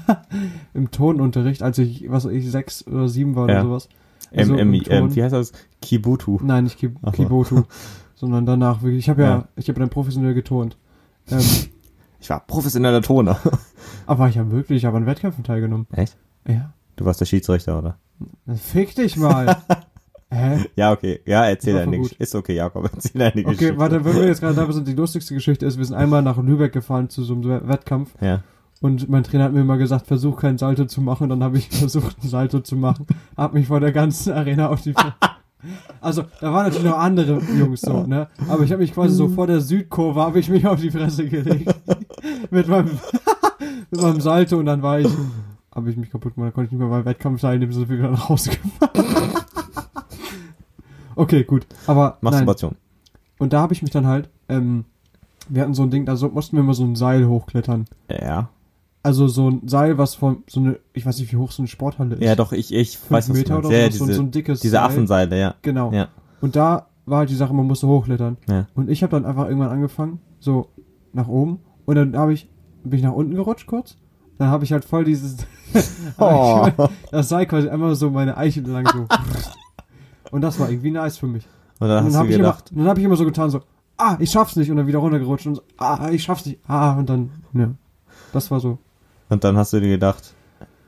im 0.74 0.90
Tonunterricht, 0.90 1.62
als 1.62 1.78
ich, 1.78 2.10
was 2.10 2.24
ich, 2.26 2.50
sechs 2.50 2.86
oder 2.86 3.08
sieben 3.08 3.34
war 3.34 3.48
Ja. 3.48 3.60
oder 3.60 3.68
sowas. 3.68 3.88
So 4.32 4.54
im 4.56 4.72
Ton. 4.72 4.92
ähm, 4.92 5.14
wie 5.16 5.22
heißt 5.22 5.34
das? 5.34 5.52
Kibutu. 5.80 6.38
Nein, 6.42 6.64
nicht 6.64 6.78
Ki 6.78 6.90
Ach 7.02 7.14
so. 7.14 7.22
Kibotu, 7.22 7.62
sondern 8.14 8.44
danach 8.46 8.82
wirklich. 8.82 9.00
Ich 9.00 9.08
habe 9.08 9.22
ja, 9.22 9.28
Ja. 9.28 9.48
ich 9.56 9.68
habe 9.68 9.80
dann 9.80 9.88
professionell 9.88 10.34
geturnt. 10.34 10.76
Ähm, 11.30 11.40
Ich 12.20 12.30
war 12.30 12.40
professioneller 12.40 13.02
Toner. 13.02 13.38
aber 14.06 14.28
ich 14.28 14.38
habe 14.38 14.50
wirklich, 14.50 14.78
ich 14.78 14.84
habe 14.84 14.96
an 14.96 15.06
Wettkämpfen 15.06 15.44
teilgenommen. 15.44 15.86
Echt? 15.92 16.16
Ja. 16.48 16.72
Du 16.96 17.04
warst 17.04 17.20
der 17.20 17.26
Schiedsrichter, 17.26 17.78
oder? 17.78 17.98
Fick 18.56 18.94
dich 18.94 19.16
mal. 19.16 19.56
Hä? 20.30 20.64
Ja, 20.74 20.90
okay. 20.92 21.20
Ja, 21.24 21.44
erzähl 21.44 21.74
deine. 21.74 21.98
Geschichte. 21.98 22.22
Ist 22.22 22.34
okay, 22.34 22.54
Jakob, 22.54 22.90
erzähl 22.94 23.18
deine 23.18 23.44
Geschichte. 23.44 23.66
Okay, 23.68 23.78
warte, 23.78 24.04
wenn 24.04 24.14
wir 24.16 24.26
jetzt 24.26 24.40
gerade 24.40 24.54
da 24.54 24.70
sind, 24.72 24.88
die 24.88 24.94
lustigste 24.94 25.34
Geschichte 25.34 25.66
ist, 25.66 25.78
wir 25.78 25.84
sind 25.84 25.94
einmal 25.94 26.22
nach 26.22 26.36
Lübeck 26.38 26.72
gefahren 26.72 27.08
zu 27.10 27.22
so 27.22 27.34
einem 27.34 27.68
Wettkampf 27.68 28.14
Ja. 28.20 28.42
und 28.80 29.08
mein 29.08 29.22
Trainer 29.22 29.44
hat 29.44 29.52
mir 29.52 29.60
immer 29.60 29.76
gesagt, 29.78 30.06
versuch 30.08 30.40
kein 30.40 30.58
Salto 30.58 30.86
zu 30.86 31.00
machen. 31.00 31.28
Dann 31.28 31.44
habe 31.44 31.58
ich 31.58 31.68
versucht, 31.68 32.16
ein 32.24 32.28
Salto 32.28 32.58
zu 32.60 32.74
machen. 32.76 33.06
Hab 33.36 33.54
mich 33.54 33.68
vor 33.68 33.78
der 33.78 33.92
ganzen 33.92 34.32
Arena 34.32 34.68
auf 34.68 34.82
die 34.82 34.94
Also, 36.00 36.24
da 36.40 36.52
waren 36.52 36.66
natürlich 36.66 36.90
noch 36.90 36.98
andere 36.98 37.40
Jungs 37.58 37.80
so, 37.80 38.06
ne? 38.06 38.28
Aber 38.48 38.62
ich 38.64 38.72
habe 38.72 38.82
mich 38.82 38.92
quasi 38.92 39.14
so 39.14 39.28
vor 39.28 39.46
der 39.46 39.60
Südkurve, 39.60 40.20
habe 40.20 40.38
ich 40.38 40.48
mich 40.48 40.66
auf 40.66 40.80
die 40.80 40.90
Fresse 40.90 41.28
gelegt. 41.28 41.74
mit, 42.50 42.68
meinem, 42.68 42.98
mit 43.90 44.00
meinem 44.00 44.20
Salto 44.20 44.58
und 44.58 44.66
dann 44.66 44.82
war 44.82 45.00
ich, 45.00 45.08
habe 45.74 45.90
ich 45.90 45.96
mich 45.96 46.10
kaputt 46.10 46.34
gemacht, 46.34 46.48
dann 46.48 46.54
konnte 46.54 46.66
ich 46.66 46.72
nicht 46.72 46.80
mehr 46.80 46.88
beim 46.88 47.04
Wettkampf 47.04 47.40
teilnehmen, 47.40 47.72
so 47.72 47.84
viel 47.86 47.98
wieder 47.98 48.10
nach 48.10 48.28
Hause 48.28 48.50
gefahren. 48.50 49.32
okay, 51.16 51.44
gut. 51.44 51.66
Aber 51.86 52.18
nein. 52.20 52.32
Masturbation. 52.32 52.76
Und 53.38 53.52
da 53.52 53.60
habe 53.60 53.74
ich 53.74 53.82
mich 53.82 53.90
dann 53.90 54.06
halt, 54.06 54.30
ähm, 54.48 54.84
wir 55.48 55.62
hatten 55.62 55.74
so 55.74 55.82
ein 55.82 55.90
Ding, 55.90 56.06
da 56.06 56.16
so, 56.16 56.28
mussten 56.28 56.56
wir 56.56 56.62
immer 56.62 56.74
so 56.74 56.84
ein 56.84 56.96
Seil 56.96 57.26
hochklettern. 57.26 57.86
Ja. 58.10 58.48
Also 59.06 59.28
so 59.28 59.48
ein 59.48 59.68
Seil, 59.68 59.98
was 59.98 60.16
von 60.16 60.42
so 60.48 60.58
eine, 60.58 60.80
ich 60.92 61.06
weiß 61.06 61.20
nicht, 61.20 61.30
wie 61.30 61.36
hoch 61.36 61.52
so 61.52 61.62
eine 61.62 61.68
Sporthalle 61.68 62.16
ist. 62.16 62.22
Ja, 62.24 62.34
doch, 62.34 62.50
ich, 62.50 62.74
ich 62.74 62.98
Fünf 62.98 63.12
weiß, 63.12 63.30
was 63.30 63.36
Meter 63.36 63.54
du 63.54 63.68
oder 63.68 63.68
meinst. 63.68 63.92
Ja, 63.92 63.98
so, 63.98 64.06
diese, 64.06 64.16
so 64.16 64.22
ein 64.22 64.30
dickes 64.32 64.58
diese 64.58 64.72
Seil. 64.72 64.82
Affenseile, 64.82 65.38
ja. 65.38 65.54
Genau. 65.62 65.92
Ja. 65.92 66.08
Und 66.40 66.56
da 66.56 66.88
war 67.04 67.18
halt 67.18 67.30
die 67.30 67.36
Sache, 67.36 67.54
man 67.54 67.68
musste 67.68 67.86
hochklettern. 67.86 68.36
Ja. 68.48 68.66
Und 68.74 68.90
ich 68.90 69.04
habe 69.04 69.12
dann 69.12 69.24
einfach 69.24 69.44
irgendwann 69.44 69.70
angefangen, 69.70 70.18
so 70.40 70.70
nach 71.12 71.28
oben. 71.28 71.60
Und 71.84 71.94
dann 71.94 72.16
habe 72.16 72.32
ich, 72.32 72.48
bin 72.82 72.98
ich 72.98 73.04
nach 73.04 73.12
unten 73.12 73.36
gerutscht 73.36 73.68
kurz. 73.68 73.96
Dann 74.38 74.48
habe 74.48 74.64
ich 74.64 74.72
halt 74.72 74.84
voll 74.84 75.04
dieses, 75.04 75.36
Oh. 76.18 76.68
das 77.12 77.28
Seil 77.28 77.46
quasi 77.46 77.68
einmal 77.68 77.94
so 77.94 78.10
meine 78.10 78.36
Eichel 78.36 78.66
lang 78.66 78.88
so. 78.92 79.06
Und 80.32 80.40
das 80.40 80.58
war 80.58 80.68
irgendwie 80.68 80.90
nice 80.90 81.16
für 81.16 81.28
mich. 81.28 81.46
Und 81.78 81.86
dann 81.86 82.06
Und 82.06 82.12
dann 82.12 82.18
habe 82.22 82.28
ich, 82.28 82.38
immer, 82.40 82.56
dann 82.72 82.88
hab 82.88 82.98
ich 82.98 83.04
immer 83.04 83.14
so 83.14 83.24
getan, 83.24 83.50
so, 83.50 83.60
ah, 83.98 84.16
ich 84.18 84.32
schaff's 84.32 84.56
nicht. 84.56 84.68
Und 84.68 84.78
dann 84.78 84.88
wieder 84.88 84.98
runtergerutscht 84.98 85.46
und 85.46 85.54
so, 85.54 85.62
ah, 85.78 86.08
ich 86.10 86.24
schaff's 86.24 86.44
nicht. 86.44 86.58
Ah, 86.66 86.98
und 86.98 87.08
dann, 87.08 87.30
ja. 87.52 87.70
Das 88.32 88.50
war 88.50 88.58
so. 88.58 88.78
Und 89.28 89.44
dann 89.44 89.56
hast 89.56 89.72
du 89.72 89.80
dir 89.80 89.88
gedacht, 89.88 90.34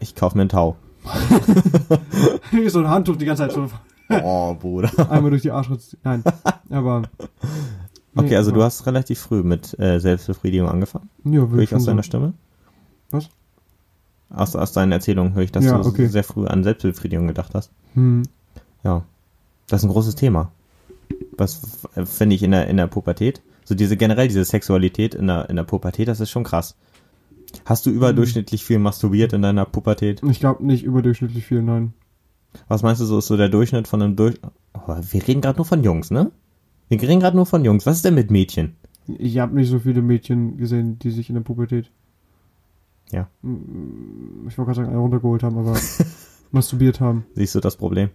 ich 0.00 0.14
kauf 0.14 0.34
mir 0.34 0.42
einen 0.42 0.48
Tau. 0.50 0.76
so 2.68 2.78
ein 2.80 2.88
Handtuch 2.88 3.16
die 3.16 3.24
ganze 3.24 3.44
Zeit 3.48 3.52
so 3.52 3.68
Oh, 4.22 4.54
Bruder. 4.54 4.90
einmal 5.10 5.30
durch 5.30 5.42
die 5.42 5.50
Arschritze. 5.50 5.96
Nein. 6.04 6.22
Aber. 6.70 7.02
Okay, 8.16 8.34
also 8.34 8.50
du 8.50 8.56
aber- 8.56 8.64
hast 8.64 8.84
relativ 8.86 9.20
früh 9.20 9.44
mit 9.44 9.78
äh, 9.78 10.00
Selbstbefriedigung 10.00 10.68
angefangen. 10.68 11.08
Ja, 11.24 11.32
Höre 11.40 11.50
würde 11.52 11.62
ich 11.62 11.72
aus 11.74 11.82
schon 11.82 11.86
deiner. 11.92 12.02
Stimme? 12.02 12.32
Was? 13.10 13.28
Aus, 14.30 14.56
aus 14.56 14.72
deinen 14.72 14.90
Erzählungen 14.90 15.34
höre 15.34 15.44
ich, 15.44 15.52
dass 15.52 15.64
Ja, 15.64 15.78
du 15.78 15.88
okay. 15.88 16.08
sehr 16.08 16.24
früh 16.24 16.44
an 16.46 16.64
Selbstbefriedigung 16.64 17.28
gedacht 17.28 17.54
hast. 17.54 17.70
Hm. 17.94 18.24
Ja. 18.82 19.04
Das 19.68 19.82
ist 19.82 19.84
ein 19.88 19.92
großes 19.92 20.16
Thema. 20.16 20.50
Was 21.36 21.62
f- 21.94 22.08
finde 22.08 22.34
ich 22.34 22.42
in 22.42 22.50
der, 22.50 22.66
in 22.66 22.76
der 22.76 22.88
Pubertät? 22.88 23.40
So 23.64 23.76
diese 23.76 23.96
generell 23.96 24.26
diese 24.26 24.44
Sexualität 24.44 25.14
in 25.14 25.28
der, 25.28 25.48
in 25.48 25.54
der 25.54 25.62
Pubertät, 25.64 26.08
das 26.08 26.18
ist 26.18 26.30
schon 26.30 26.42
krass. 26.44 26.74
Hast 27.64 27.86
du 27.86 27.90
überdurchschnittlich 27.90 28.64
viel 28.64 28.78
masturbiert 28.78 29.32
in 29.32 29.42
deiner 29.42 29.64
Pubertät? 29.64 30.22
Ich 30.22 30.40
glaube 30.40 30.64
nicht 30.64 30.84
überdurchschnittlich 30.84 31.46
viel, 31.46 31.62
nein. 31.62 31.92
Was 32.68 32.82
meinst 32.82 33.00
du, 33.00 33.04
so 33.04 33.18
ist 33.18 33.26
so 33.26 33.36
der 33.36 33.48
Durchschnitt 33.48 33.88
von 33.88 34.02
einem 34.02 34.16
Durch... 34.16 34.36
Oh, 34.74 34.80
wir 34.88 35.28
reden 35.28 35.40
gerade 35.40 35.58
nur 35.58 35.66
von 35.66 35.84
Jungs, 35.84 36.10
ne? 36.10 36.30
Wir 36.88 37.00
reden 37.00 37.20
gerade 37.20 37.36
nur 37.36 37.46
von 37.46 37.64
Jungs. 37.64 37.86
Was 37.86 37.96
ist 37.96 38.04
denn 38.04 38.14
mit 38.14 38.30
Mädchen? 38.30 38.76
Ich 39.06 39.38
habe 39.38 39.54
nicht 39.54 39.68
so 39.68 39.78
viele 39.78 40.02
Mädchen 40.02 40.56
gesehen, 40.56 40.98
die 40.98 41.10
sich 41.10 41.28
in 41.28 41.34
der 41.34 41.42
Pubertät. 41.42 41.90
Ja. 43.10 43.28
Ich 43.42 44.58
wollte 44.58 44.64
gerade 44.64 44.74
sagen, 44.74 44.88
einen 44.88 44.98
runtergeholt 44.98 45.42
haben, 45.42 45.58
aber 45.58 45.78
masturbiert 46.50 47.00
haben. 47.00 47.24
Siehst 47.34 47.54
du 47.54 47.60
das 47.60 47.76
Problem? 47.76 48.10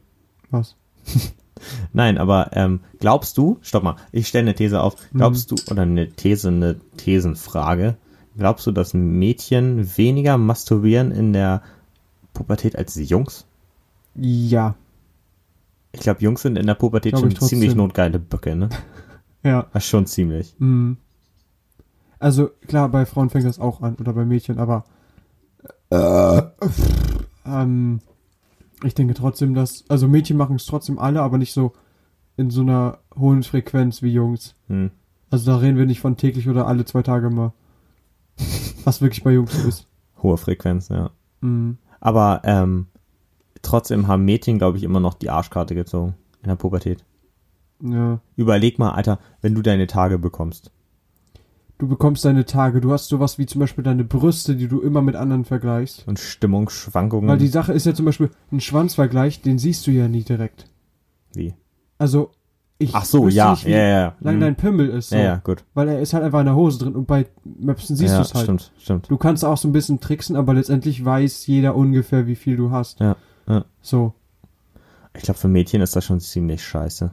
Was? 0.52 0.76
Nein, 1.94 2.18
aber 2.18 2.52
ähm, 2.54 2.82
glaubst 3.00 3.38
du, 3.38 3.58
stopp 3.62 3.84
mal, 3.84 3.96
ich 4.12 4.28
stelle 4.28 4.44
eine 4.44 4.56
These 4.56 4.82
auf, 4.82 4.96
glaubst 5.14 5.52
du, 5.52 5.56
oder 5.72 5.84
eine 5.84 6.10
These, 6.10 6.50
eine 6.50 6.80
Thesenfrage, 6.98 7.98
glaubst 8.38 8.68
du, 8.68 8.72
dass 8.72 8.94
Mädchen 8.94 9.98
weniger 9.98 10.38
masturbieren 10.38 11.12
in 11.12 11.34
der 11.34 11.62
Pubertät 12.34 12.76
als 12.76 12.96
Jungs? 12.96 13.46
Ja. 14.16 14.76
Ich 15.92 16.02
glaube, 16.02 16.22
Jungs 16.22 16.42
sind 16.42 16.58
in 16.58 16.68
der 16.68 16.76
Pubertät 16.76 17.14
Glaub 17.14 17.24
schon 17.24 17.48
ziemlich 17.48 17.76
notgeile 17.76 18.20
Böcke, 18.20 18.56
ne? 18.56 18.70
Ja. 19.46 19.68
Das 19.74 19.84
ist 19.84 19.90
schon 19.90 20.06
ziemlich. 20.06 20.56
Mhm. 20.58 20.96
Also 22.18 22.50
klar, 22.68 22.88
bei 22.88 23.06
Frauen 23.06 23.30
fängt 23.30 23.44
das 23.44 23.60
auch 23.60 23.82
an 23.82 23.96
oder 23.96 24.14
bei 24.14 24.24
Mädchen, 24.24 24.58
aber 24.58 24.86
ähm, 27.46 28.00
ich 28.84 28.96
denke 28.96 29.14
trotzdem, 29.14 29.54
dass 29.54 29.86
also 29.90 30.08
Mädchen 30.08 30.38
machen 30.38 30.56
es 30.56 30.66
trotzdem 30.66 30.98
alle, 31.00 31.22
aber 31.22 31.38
nicht 31.38 31.54
so 31.54 31.74
in 32.36 32.50
so 32.50 32.62
einer 32.62 32.98
hohen 33.16 33.44
Frequenz 33.44 34.02
wie 34.02 34.12
Jungs. 34.12 34.56
Hm. 34.68 34.92
Also 35.30 35.52
da 35.52 35.58
reden 35.58 35.78
wir 35.78 35.86
nicht 35.86 36.00
von 36.00 36.18
täglich 36.18 36.50
oder 36.50 36.68
alle 36.68 36.86
zwei 36.86 37.04
Tage 37.04 37.30
mal. 37.30 37.54
Was 38.86 39.02
wirklich 39.02 39.24
bei 39.24 39.32
Jungs 39.32 39.54
so 39.54 39.68
ist. 39.68 39.88
Hohe 40.22 40.38
Frequenz, 40.38 40.90
ja. 40.90 41.12
Mhm. 41.42 41.78
Aber 42.00 42.42
ähm, 42.44 42.88
trotzdem 43.62 44.08
haben 44.08 44.26
Mädchen, 44.26 44.58
glaube 44.58 44.78
ich, 44.78 44.84
immer 44.84 45.00
noch 45.00 45.14
die 45.14 45.30
Arschkarte 45.30 45.76
gezogen 45.76 46.16
in 46.42 46.50
der 46.50 46.56
Pubertät. 46.56 47.04
Ja. 47.82 48.20
Überleg 48.36 48.80
mal, 48.80 48.92
Alter, 48.92 49.20
wenn 49.42 49.56
du 49.56 49.62
deine 49.62 49.88
Tage 49.88 50.18
bekommst. 50.18 50.72
Du 51.78 51.88
bekommst 51.88 52.24
deine 52.24 52.46
Tage, 52.46 52.80
du 52.80 52.92
hast 52.94 53.10
sowas 53.10 53.38
wie 53.40 53.46
zum 53.46 53.60
Beispiel 53.60 53.84
deine 53.84 54.04
Brüste, 54.04 54.56
die 54.56 54.68
du 54.68 54.80
immer 54.80 55.02
mit 55.02 55.16
anderen 55.16 55.44
vergleichst. 55.44 56.08
Und 56.08 56.20
Stimmungsschwankungen. 56.20 57.30
Weil 57.30 57.40
die 57.40 57.48
Sache 57.48 57.74
ist 57.74 57.86
ja 57.86 57.94
zum 57.94 58.06
Beispiel, 58.06 58.30
ein 58.52 58.62
Schwanzvergleich, 58.62 59.42
den 59.42 59.58
siehst 59.58 59.86
du 59.88 59.92
ja 59.92 60.08
nie 60.08 60.24
direkt. 60.24 60.70
Wie? 61.34 61.56
Also, 61.98 62.32
ich 62.80 62.94
Ach 62.94 63.06
so, 63.06 63.28
ja, 63.30 63.52
nicht, 63.52 63.66
wie 63.66 63.72
ja, 63.72 63.78
ja, 63.78 64.16
lang 64.20 64.36
Hm. 64.36 64.42
dein 64.42 64.56
Pimmel 64.56 64.90
ist. 64.90 65.10
So. 65.10 65.16
Ja, 65.16 65.24
ja, 65.24 65.36
gut. 65.38 65.64
Weil 65.74 65.88
er 65.90 66.00
ist 66.02 66.14
halt 66.14 66.24
einfach 66.24 66.40
in 66.40 66.48
der 66.48 66.56
Hose 66.56 66.80
drin 66.80 66.96
und 66.96 67.06
bei 67.06 67.28
Möpsen 67.44 67.96
siehst 67.96 68.12
ja, 68.12 68.18
du 68.18 68.24
es 68.24 68.34
halt. 68.34 68.44
Stimmt, 68.44 68.72
stimmt. 68.78 69.12
Du 69.12 69.18
kannst 69.18 69.46
auch 69.46 69.58
so 69.58 69.68
ein 69.68 69.72
bisschen 69.72 70.00
tricksen, 70.00 70.36
aber 70.36 70.54
letztendlich 70.54 71.04
weiß 71.04 71.48
jeder 71.48 71.76
ungefähr, 71.76 72.28
wie 72.28 72.36
viel 72.36 72.58
du 72.58 72.72
hast. 72.72 73.00
Ja, 73.00 73.16
ja. 73.48 73.64
So. 73.82 74.14
Ich 75.16 75.24
glaube, 75.24 75.40
für 75.40 75.48
Mädchen 75.48 75.82
ist 75.82 75.96
das 75.96 76.04
schon 76.06 76.20
ziemlich 76.20 76.64
scheiße. 76.64 77.12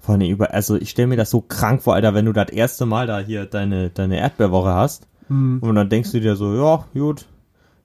Vor 0.00 0.14
allem 0.14 0.28
über, 0.28 0.52
also 0.52 0.76
ich 0.76 0.90
stelle 0.90 1.08
mir 1.08 1.16
das 1.16 1.30
so 1.30 1.40
krank 1.40 1.82
vor, 1.82 1.94
Alter, 1.94 2.14
wenn 2.14 2.24
du 2.24 2.32
das 2.32 2.50
erste 2.50 2.84
Mal 2.84 3.06
da 3.06 3.20
hier 3.20 3.46
deine, 3.46 3.90
deine 3.90 4.18
Erdbeerwoche 4.18 4.74
hast 4.74 5.06
Hm. 5.28 5.58
und 5.60 5.74
dann 5.74 5.88
denkst 5.88 6.10
du 6.12 6.20
dir 6.20 6.36
so, 6.36 6.54
ja, 6.54 6.84
gut, 6.94 7.26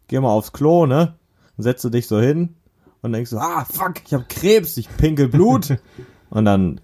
geh 0.08 0.20
mal 0.20 0.30
aufs 0.30 0.54
Klo, 0.54 0.86
ne? 0.86 1.16
Dann 1.58 1.64
setzt 1.64 1.84
du 1.84 1.90
dich 1.90 2.08
so 2.08 2.20
hin 2.20 2.56
und 3.02 3.12
denkst 3.14 3.30
so, 3.30 3.38
ah, 3.38 3.66
fuck, 3.66 3.96
ich 4.06 4.14
hab 4.14 4.28
Krebs, 4.30 4.78
ich 4.78 4.90
pinkel 4.98 5.28
Blut. 5.28 5.78
und 6.30 6.46
dann, 6.46 6.82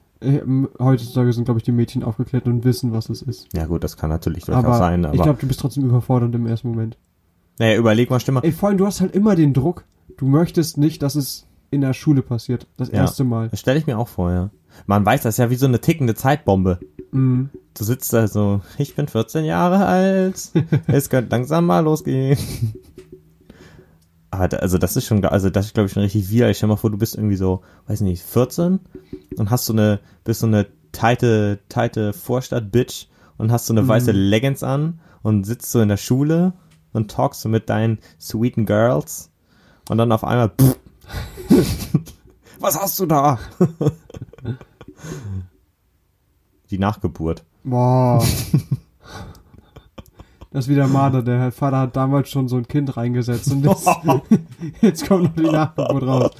Heutzutage 0.80 1.32
sind, 1.34 1.46
glaube 1.46 1.60
ich, 1.60 1.64
die 1.64 1.72
Mädchen 1.72 2.04
aufgeklärt 2.04 2.46
und 2.46 2.64
wissen, 2.66 2.92
was 2.92 3.10
es 3.10 3.22
ist. 3.22 3.48
ja 3.54 3.66
gut, 3.66 3.84
das 3.84 3.96
kann 3.98 4.10
natürlich 4.10 4.44
durchaus 4.46 4.66
Aber, 4.66 4.78
sein, 4.78 5.06
aber, 5.06 5.14
ich 5.16 5.22
glaube, 5.22 5.40
du 5.40 5.48
bist 5.48 5.60
trotzdem 5.60 5.86
überfordert 5.86 6.36
im 6.36 6.46
ersten 6.46 6.70
Moment. 6.70 6.98
naja, 7.58 7.78
überleg 7.78 8.10
mal, 8.10 8.20
stimm 8.20 8.36
mal, 8.36 8.44
Ey, 8.44 8.52
vor 8.52 8.70
allem, 8.70 8.78
du 8.78 8.86
hast 8.86 9.00
halt 9.02 9.16
immer 9.16 9.36
den 9.36 9.54
Druck. 9.54 9.86
Du 10.18 10.26
möchtest 10.26 10.78
nicht, 10.78 11.02
dass 11.04 11.16
es 11.16 11.46
in 11.72 11.82
der 11.82 11.94
Schule 11.94 12.22
passiert. 12.22 12.68
Das 12.78 12.90
Ja. 12.90 12.96
erste 12.96 13.24
Mal. 13.24 13.48
das 13.50 13.60
stelle 13.62 13.80
ich 13.80 13.88
mir 13.88 13.98
auch 13.98 14.08
vor, 14.10 14.32
ja. 14.32 14.50
Man 14.88 15.06
weiß, 15.06 15.22
das 15.24 15.36
ist 15.36 15.38
ja 15.40 15.50
wie 15.50 15.56
so 15.56 15.66
eine 15.68 15.80
tickende 15.80 16.16
Zeitbombe. 16.16 16.80
Mhm. 17.12 17.50
Du 17.78 17.84
sitzt 17.84 18.12
da 18.14 18.28
so, 18.28 18.62
ich 18.78 18.96
bin 18.96 19.08
14 19.08 19.46
Jahre 19.46 19.86
alt, 19.86 20.52
es 20.88 21.10
könnte 21.10 21.32
langsam 21.32 21.66
mal 21.66 21.80
losgehen. 21.80 22.38
Also 24.32 24.78
das 24.78 24.96
ist 24.96 25.06
schon, 25.06 25.26
also 25.26 25.50
das 25.50 25.68
ist 25.68 25.74
glaube 25.74 25.88
ich 25.88 25.94
schon 25.94 26.04
richtig 26.04 26.30
widerlich. 26.30 26.58
Stell 26.58 26.68
dir 26.68 26.74
mal 26.74 26.78
vor, 26.78 26.92
du 26.92 26.98
bist 26.98 27.16
irgendwie 27.16 27.36
so, 27.36 27.62
weiß 27.88 28.02
nicht, 28.02 28.24
14 28.24 28.80
und 29.38 29.50
hast 29.50 29.66
so 29.66 29.74
eine, 29.74 30.00
bist 30.24 30.42
so 30.42 30.48
eine 30.48 30.68
teite, 30.92 31.60
teite 31.70 32.14
Vorstadt-Bitch 32.14 33.08
und 33.38 33.52
hast 33.52 33.66
so 33.66 33.74
eine 33.74 33.88
weiße 33.88 34.12
Leggings 34.12 34.64
an 34.64 35.00
und 35.24 35.46
sitzt 35.46 35.72
so 35.72 35.82
in 35.82 35.90
der 35.90 35.98
Schule 35.98 36.54
und 36.94 37.10
talkst 37.12 37.42
so 37.42 37.50
mit 37.50 37.70
deinen 37.70 38.00
sweeten 38.20 38.66
Girls 38.66 39.32
und 39.90 39.98
dann 39.98 40.12
auf 40.12 40.24
einmal, 40.24 40.50
pff, 40.50 40.78
was 42.60 42.80
hast 42.80 43.00
du 43.00 43.06
da? 43.06 43.40
Die 46.70 46.78
Nachgeburt. 46.78 47.44
Boah. 47.64 48.24
Das 50.52 50.66
ist 50.66 50.70
wieder 50.72 50.88
Marder, 50.88 51.22
der 51.22 51.52
Vater 51.52 51.78
hat 51.80 51.95
damals 51.95 52.30
schon 52.30 52.47
so 52.47 52.58
ein 52.58 52.68
Kind 52.68 52.97
reingesetzt 52.97 53.52
und 53.52 53.64
jetzt, 53.64 53.88
jetzt 54.82 55.08
kommt 55.08 55.24
noch 55.24 55.36
die 55.36 55.43
Nachgeburt 55.52 56.04
raus. 56.04 56.32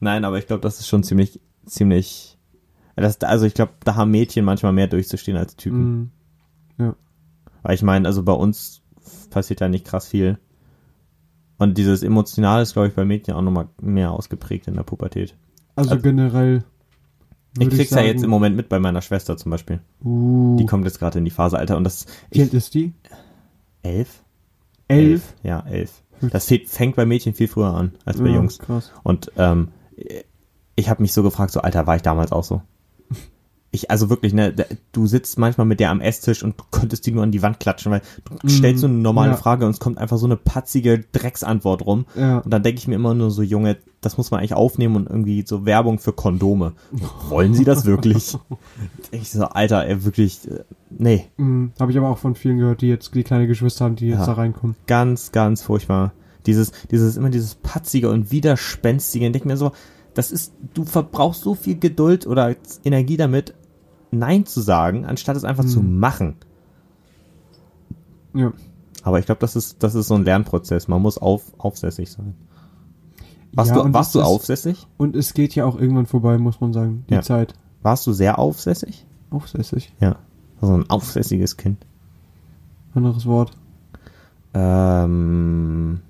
Nein, 0.00 0.24
aber 0.24 0.38
ich 0.38 0.46
glaube, 0.46 0.62
das 0.62 0.80
ist 0.80 0.88
schon 0.88 1.02
ziemlich, 1.02 1.40
ziemlich. 1.66 2.38
Das, 2.96 3.20
also 3.20 3.44
ich 3.44 3.54
glaube, 3.54 3.72
da 3.84 3.96
haben 3.96 4.10
Mädchen 4.10 4.44
manchmal 4.44 4.72
mehr 4.72 4.86
durchzustehen 4.86 5.36
als 5.36 5.56
Typen. 5.56 6.12
Mhm. 6.78 6.94
Weil 7.62 7.74
ich 7.74 7.82
meine, 7.82 8.08
also 8.08 8.22
bei 8.24 8.32
uns 8.32 8.82
passiert 9.30 9.60
ja 9.60 9.68
nicht 9.68 9.84
krass 9.86 10.08
viel. 10.08 10.38
Und 11.58 11.78
dieses 11.78 12.02
Emotionale 12.02 12.62
ist, 12.62 12.72
glaube 12.72 12.88
ich, 12.88 12.94
bei 12.94 13.04
Mädchen 13.04 13.34
auch 13.34 13.42
nochmal 13.42 13.68
mehr 13.80 14.10
ausgeprägt 14.10 14.66
in 14.66 14.74
der 14.74 14.82
Pubertät. 14.82 15.36
Also 15.76 15.90
Also- 15.92 16.02
generell. 16.02 16.64
Ich 17.58 17.68
krieg's 17.68 17.90
ja 17.90 17.96
sagen, 17.98 18.06
jetzt 18.06 18.24
im 18.24 18.30
Moment 18.30 18.56
mit 18.56 18.68
bei 18.68 18.78
meiner 18.78 19.02
Schwester 19.02 19.36
zum 19.36 19.50
Beispiel. 19.50 19.80
Uh, 20.02 20.56
Die 20.58 20.66
kommt 20.66 20.84
jetzt 20.84 20.98
gerade 20.98 21.18
in 21.18 21.24
die 21.24 21.30
Phase, 21.30 21.58
Alter, 21.58 21.76
und 21.76 21.84
das. 21.84 22.06
wie 22.30 22.40
alt 22.42 22.54
ist 22.54 22.74
die? 22.74 22.92
elf? 23.82 24.22
Elf? 24.88 25.34
Ja, 25.42 25.60
elf. 25.68 26.02
Das 26.20 26.46
fängt- 26.46 26.68
fängt 26.68 26.96
bei 26.96 27.04
Mädchen 27.04 27.34
viel 27.34 27.48
früher 27.48 27.74
an 27.74 27.92
als 28.04 28.18
bei 28.20 28.28
Ja, 28.28 28.36
Jungs. 28.36 28.58
Krass. 28.58 28.92
Und 29.02 29.32
ähm, 29.36 29.68
ich 30.76 30.88
habe 30.88 31.02
mich 31.02 31.12
so 31.12 31.22
gefragt, 31.22 31.52
so 31.52 31.60
Alter, 31.60 31.86
war 31.86 31.96
ich 31.96 32.02
damals 32.02 32.30
auch 32.32 32.44
so? 32.44 32.62
Ich, 33.74 33.90
also 33.90 34.10
wirklich, 34.10 34.34
ne, 34.34 34.54
du 34.92 35.06
sitzt 35.06 35.38
manchmal 35.38 35.66
mit 35.66 35.80
der 35.80 35.88
am 35.90 36.02
Esstisch 36.02 36.42
und 36.42 36.56
könntest 36.70 37.06
die 37.06 37.10
nur 37.12 37.22
an 37.22 37.30
die 37.32 37.40
Wand 37.40 37.58
klatschen, 37.58 37.90
weil 37.90 38.02
du 38.42 38.48
stellst 38.50 38.82
so 38.82 38.86
eine 38.86 38.98
normale 38.98 39.30
ja. 39.30 39.36
Frage 39.38 39.64
und 39.64 39.70
es 39.70 39.80
kommt 39.80 39.96
einfach 39.96 40.18
so 40.18 40.26
eine 40.26 40.36
patzige 40.36 41.02
Drecksantwort 41.12 41.86
rum. 41.86 42.04
Ja. 42.14 42.38
Und 42.40 42.50
dann 42.52 42.62
denke 42.62 42.78
ich 42.78 42.86
mir 42.86 42.96
immer 42.96 43.14
nur 43.14 43.30
so, 43.30 43.40
Junge, 43.40 43.78
das 44.02 44.18
muss 44.18 44.30
man 44.30 44.40
eigentlich 44.40 44.52
aufnehmen 44.52 44.96
und 44.96 45.08
irgendwie 45.08 45.42
so 45.46 45.64
Werbung 45.64 45.98
für 45.98 46.12
Kondome. 46.12 46.72
Wollen 47.30 47.54
Sie 47.54 47.64
das 47.64 47.86
wirklich? 47.86 48.36
ich 49.10 49.30
so, 49.30 49.44
Alter, 49.44 49.86
ey, 49.86 50.04
wirklich, 50.04 50.46
äh, 50.50 50.64
nee, 50.90 51.28
Mhm. 51.38 51.72
Habe 51.80 51.92
ich 51.92 51.96
aber 51.96 52.10
auch 52.10 52.18
von 52.18 52.34
vielen 52.34 52.58
gehört, 52.58 52.82
die 52.82 52.88
jetzt 52.88 53.14
die 53.14 53.24
kleine 53.24 53.46
Geschwister 53.46 53.86
haben, 53.86 53.96
die 53.96 54.08
jetzt 54.08 54.20
Ja. 54.20 54.26
da 54.26 54.32
reinkommen. 54.34 54.76
ganz, 54.86 55.32
ganz 55.32 55.62
furchtbar. 55.62 56.12
Dieses, 56.44 56.72
dieses, 56.90 57.16
immer 57.16 57.30
dieses 57.30 57.54
patzige 57.54 58.10
und 58.10 58.30
widerspenstige. 58.32 59.24
Ich 59.26 59.32
denke 59.32 59.48
mir 59.48 59.56
so, 59.56 59.72
das 60.14 60.30
ist, 60.30 60.52
du 60.74 60.84
verbrauchst 60.84 61.40
so 61.42 61.54
viel 61.54 61.78
Geduld 61.78 62.26
oder 62.26 62.54
Energie 62.84 63.16
damit, 63.16 63.54
Nein 64.12 64.46
zu 64.46 64.60
sagen, 64.60 65.04
anstatt 65.06 65.36
es 65.36 65.44
einfach 65.44 65.64
zu 65.64 65.82
machen. 65.82 66.36
Ja. 68.34 68.52
Aber 69.02 69.18
ich 69.18 69.26
glaube, 69.26 69.40
das 69.40 69.56
ist, 69.56 69.82
das 69.82 69.94
ist 69.94 70.06
so 70.06 70.14
ein 70.14 70.24
Lernprozess. 70.24 70.86
Man 70.86 71.02
muss 71.02 71.18
auf, 71.18 71.52
aufsässig 71.58 72.10
sein. 72.12 72.34
Warst 73.54 73.70
Ja, 73.70 73.76
du, 73.76 73.82
und 73.82 73.94
warst 73.94 74.14
du 74.14 74.22
aufsässig? 74.22 74.86
Und 74.96 75.16
es 75.16 75.34
geht 75.34 75.54
ja 75.54 75.64
auch 75.64 75.78
irgendwann 75.78 76.06
vorbei, 76.06 76.38
muss 76.38 76.60
man 76.60 76.72
sagen. 76.72 77.04
Die 77.10 77.14
Ja. 77.14 77.22
Zeit. 77.22 77.54
Warst 77.82 78.06
du 78.06 78.12
sehr 78.12 78.38
aufsässig? 78.38 79.06
Aufsässig. 79.30 79.92
Ja. 79.98 80.16
So 80.60 80.72
ein 80.72 80.88
aufsässiges 80.88 81.56
Kind. 81.56 81.84
Anderes 82.94 83.26
Wort. 83.26 83.52
Ähm, 84.54 86.00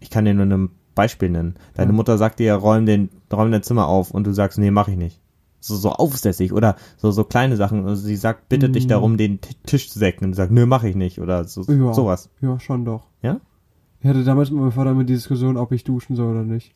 ich 0.00 0.10
kann 0.10 0.24
dir 0.24 0.34
nur 0.34 0.44
ein 0.46 0.70
Beispiel 0.94 1.30
nennen. 1.30 1.54
Deine 1.74 1.92
Ja. 1.92 1.96
Mutter 1.96 2.18
sagt 2.18 2.40
dir, 2.40 2.54
räum 2.54 2.84
den, 2.86 3.08
räum 3.32 3.50
dein 3.52 3.62
Zimmer 3.62 3.86
auf 3.86 4.10
und 4.10 4.26
du 4.26 4.32
sagst, 4.34 4.58
nee, 4.58 4.70
mach 4.70 4.88
ich 4.88 4.96
nicht. 4.96 5.20
So, 5.60 5.74
so 5.76 5.90
aufsässig 5.90 6.52
oder 6.52 6.76
so, 6.96 7.10
so 7.10 7.24
kleine 7.24 7.56
Sachen. 7.56 7.84
Also 7.86 8.02
sie 8.02 8.16
sagt, 8.16 8.48
bittet 8.48 8.74
dich 8.76 8.86
Mm. 8.86 8.88
darum, 8.90 9.16
den 9.16 9.40
Tisch 9.66 9.90
zu 9.90 9.98
decken 9.98 10.24
und 10.26 10.30
du 10.32 10.36
sagst, 10.36 10.52
nö, 10.52 10.66
mach 10.66 10.84
ich 10.84 10.94
nicht 10.94 11.20
oder 11.20 11.44
so, 11.44 11.62
Ja. 11.62 11.92
sowas. 11.92 12.30
Ja, 12.40 12.60
schon 12.60 12.84
doch. 12.84 13.06
Ja? 13.22 13.40
Ich 14.00 14.06
hatte 14.08 14.22
damals 14.22 14.50
mit 14.50 14.60
meinem 14.60 14.72
Vater 14.72 14.92
immer 14.92 15.02
die 15.04 15.14
Diskussion, 15.14 15.56
ob 15.56 15.72
ich 15.72 15.82
duschen 15.84 16.14
soll 16.14 16.30
oder 16.30 16.44
nicht. 16.44 16.74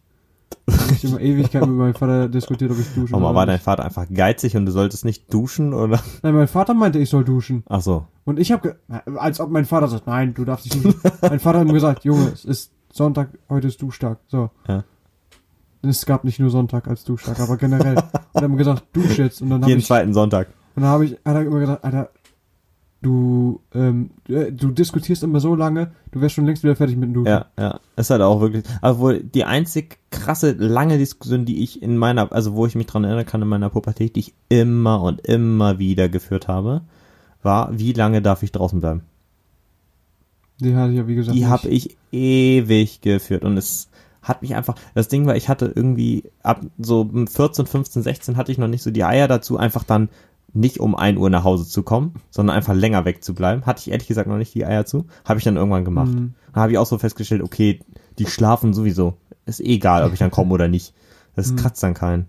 Ich 0.93 1.05
immer 1.05 1.21
Ewigkeit 1.21 1.65
mit 1.67 1.77
meinem 1.77 1.95
Vater 1.95 2.29
diskutiert, 2.29 2.73
ob 2.73 2.79
ich 2.81 2.89
duschen 2.95 3.15
oder 3.15 3.35
war 3.35 3.47
dein. 3.47 3.61
Vater 3.61 3.85
einfach 3.85 4.07
geizig 4.13 4.57
und 4.57 4.67
du 4.67 4.73
solltest 4.73 5.05
nicht 5.05 5.33
duschen 5.33 5.73
oder? 5.75 6.01
Nein, 6.23 6.35
mein 6.35 6.49
Vater 6.49 6.75
meinte, 6.75 6.99
ich 6.99 7.09
soll 7.09 7.25
duschen. 7.25 7.63
Ach 7.69 7.81
so. 7.81 8.07
Und 8.25 8.39
ich 8.41 8.51
habe, 8.53 8.77
als 9.17 9.39
ob 9.41 9.51
mein 9.51 9.65
Vater 9.65 9.87
sagt, 9.89 10.07
nein, 10.09 10.35
du 10.35 10.45
darfst 10.45 10.67
nicht 10.67 10.85
duschen. 10.85 11.01
mein 11.23 11.41
Vater 11.41 11.61
hat 11.61 11.67
mir 11.69 11.73
gesagt, 11.73 12.05
Junge, 12.05 12.29
es 12.33 12.45
ist 12.45 12.73
Sonntag, 12.93 13.31
heute 13.49 13.69
ist 13.69 13.81
Duschtag. 13.81 14.19
So. 14.27 14.51
Ja. 14.67 14.83
Es 15.83 16.07
gab 16.07 16.25
nicht 16.25 16.39
nur 16.39 16.51
Sonntag 16.51 16.87
als 16.87 17.05
Duschtag, 17.05 17.41
aber 17.41 17.57
generell. 17.57 17.97
Und 18.33 18.43
hat 18.43 18.49
mir 18.49 18.57
gesagt, 18.57 18.85
dusch 18.93 19.19
jetzt. 19.19 19.43
Und 19.43 19.51
dann 19.51 19.63
habe 19.63 19.71
Jeden 19.71 19.81
ich, 19.81 19.87
zweiten 19.87 20.15
Sonntag. 20.15 20.49
und 20.77 20.83
dann 20.83 20.91
habe 20.91 21.05
ich, 21.05 21.13
hat 21.25 21.35
er 21.35 21.43
immer 21.43 21.59
gesagt, 21.59 21.85
Alter, 21.85 22.11
du, 23.03 23.61
ähm, 23.75 24.11
äh, 24.29 24.53
du 24.53 24.71
diskutierst 24.71 25.23
immer 25.25 25.41
so 25.41 25.55
lange, 25.55 25.91
du 26.13 26.21
wärst 26.21 26.37
schon 26.37 26.47
längst 26.47 26.63
wieder 26.63 26.77
fertig 26.77 26.97
mit 26.97 27.09
dem 27.09 27.15
Duschen. 27.15 27.27
Ja, 27.27 27.47
ja. 27.59 27.81
Ist 27.97 28.11
halt 28.11 28.23
auch 28.23 28.41
wirklich. 28.41 28.65
Aber 28.81 28.99
wohl 29.01 29.23
die 29.23 29.45
einzig 29.45 29.99
krasse, 30.11 30.53
lange 30.53 30.99
Diskussion, 30.99 31.45
die 31.45 31.63
ich 31.63 31.83
in 31.83 31.97
meiner, 31.97 32.33
also 32.33 32.55
wo 32.55 32.65
ich 32.65 32.77
mich 32.77 32.87
dran 32.87 33.05
erinnern 33.05 33.27
kann 33.27 33.43
in 33.43 33.49
meiner 33.49 33.71
Pubertät, 33.71 34.15
die 34.15 34.21
ich 34.21 34.35
immer 34.49 35.03
und 35.03 35.27
immer 35.27 35.79
wieder 35.79 36.09
geführt 36.09 36.49
habe, 36.49 36.83
war, 37.43 37.77
wie 37.77 37.93
lange 37.93 38.23
darf 38.23 38.45
ich 38.45 38.53
draußen 38.53 38.81
bleiben? 38.81 39.03
Die 40.61 40.77
hatte 40.77 40.93
ich 40.93 40.99
ja, 40.99 41.09
wie 41.09 41.17
gesagt, 41.17 41.37
Die 41.37 41.47
habe 41.47 41.69
ich 41.69 41.97
ewig 42.13 43.01
geführt 43.01 43.45
und 43.45 43.57
es 43.57 43.89
hat 44.23 44.43
mich 44.43 44.55
einfach, 44.55 44.77
das 44.95 45.09
Ding 45.09 45.27
war, 45.27 45.37
ich 45.37 45.49
hatte 45.49 45.73
irgendwie 45.75 46.25
ab 46.43 46.61
so 46.79 47.11
14, 47.13 47.67
15, 47.67 48.03
16 48.03 48.37
hatte 48.37 48.53
ich 48.53 48.59
noch 48.59 48.69
nicht 48.69 48.83
so 48.83 48.91
die 48.91 49.05
Eier 49.05 49.29
dazu, 49.29 49.57
einfach 49.57 49.85
dann 49.85 50.09
nicht 50.55 50.81
um 50.81 50.95
1 50.95 51.19
Uhr 51.19 51.31
nach 51.31 51.45
Hause 51.45 51.67
zu 51.67 51.83
kommen, 51.83 52.15
sondern 52.31 52.57
einfach 52.57 52.75
länger 52.75 53.05
wegzubleiben. 53.05 53.65
Hatte 53.65 53.81
ich 53.81 53.91
ehrlich 53.91 54.07
gesagt 54.07 54.29
noch 54.29 54.37
nicht 54.37 54.55
die 54.55 54.67
Eier 54.67 54.85
zu. 54.85 55.07
Habe 55.25 55.39
ich 55.39 55.45
dann 55.45 55.57
irgendwann 55.57 55.85
gemacht. 55.85 56.13
Mhm. 56.13 56.35
Dann 56.53 56.63
habe 56.63 56.73
ich 56.73 56.79
auch 56.79 56.87
so 56.87 56.99
festgestellt, 56.99 57.43
okay, 57.43 57.81
die 58.19 58.27
schlafen 58.27 58.75
sowieso. 58.75 59.15
Ist 59.47 59.61
egal, 59.61 60.05
ob 60.05 60.13
ich 60.13 60.19
dann 60.19 60.31
komme 60.31 60.53
oder 60.53 60.69
nicht. 60.69 60.95
Das 61.35 61.51
Mhm. 61.53 61.57
kratzt 61.57 61.83
dann 61.83 61.95
keinen. 61.95 62.27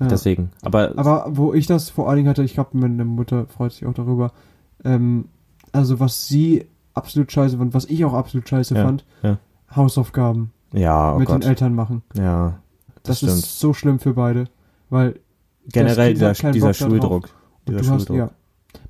Ja. 0.00 0.08
Deswegen. 0.08 0.50
Aber, 0.62 0.92
Aber 0.98 1.26
wo 1.30 1.54
ich 1.54 1.66
das 1.66 1.88
vor 1.90 2.08
allen 2.08 2.16
Dingen 2.16 2.28
hatte, 2.28 2.42
ich 2.42 2.54
glaube, 2.54 2.76
meine 2.76 3.04
Mutter 3.04 3.46
freut 3.46 3.72
sich 3.72 3.86
auch 3.86 3.94
darüber. 3.94 4.32
Ähm, 4.84 5.26
also 5.72 6.00
was 6.00 6.26
sie 6.28 6.66
absolut 6.92 7.30
scheiße 7.30 7.56
fand, 7.58 7.72
was 7.72 7.84
ich 7.86 8.04
auch 8.04 8.14
absolut 8.14 8.48
scheiße 8.48 8.74
Ja, 8.74 8.82
fand, 8.84 9.04
ja. 9.22 9.38
Hausaufgaben 9.74 10.52
ja, 10.76 11.14
oh 11.14 11.18
mit 11.18 11.28
Gott. 11.28 11.42
den 11.42 11.48
Eltern 11.48 11.74
machen. 11.74 12.02
Ja, 12.14 12.58
Das, 13.02 13.20
das, 13.20 13.38
ist 13.38 13.60
so 13.60 13.72
schlimm 13.72 13.98
für 13.98 14.14
beide, 14.14 14.44
weil 14.90 15.20
Generell 15.68 16.14
dieser, 16.14 16.32
dieser. 16.32 16.74
Schuldruck. 16.74 17.30
Dieser 17.66 17.80
du 17.80 17.88
hast, 17.88 18.06
Schuldruck. 18.06 18.16
ja. 18.16 18.30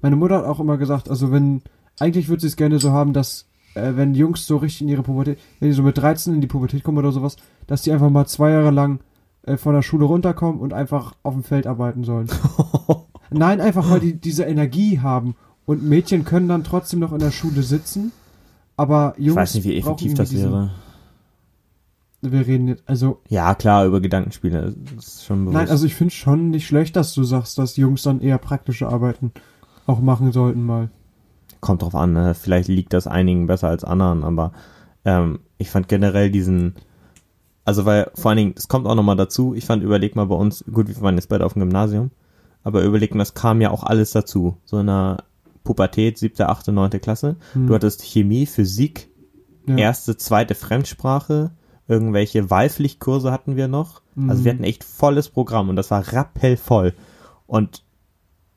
Meine 0.03 0.16
Mutter 0.16 0.39
hat 0.39 0.45
auch 0.45 0.61
immer 0.61 0.76
gesagt, 0.76 1.09
also 1.09 1.32
wenn, 1.32 1.62
eigentlich 1.99 2.28
würde 2.28 2.43
sie 2.43 2.49
es 2.49 2.57
gerne 2.57 2.78
so 2.78 2.93
haben, 2.93 3.12
dass, 3.12 3.47
äh, 3.74 3.93
wenn 3.95 4.14
Jungs 4.14 4.47
so 4.47 4.57
richtig 4.59 4.82
in 4.82 4.89
ihre 4.89 5.03
Pubertät, 5.03 5.39
wenn 5.61 5.68
die 5.68 5.74
so 5.74 5.82
mit 5.82 5.97
13 5.97 6.34
in 6.34 6.41
die 6.41 6.47
Pubertät 6.47 6.82
kommen 6.82 6.99
oder 6.99 7.12
sowas, 7.12 7.37
dass 7.66 7.82
die 7.82 7.93
einfach 7.93 8.11
mal 8.11 8.26
zwei 8.26 8.51
Jahre 8.51 8.70
lang 8.70 9.01
äh, 9.45 9.57
von 9.57 9.74
der 9.74 9.82
Schule 9.82 10.05
runterkommen 10.05 10.61
und 10.61 10.72
einfach 10.72 11.14
auf 11.22 11.34
dem 11.34 11.45
Feld 11.45 11.66
arbeiten 11.66 12.05
sollen. 12.05 12.28
Nein, 13.30 13.61
einfach 13.61 13.91
weil 13.91 14.01
die 14.01 14.14
diese 14.14 14.45
Energie 14.45 15.01
haben. 15.01 15.34
Und 15.64 15.82
Mädchen 15.82 16.24
können 16.24 16.49
dann 16.49 16.62
trotzdem 16.62 17.01
noch 17.01 17.12
in 17.12 17.18
der 17.18 17.32
Schule 17.32 17.62
sitzen, 17.62 18.12
aber 18.76 19.14
Jungs 19.18 19.30
ich 19.30 19.37
weiß 19.37 19.55
nicht, 19.57 19.64
wie 19.64 19.76
effektiv 19.76 20.14
das 20.14 20.32
wäre. 20.32 20.70
Wir 22.33 22.47
reden 22.47 22.68
jetzt, 22.68 22.83
also, 22.87 23.20
Ja, 23.29 23.55
klar, 23.55 23.87
über 23.87 24.01
Gedankenspiele. 24.01 24.74
Das 24.97 25.07
ist 25.07 25.24
schon 25.24 25.45
bewusst. 25.45 25.55
nein, 25.57 25.68
also 25.70 25.87
ich 25.87 25.95
finde 25.95 26.14
schon 26.14 26.51
nicht 26.51 26.66
schlecht, 26.66 26.97
dass 26.97 27.12
du 27.14 27.24
sagst, 27.24 27.59
dass 27.59 27.77
Jungs 27.77 28.03
dann 28.03 28.20
eher 28.20 28.39
praktische 28.39 28.89
Arbeiten 28.89 29.33
auch 29.87 30.01
machen 30.01 30.33
sollten 30.33 30.64
mal. 30.64 30.89
kommt 31.61 31.83
drauf 31.83 31.95
an, 31.95 32.12
ne? 32.12 32.35
vielleicht 32.35 32.68
liegt 32.68 32.93
das 32.93 33.07
einigen 33.07 33.47
besser 33.47 33.68
als 33.68 33.83
anderen, 33.85 34.24
aber 34.24 34.53
ähm, 35.05 35.41
ich 35.59 35.70
fand 35.70 35.89
generell 35.89 36.31
diesen, 36.31 36.74
also 37.64 37.85
weil 37.85 38.11
vor 38.14 38.31
allen 38.31 38.39
Dingen, 38.39 38.55
es 38.57 38.68
kommt 38.68 38.87
auch 38.87 38.95
nochmal 38.95 39.16
dazu, 39.16 39.55
ich 39.55 39.64
fand, 39.64 39.83
überleg 39.83 40.14
mal 40.16 40.27
bei 40.27 40.35
uns, 40.37 40.64
gut, 40.72 40.89
wir 40.89 41.01
waren 41.01 41.14
jetzt 41.16 41.29
beide 41.29 41.45
auf 41.47 41.55
dem 41.55 41.61
Gymnasium, 41.61 42.11
aber 42.62 42.83
überleg 42.83 43.14
mal, 43.14 43.20
das 43.20 43.35
kam 43.35 43.61
ja 43.61 43.70
auch 43.70 43.85
alles 43.85 44.11
dazu, 44.11 44.57
so 44.64 44.79
in 44.81 44.87
der 44.87 45.24
Pubertät, 45.64 46.18
siebte, 46.18 46.49
achte, 46.49 46.72
neunte 46.72 47.01
Klasse, 47.01 47.37
Hm. 47.55 47.66
du 47.68 47.74
hattest 47.74 48.03
Chemie, 48.03 48.47
Physik, 48.47 49.09
Ja. 49.68 49.77
erste, 49.77 50.16
zweite 50.16 50.55
Fremdsprache, 50.55 51.51
irgendwelche 51.89 52.51
Wahlpflichtkurse 52.51 53.30
hatten 53.32 53.57
wir 53.57 53.68
noch, 53.68 54.03
also 54.28 54.45
wir 54.45 54.53
Mhm. 54.53 54.57
hatten 54.59 54.64
echt 54.64 54.82
volles 54.84 55.28
Programm 55.28 55.68
und 55.68 55.76
das 55.76 55.91
war 55.91 56.12
rappelvoll 56.12 56.95
und 57.47 57.82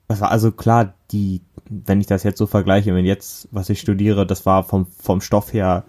das 0.08 0.22
war 0.22 0.32
also 0.32 0.52
klar, 0.52 0.94
die, 1.12 1.42
wenn 1.70 2.02
ich 2.02 2.08
das 2.08 2.24
jetzt 2.24 2.40
so 2.40 2.48
vergleiche, 2.48 2.96
wenn 2.96 3.06
jetzt, 3.06 3.48
was 3.52 3.70
ich 3.70 3.80
studiere, 3.80 4.26
das 4.26 4.46
war 4.48 4.64
vom, 4.64 4.88
vom 4.88 5.22
Stoff 5.22 5.54
her, 5.54 5.84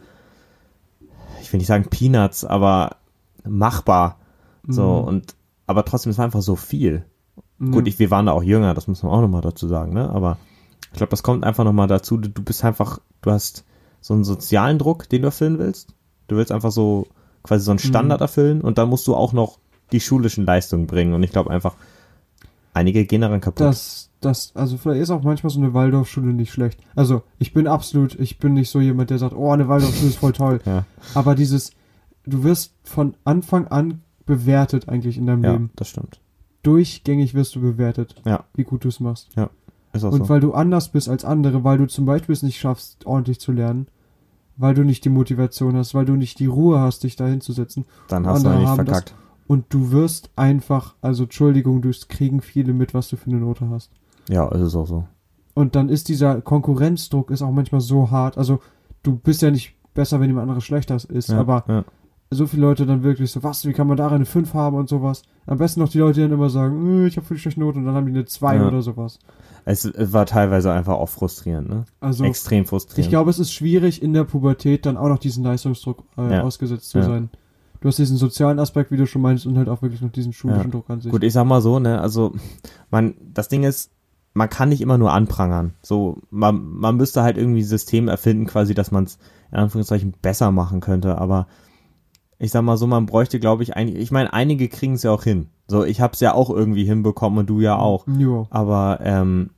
ich 1.40 1.52
will 1.52 1.58
nicht 1.58 1.66
sagen 1.68 1.86
Peanuts, 1.88 2.44
aber 2.44 2.96
machbar. 3.44 4.18
So, 4.68 4.82
Mhm. 5.00 5.08
und, 5.08 5.34
aber 5.66 5.84
trotzdem, 5.86 6.10
es 6.10 6.18
war 6.18 6.26
einfach 6.26 6.42
so 6.42 6.56
viel. 6.56 7.04
Ja. 7.58 7.70
Gut, 7.70 7.88
ich, 7.88 7.98
wir 7.98 8.10
waren 8.10 8.26
da 8.26 8.32
auch 8.32 8.42
jünger, 8.42 8.74
das 8.74 8.86
muss 8.88 9.02
man 9.02 9.12
auch 9.12 9.22
nochmal 9.22 9.40
dazu 9.40 9.66
sagen, 9.68 9.94
ne, 9.94 10.10
aber 10.10 10.36
ich 10.92 10.98
glaube, 10.98 11.10
das 11.10 11.22
kommt 11.22 11.44
einfach 11.44 11.64
nochmal 11.64 11.88
dazu, 11.88 12.16
du, 12.18 12.28
du 12.28 12.42
bist 12.42 12.62
einfach, 12.64 12.98
du 13.22 13.30
hast 13.30 13.64
so 14.02 14.12
einen 14.14 14.24
sozialen 14.24 14.78
Druck, 14.78 15.08
den 15.08 15.22
du 15.22 15.28
erfüllen 15.28 15.58
willst. 15.58 15.94
Du 16.28 16.36
willst 16.36 16.52
einfach 16.52 16.72
so, 16.72 17.06
quasi 17.42 17.64
so 17.64 17.70
einen 17.72 17.78
Standard 17.78 18.20
erfüllen 18.20 18.60
und 18.60 18.78
dann 18.78 18.88
musst 18.88 19.06
du 19.06 19.14
auch 19.14 19.32
noch 19.32 19.58
die 19.92 20.00
schulischen 20.00 20.44
Leistungen 20.46 20.86
bringen 20.86 21.14
und 21.14 21.22
ich 21.22 21.32
glaube 21.32 21.50
einfach, 21.50 21.74
einige 22.74 23.04
gehen 23.06 23.20
daran 23.22 23.40
kaputt. 23.40 23.60
das, 23.66 24.10
das, 24.20 24.52
also 24.54 24.76
vielleicht 24.76 25.02
ist 25.02 25.10
auch 25.10 25.22
manchmal 25.22 25.50
so 25.50 25.58
eine 25.60 25.74
Waldorfschule 25.74 26.32
nicht 26.32 26.52
schlecht. 26.52 26.78
Also 26.94 27.22
ich 27.38 27.52
bin 27.52 27.66
absolut, 27.66 28.18
ich 28.20 28.38
bin 28.38 28.54
nicht 28.54 28.70
so 28.70 28.80
jemand, 28.80 29.10
der 29.10 29.18
sagt, 29.18 29.34
oh, 29.34 29.50
eine 29.50 29.68
Waldorfschule 29.68 30.10
ist 30.10 30.18
voll 30.18 30.32
toll. 30.32 30.60
ja. 30.66 30.84
Aber 31.14 31.34
dieses, 31.34 31.72
du 32.26 32.44
wirst 32.44 32.74
von 32.84 33.14
Anfang 33.24 33.66
an 33.68 34.02
bewertet 34.26 34.88
eigentlich 34.88 35.16
in 35.18 35.26
deinem 35.26 35.42
Ja, 35.42 35.52
Leben. 35.52 35.70
das 35.74 35.88
stimmt. 35.88 36.20
Durchgängig 36.62 37.34
wirst 37.34 37.54
du 37.56 37.60
bewertet, 37.62 38.14
Ja. 38.26 38.44
wie 38.54 38.64
gut 38.64 38.84
du 38.84 38.88
es 38.88 39.00
machst. 39.00 39.30
Ist 39.92 40.04
auch 40.04 40.12
Und 40.12 40.18
so. 40.24 40.28
weil 40.28 40.40
du 40.40 40.52
anders 40.52 40.90
bist 40.90 41.08
als 41.08 41.24
andere, 41.24 41.64
weil 41.64 41.78
du 41.78 41.86
zum 41.86 42.04
Beispiel 42.04 42.32
es 42.34 42.42
nicht 42.42 42.60
schaffst, 42.60 43.06
ordentlich 43.06 43.40
zu 43.40 43.50
lernen, 43.50 43.88
weil 44.60 44.74
du 44.74 44.84
nicht 44.84 45.04
die 45.04 45.08
Motivation 45.10 45.76
hast, 45.76 45.94
weil 45.94 46.04
du 46.04 46.14
nicht 46.16 46.38
die 46.38 46.46
Ruhe 46.46 46.78
hast, 46.78 47.02
dich 47.04 47.16
da 47.16 47.26
hinzusetzen. 47.26 47.84
Dann 48.08 48.26
hast 48.26 48.44
du 48.44 48.48
eigentlich 48.50 48.68
haben 48.68 48.84
das- 48.84 48.96
verkackt. 48.98 49.14
Und 49.46 49.64
du 49.70 49.90
wirst 49.90 50.30
einfach, 50.36 50.94
also 51.02 51.24
Entschuldigung, 51.24 51.82
du 51.82 51.90
kriegen 52.08 52.40
viele 52.40 52.72
mit, 52.72 52.94
was 52.94 53.08
du 53.08 53.16
für 53.16 53.30
eine 53.30 53.40
Note 53.40 53.68
hast. 53.68 53.90
Ja, 54.28 54.46
ist 54.50 54.60
es 54.60 54.76
auch 54.76 54.86
so. 54.86 55.04
Und 55.54 55.74
dann 55.74 55.88
ist 55.88 56.08
dieser 56.08 56.40
Konkurrenzdruck 56.40 57.30
ist 57.32 57.42
auch 57.42 57.50
manchmal 57.50 57.80
so 57.80 58.10
hart. 58.12 58.38
Also 58.38 58.60
du 59.02 59.16
bist 59.16 59.42
ja 59.42 59.50
nicht 59.50 59.74
besser, 59.92 60.20
wenn 60.20 60.28
jemand 60.28 60.44
anderes 60.44 60.62
schlechter 60.62 60.94
ist, 61.08 61.30
Ja, 61.30 61.40
aber 61.40 61.64
ja. 61.66 61.84
So 62.32 62.46
viele 62.46 62.62
Leute 62.62 62.86
dann 62.86 63.02
wirklich 63.02 63.30
so, 63.32 63.42
was, 63.42 63.64
wie 63.66 63.72
kann 63.72 63.88
man 63.88 63.96
da 63.96 64.08
eine 64.08 64.24
5 64.24 64.54
haben 64.54 64.76
und 64.76 64.88
sowas. 64.88 65.22
Am 65.46 65.58
besten 65.58 65.80
noch 65.80 65.88
die 65.88 65.98
Leute, 65.98 66.14
die 66.14 66.20
dann 66.22 66.32
immer 66.32 66.48
sagen, 66.48 67.02
äh, 67.02 67.06
ich 67.08 67.16
habe 67.16 67.26
die 67.28 67.38
schlechte 67.40 67.58
Note 67.58 67.78
und 67.78 67.86
dann 67.86 67.94
haben 67.94 68.06
die 68.06 68.12
eine 68.12 68.24
2 68.24 68.56
Ja. 68.56 68.68
oder 68.68 68.82
sowas. 68.82 69.18
Es, 69.64 69.90
war 70.12 70.26
teilweise 70.26 70.72
einfach 70.72 70.94
auch 70.94 71.08
frustrierend, 71.08 71.68
ne? 71.68 71.84
Also 72.00 72.24
Extrem 72.24 72.62
ich 72.62 72.68
frustrierend. 72.68 73.10
glaube, 73.10 73.30
es 73.30 73.38
ist 73.40 73.52
schwierig 73.52 74.00
in 74.02 74.12
der 74.14 74.24
Pubertät 74.24 74.86
dann 74.86 74.96
auch 74.96 75.08
noch 75.08 75.18
diesen 75.18 75.42
Leistungsdruck 75.44 76.04
äh, 76.16 76.34
Ja. 76.34 76.42
ausgesetzt 76.42 76.90
zu 76.90 76.98
Ja. 76.98 77.04
sein. 77.04 77.30
Du 77.80 77.88
hast 77.88 77.98
diesen 77.98 78.16
sozialen 78.16 78.58
Aspekt, 78.58 78.90
wie 78.90 78.96
du 78.96 79.06
schon 79.06 79.22
meinst, 79.22 79.46
und 79.46 79.56
halt 79.58 79.68
auch 79.68 79.82
wirklich 79.82 80.00
noch 80.00 80.12
diesen 80.12 80.32
schulischen. 80.32 80.70
Druck 80.70 80.88
an 80.88 81.00
sich. 81.00 81.10
Gut, 81.10 81.24
ich 81.24 81.32
sag 81.32 81.46
mal 81.46 81.60
so, 81.60 81.78
ne, 81.78 82.00
also 82.00 82.32
man, 82.90 83.14
das 83.34 83.48
Ding 83.48 83.64
ist, 83.64 83.90
man 84.34 84.48
kann 84.48 84.68
nicht 84.68 84.82
immer 84.82 84.98
nur 84.98 85.12
anprangern. 85.12 85.74
So, 85.82 86.18
man, 86.30 86.62
man 86.62 86.96
müsste 86.96 87.22
halt 87.22 87.36
irgendwie 87.36 87.62
ein 87.62 87.66
System 87.66 88.06
erfinden, 88.08 88.46
quasi, 88.46 88.74
dass 88.74 88.92
man 88.92 89.04
es 89.04 89.18
in 89.50 89.58
Anführungszeichen 89.58 90.14
besser 90.22 90.52
machen 90.52 90.80
könnte, 90.80 91.18
aber 91.18 91.48
ich 92.40 92.50
sag 92.50 92.62
mal 92.62 92.78
so, 92.78 92.86
man 92.86 93.04
bräuchte, 93.04 93.38
glaube 93.38 93.62
ich, 93.62 93.76
eigentlich, 93.76 93.98
ich 94.02 94.10
meine, 94.10 94.32
einige 94.32 94.68
kriegen 94.68 94.94
es 94.94 95.02
ja 95.02 95.12
auch 95.12 95.22
hin. 95.24 95.48
So, 95.68 95.84
ich 95.84 96.00
hab's 96.00 96.20
ja 96.20 96.32
auch 96.32 96.48
irgendwie 96.48 96.84
hinbekommen 96.84 97.38
und 97.40 97.50
du 97.50 97.60
ja 97.60 97.76
auch. 97.76 98.06
Ja. 98.18 98.46
Aber 98.48 98.98
ähm, 99.02 99.50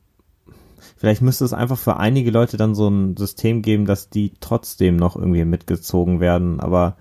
vielleicht 0.97 1.23
müsste 1.23 1.45
es 1.45 1.53
einfach 1.53 1.79
für 1.79 1.97
einige 1.97 2.33
Leute 2.33 2.57
dann 2.57 2.75
so 2.75 2.89
ein 2.89 3.17
System 3.17 3.63
geben, 3.63 3.87
dass 3.87 4.11
die 4.11 4.33
trotzdem 4.41 4.97
noch 4.97 5.15
irgendwie 5.15 5.45
mitgezogen 5.45 6.19
werden. 6.19 6.59
Aber 6.59 6.97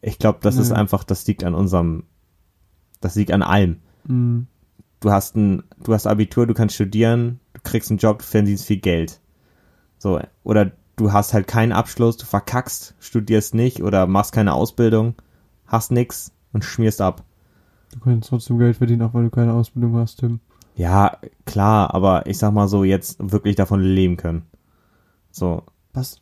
ich 0.00 0.18
glaube, 0.18 0.38
das 0.40 0.56
ist 0.56 0.70
Nee. 0.70 0.76
einfach, 0.76 1.04
das 1.04 1.26
liegt 1.26 1.44
an 1.44 1.54
unserem, 1.54 2.04
das 3.02 3.14
liegt 3.14 3.30
an 3.30 3.42
allem. 3.42 3.76
Mhm. 4.06 4.46
Du 5.00 5.10
hast 5.10 5.36
ein, 5.36 5.64
du 5.84 5.92
hast 5.92 6.06
Abitur, 6.06 6.46
du 6.46 6.54
kannst 6.54 6.74
studieren, 6.74 7.40
du 7.52 7.60
kriegst 7.62 7.90
einen 7.90 7.98
Job, 7.98 8.20
du 8.20 8.24
verdienst 8.24 8.64
viel 8.64 8.78
Geld. 8.80 9.20
So, 9.98 10.18
oder 10.44 10.72
du 11.00 11.12
hast 11.12 11.32
halt 11.32 11.46
keinen 11.46 11.72
Abschluss, 11.72 12.18
du 12.18 12.26
verkackst, 12.26 12.94
studierst 13.00 13.54
nicht 13.54 13.82
oder 13.82 14.06
machst 14.06 14.32
keine 14.32 14.52
Ausbildung, 14.52 15.14
hast 15.66 15.90
nix 15.90 16.32
und 16.52 16.64
schmierst 16.64 17.00
ab. 17.00 17.24
Du 17.92 18.00
kannst 18.00 18.28
trotzdem 18.28 18.58
Geld 18.58 18.76
verdienen, 18.76 19.02
auch 19.02 19.14
weil 19.14 19.24
du 19.24 19.30
keine 19.30 19.54
Ausbildung 19.54 19.96
hast, 19.96 20.16
Tim. 20.20 20.40
Ja, 20.76 21.16
klar, 21.46 21.94
aber 21.94 22.26
ich 22.26 22.38
sag 22.38 22.52
mal 22.52 22.68
so, 22.68 22.84
jetzt 22.84 23.16
wirklich 23.20 23.56
davon 23.56 23.80
leben 23.82 24.16
können. 24.16 24.42
So, 25.30 25.62
Was? 25.92 26.20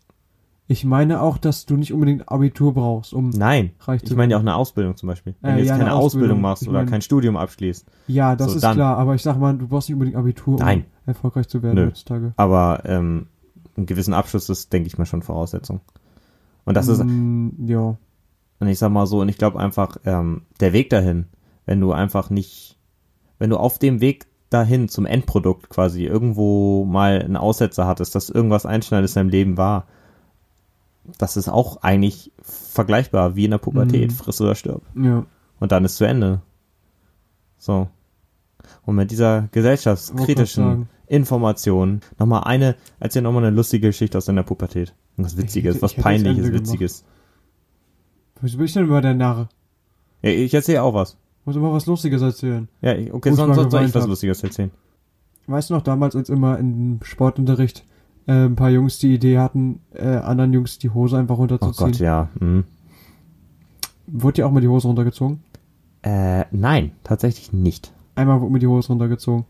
Ich 0.71 0.85
meine 0.85 1.23
auch, 1.23 1.39
dass 1.39 1.65
du 1.65 1.77
nicht 1.79 1.95
unbedingt 1.95 2.29
Abitur 2.31 2.75
brauchst, 2.75 3.15
um 3.15 3.31
nein. 3.31 3.71
reich 3.81 4.03
Ich 4.05 4.15
meine 4.15 4.33
ja 4.33 4.37
auch 4.37 4.43
eine 4.43 4.55
Ausbildung 4.55 4.97
zum 4.97 5.07
Beispiel. 5.09 5.35
Wenn 5.41 5.53
Äh, 5.53 5.55
du 5.55 5.59
jetzt 5.61 5.69
ja, 5.69 5.75
eine 5.77 5.85
keine 5.85 5.95
Ausbildung, 5.97 6.05
Ausbildung. 6.29 6.41
machst 6.43 6.63
Ich 6.63 6.69
oder 6.69 6.79
mein- 6.81 6.91
kein 6.91 7.01
Studium 7.03 7.37
abschließt. 7.39 7.87
Ja, 8.07 8.37
das 8.37 8.51
So, 8.51 8.55
ist 8.57 8.63
dann- 8.65 8.75
klar, 8.77 8.99
aber 8.99 9.15
ich 9.15 9.23
sag 9.23 9.39
mal, 9.39 9.57
du 9.57 9.67
brauchst 9.67 9.89
nicht 9.89 9.95
unbedingt 9.95 10.17
Abitur, 10.19 10.55
um 10.55 10.61
Nein. 10.61 10.85
erfolgreich 11.07 11.49
zu 11.49 11.63
werden 11.63 11.75
Nö. 11.77 11.87
heutzutage. 11.87 12.35
Aber 12.37 12.83
ähm, 12.85 13.29
einen 13.79 13.87
gewissen 13.87 14.13
Abschluss 14.15 14.49
ist, 14.51 14.73
denke 14.73 14.89
ich 14.89 14.99
mal, 14.99 15.07
schon 15.07 15.23
Voraussetzung. 15.23 15.81
Und 16.67 16.75
das 16.77 16.89
ist, 16.89 17.03
Mm, 17.03 17.67
ja. 17.67 17.97
und 18.61 18.69
ich 18.69 18.79
sag 18.79 18.91
mal 18.93 19.07
so, 19.07 19.21
und 19.23 19.29
ich 19.31 19.39
glaube 19.39 19.59
einfach, 19.59 19.97
ähm, 20.05 20.43
der 20.61 20.73
Weg 20.75 20.91
dahin, 20.91 21.27
wenn 21.65 21.81
du 21.81 21.93
einfach 21.93 22.29
nicht, 22.31 22.77
wenn 23.39 23.51
du 23.51 23.57
auf 23.57 23.79
dem 23.79 24.01
Weg 24.03 24.27
dahin 24.51 24.89
zum 24.89 25.07
Endprodukt 25.07 25.69
quasi 25.71 26.05
irgendwo 26.05 26.85
mal 26.85 27.23
einen 27.23 27.37
Aussetzer 27.37 27.87
hattest, 27.87 28.15
dass 28.15 28.31
irgendwas 28.31 28.67
Einschneidendes 28.67 29.17
in 29.17 29.21
deinem 29.21 29.31
Leben 29.31 29.57
war, 29.57 29.87
das 31.19 31.37
ist 31.39 31.49
auch 31.49 31.83
eigentlich 31.83 32.33
vergleichbar 32.43 33.35
wie 33.37 33.45
in 33.47 33.51
der 33.53 33.59
Pubertät, 33.59 34.11
Mhm. 34.11 34.15
friss 34.15 34.41
oder 34.41 34.55
stirb. 34.55 34.83
Ja. 34.95 35.25
Und 35.61 35.73
dann 35.73 35.85
ist 35.85 35.97
zu 35.97 36.05
Ende. 36.05 36.41
So. 37.59 37.89
Und 38.85 38.95
mit 38.97 39.11
dieser 39.11 39.49
gesellschaftskritischen. 39.53 40.89
Informationen. 41.09 42.01
Nochmal 42.19 42.45
eine, 42.45 42.75
erzähl 43.01 43.23
nochmal 43.23 43.45
eine 43.45 43.55
lustige 43.57 43.89
Geschichte 43.89 44.19
aus 44.19 44.27
deiner 44.27 44.43
Pubertät. 44.43 44.95
Was 45.17 45.37
Witziges, 45.37 45.77
Ich- 45.77 45.83
was 45.83 45.91
ich 45.93 45.97
hätte 45.99 46.05
Peinliches, 46.05 46.53
Witziges. 46.53 47.05
Wieso 48.41 48.57
bin 48.59 48.67
ich 48.67 48.73
denn 48.73 48.85
immer 48.85 49.01
der 49.01 49.15
Narr? 49.15 49.49
Ja, 50.23 50.31
ich 50.31 50.53
erzähle 50.55 50.83
auch 50.83 50.95
was. 50.95 51.17
Muss 51.45 51.57
immer 51.57 51.73
was 51.73 51.87
Lustiges 51.87 52.23
erzählen. 52.23 52.69
Ja, 52.83 52.93
okay, 53.13 53.33
sonst 53.33 53.57
soll, 53.71 53.85
ich 53.85 53.95
was. 53.95 54.07
Lustiges 54.07 54.43
erzählen. 54.43 54.71
Weißt 55.47 55.71
du 55.71 55.75
noch, 55.75 55.83
damals, 55.83 56.15
als 56.15 56.29
immer 56.29 56.59
im 56.59 57.01
Sportunterricht 57.03 57.85
äh, 58.27 58.45
ein 58.45 58.55
paar 58.57 58.69
Jungs 58.71 58.99
die 58.99 59.15
Idee 59.15 59.39
hatten, 59.39 59.81
äh, 59.95 60.05
anderen 60.07 60.53
Jungs 60.53 60.79
die 60.79 60.91
Hose 60.91 61.17
einfach 61.17 61.37
Oh 61.37 61.41
runterzuziehen. 61.41 61.93
Gott, 61.93 61.99
ja. 62.01 62.29
Mhm. 62.39 62.65
Wurde 64.07 64.35
dir 64.35 64.47
auch 64.47 64.51
mal 64.53 64.61
die 64.61 64.69
Hose 64.69 64.87
runtergezogen? 64.89 65.41
Äh, 66.03 66.45
nein, 66.51 66.93
tatsächlich 67.05 67.53
nicht. 67.53 67.93
Einmal 68.15 68.41
wurde 68.41 68.53
mir 68.53 68.59
die 68.59 68.67
Hose 68.67 68.89
runtergezogen. 68.89 69.47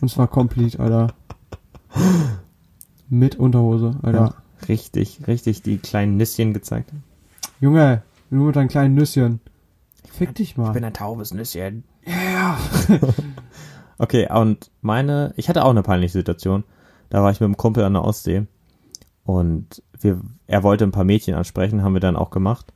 Und 0.00 0.08
zwar 0.08 0.28
komplett, 0.28 0.78
Alter. 0.78 1.14
Mit 3.08 3.36
Unterhose, 3.36 3.96
Alter. 4.02 4.18
Ja. 4.18 4.34
Richtig, 4.68 5.26
richtig 5.26 5.62
die 5.62 5.78
kleinen 5.78 6.16
Nüsschen 6.16 6.52
gezeigt. 6.54 6.90
Junge, 7.60 8.02
nur 8.30 8.46
mit 8.46 8.56
deinen 8.56 8.68
kleinen 8.68 8.94
Nüsschen. 8.94 9.40
Fick 10.10 10.34
dich 10.34 10.56
mal. 10.56 10.76
ein 10.76 10.92
taubes 10.92 11.32
Nüsschen. 11.32 11.84
Ja. 12.04 12.58
Okay, 13.98 14.28
und 14.30 14.70
meine, 14.82 15.32
ich 15.36 15.48
hatte 15.48 15.64
auch 15.64 15.70
eine 15.70 15.82
peinliche 15.82 16.12
Situation. 16.12 16.64
Da 17.08 17.22
war 17.22 17.30
ich 17.30 17.40
mit 17.40 17.46
einem 17.46 17.56
Kumpel 17.56 17.84
an 17.84 17.94
der 17.94 18.04
Ostsee 18.04 18.46
und 19.24 19.82
wir, 19.98 20.20
er 20.46 20.62
wollte 20.62 20.84
ein 20.84 20.92
paar 20.92 21.04
Mädchen 21.04 21.34
ansprechen, 21.34 21.82
haben 21.82 21.94
wir 21.94 22.00
dann 22.00 22.16
auch 22.16 22.30
gemacht. 22.30 22.72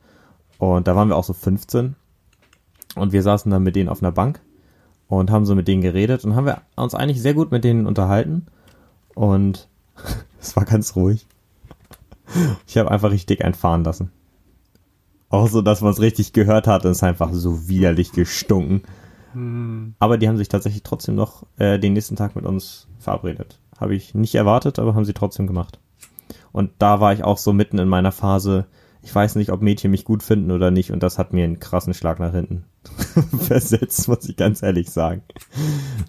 Und 0.59 0.89
da 0.89 0.97
waren 0.97 1.09
wir 1.09 1.17
auch 1.17 1.25
so 1.25 1.33
15 1.33 1.97
und 2.95 3.13
wir 3.13 3.23
saßen 3.23 3.51
dann 3.51 3.63
mit 3.63 3.77
denen 3.77 3.89
auf 3.89 4.03
einer 4.03 4.13
Bank 4.13 4.41
und 5.11 5.31
haben 5.31 5.45
so 5.45 5.55
mit 5.55 5.69
denen 5.69 5.83
geredet 5.83 6.25
und 6.25 6.35
haben 6.35 6.47
wir 6.47 6.63
uns 6.77 6.95
eigentlich 6.95 7.21
sehr 7.21 7.35
gut 7.35 7.51
mit 7.51 7.65
denen 7.65 7.87
unterhalten 7.87 8.47
und 9.15 9.69
es 10.41 10.57
war 10.57 10.65
ganz 10.65 10.97
ruhig. 10.97 11.27
Ich 12.67 12.79
habe 12.79 12.91
einfach 12.91 13.11
richtig 13.11 13.45
einfahren 13.45 13.85
lassen. 13.85 14.13
Auch 15.29 15.49
so, 15.49 15.63
dass 15.63 15.81
man 15.81 15.93
es 15.93 16.01
richtig 16.01 16.33
gehört 16.33 16.67
hat 16.67 16.85
und 16.85 16.93
es 16.93 17.03
hat 17.03 17.11
einfach 17.11 17.33
so 17.33 17.69
widerlich 17.69 18.13
gestunken. 18.13 18.83
Aber 19.99 20.17
die 20.17 20.29
haben 20.29 20.37
sich 20.37 20.49
tatsächlich 20.49 20.83
trotzdem 20.83 21.17
noch 21.17 21.45
äh, 21.57 21.79
den 21.79 21.93
nächsten 21.93 22.17
Tag 22.17 22.37
mit 22.37 22.45
uns 22.45 22.89
verabredet. 22.99 23.59
Habe 23.79 23.95
ich 23.95 24.15
nicht 24.15 24.35
erwartet, 24.35 24.79
aber 24.79 24.95
haben 24.95 25.05
sie 25.05 25.13
trotzdem 25.13 25.47
gemacht. 25.47 25.79
Und 26.53 26.71
da 26.79 27.01
war 27.01 27.13
ich 27.13 27.25
auch 27.25 27.39
so 27.39 27.53
mitten 27.53 27.79
in 27.79 27.89
meiner 27.89 28.13
Phase. 28.13 28.67
Ich 29.03 29.15
weiß 29.15 29.37
nicht, 29.37 29.51
ob 29.51 29.63
Mädchen 29.63 29.91
mich 29.91 30.05
gut 30.05 30.23
finden 30.23 30.51
oder 30.51 30.71
nicht. 30.71 30.93
Und 30.93 31.03
das 31.03 31.19
hat 31.19 31.33
mir 31.33 31.45
einen 31.45 31.59
krassen 31.59 31.95
Schlag 31.95 32.19
nach 32.21 32.33
hinten 32.33 32.65
versetzt, 33.39 34.09
muss 34.09 34.29
ich 34.29 34.37
ganz 34.37 34.63
ehrlich 34.63 34.91
sagen. 34.91 35.23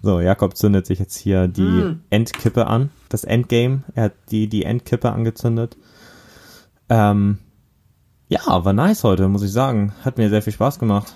So, 0.02 0.20
Jakob 0.20 0.56
zündet 0.56 0.86
sich 0.86 0.98
jetzt 0.98 1.16
hier 1.16 1.48
die 1.48 1.96
Endkippe 2.10 2.66
an. 2.66 2.90
Das 3.08 3.24
Endgame. 3.24 3.84
Er 3.94 4.04
hat 4.04 4.14
die, 4.30 4.48
die 4.48 4.64
Endkippe 4.64 5.10
angezündet. 5.10 5.76
Ähm, 6.90 7.38
ja, 8.28 8.64
war 8.64 8.72
nice 8.72 9.04
heute, 9.04 9.28
muss 9.28 9.42
ich 9.42 9.52
sagen. 9.52 9.92
Hat 10.04 10.18
mir 10.18 10.28
sehr 10.28 10.42
viel 10.42 10.52
Spaß 10.52 10.78
gemacht. 10.78 11.14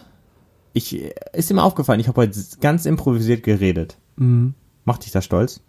Ich, 0.73 0.95
ist 1.33 1.51
ihm 1.51 1.59
aufgefallen, 1.59 2.01
ich 2.01 2.09
habe 2.09 2.21
heute 2.23 2.39
ganz 2.61 2.85
improvisiert 2.85 3.43
geredet. 3.43 3.99
Mhm. 4.17 4.55
Macht 4.85 5.05
dich 5.05 5.13
das 5.13 5.25
stolz? 5.25 5.63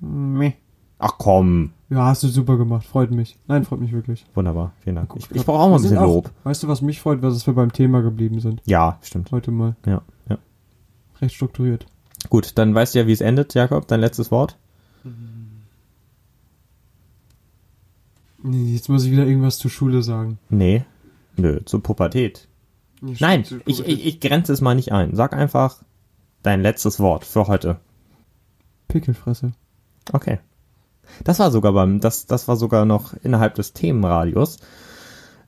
Meh. 0.00 0.52
Ach 0.98 1.14
komm. 1.18 1.72
Ja, 1.90 2.06
hast 2.06 2.22
du 2.22 2.28
super 2.28 2.56
gemacht. 2.56 2.86
Freut 2.86 3.10
mich. 3.10 3.36
Nein, 3.46 3.64
freut 3.64 3.80
mich 3.80 3.92
wirklich. 3.92 4.24
Wunderbar, 4.34 4.72
vielen 4.82 4.96
Dank. 4.96 5.12
Ich, 5.16 5.30
ich 5.30 5.44
brauche 5.44 5.58
auch 5.60 5.68
mal 5.68 5.76
ein 5.76 5.82
bisschen 5.82 5.98
auch- 5.98 6.06
Lob. 6.06 6.30
Weißt 6.44 6.62
du, 6.62 6.68
was 6.68 6.82
mich 6.82 7.00
freut, 7.00 7.22
dass 7.22 7.46
wir 7.46 7.54
beim 7.54 7.72
Thema 7.72 8.00
geblieben 8.02 8.40
sind? 8.40 8.62
Ja, 8.64 8.98
stimmt. 9.02 9.30
Heute 9.32 9.50
mal. 9.50 9.76
Ja, 9.86 10.02
ja. 10.28 10.38
Recht 11.20 11.34
strukturiert. 11.34 11.86
Gut, 12.30 12.56
dann 12.56 12.74
weißt 12.74 12.94
du 12.94 13.00
ja, 13.00 13.06
wie 13.06 13.12
es 13.12 13.20
endet, 13.20 13.54
Jakob. 13.54 13.86
Dein 13.86 14.00
letztes 14.00 14.30
Wort? 14.30 14.56
Nee, 18.42 18.72
Jetzt 18.74 18.88
muss 18.88 19.04
ich 19.04 19.10
wieder 19.10 19.26
irgendwas 19.26 19.58
zur 19.58 19.70
Schule 19.70 20.02
sagen. 20.02 20.38
Nee. 20.50 20.84
Nö, 21.36 21.60
zur 21.64 21.82
Pubertät. 21.82 22.46
Nein, 23.00 23.44
ich, 23.66 23.80
ich, 23.86 24.06
ich 24.06 24.20
grenze 24.20 24.52
es 24.52 24.60
mal 24.60 24.74
nicht 24.74 24.92
ein. 24.92 25.14
Sag 25.14 25.34
einfach 25.34 25.82
dein 26.42 26.62
letztes 26.62 27.00
Wort 27.00 27.24
für 27.24 27.46
heute. 27.48 27.78
Pickelfresse. 28.88 29.52
Okay. 30.12 30.38
Das 31.22 31.38
war 31.38 31.50
sogar 31.50 31.72
beim, 31.72 32.00
das, 32.00 32.26
das 32.26 32.48
war 32.48 32.56
sogar 32.56 32.84
noch 32.84 33.14
innerhalb 33.22 33.54
des 33.54 33.72
Themenradios. 33.72 34.58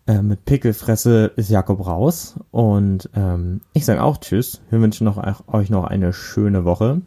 Äh, 0.07 0.23
mit 0.23 0.45
Pickelfresse 0.45 1.33
ist 1.37 1.51
Jakob 1.51 1.87
raus. 1.87 2.37
Und 2.51 3.11
ähm, 3.15 3.61
ich 3.73 3.85
sage 3.85 4.03
auch 4.03 4.19
Tschüss. 4.19 4.61
Wir 4.71 4.81
wünschen 4.81 5.05
noch, 5.05 5.21
euch 5.49 5.71
noch 5.71 5.85
eine 5.85 6.13
schöne 6.13 6.65
Woche. 6.65 7.03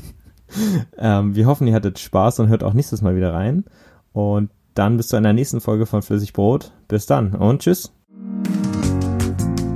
ähm, 0.98 1.36
wir 1.36 1.46
hoffen, 1.46 1.66
ihr 1.68 1.74
hattet 1.74 1.98
Spaß 1.98 2.40
und 2.40 2.48
hört 2.48 2.64
auch 2.64 2.74
nächstes 2.74 3.02
Mal 3.02 3.16
wieder 3.16 3.32
rein. 3.32 3.64
Und 4.12 4.50
dann 4.74 4.96
bis 4.96 5.08
zu 5.08 5.16
einer 5.16 5.32
nächsten 5.32 5.60
Folge 5.60 5.86
von 5.86 6.02
Flüssigbrot. 6.02 6.72
Bis 6.88 7.06
dann 7.06 7.34
und 7.34 7.62
tschüss. 7.62 7.92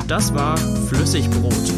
Das 0.08 0.34
war 0.34 0.56
Flüssigbrot 0.56 1.72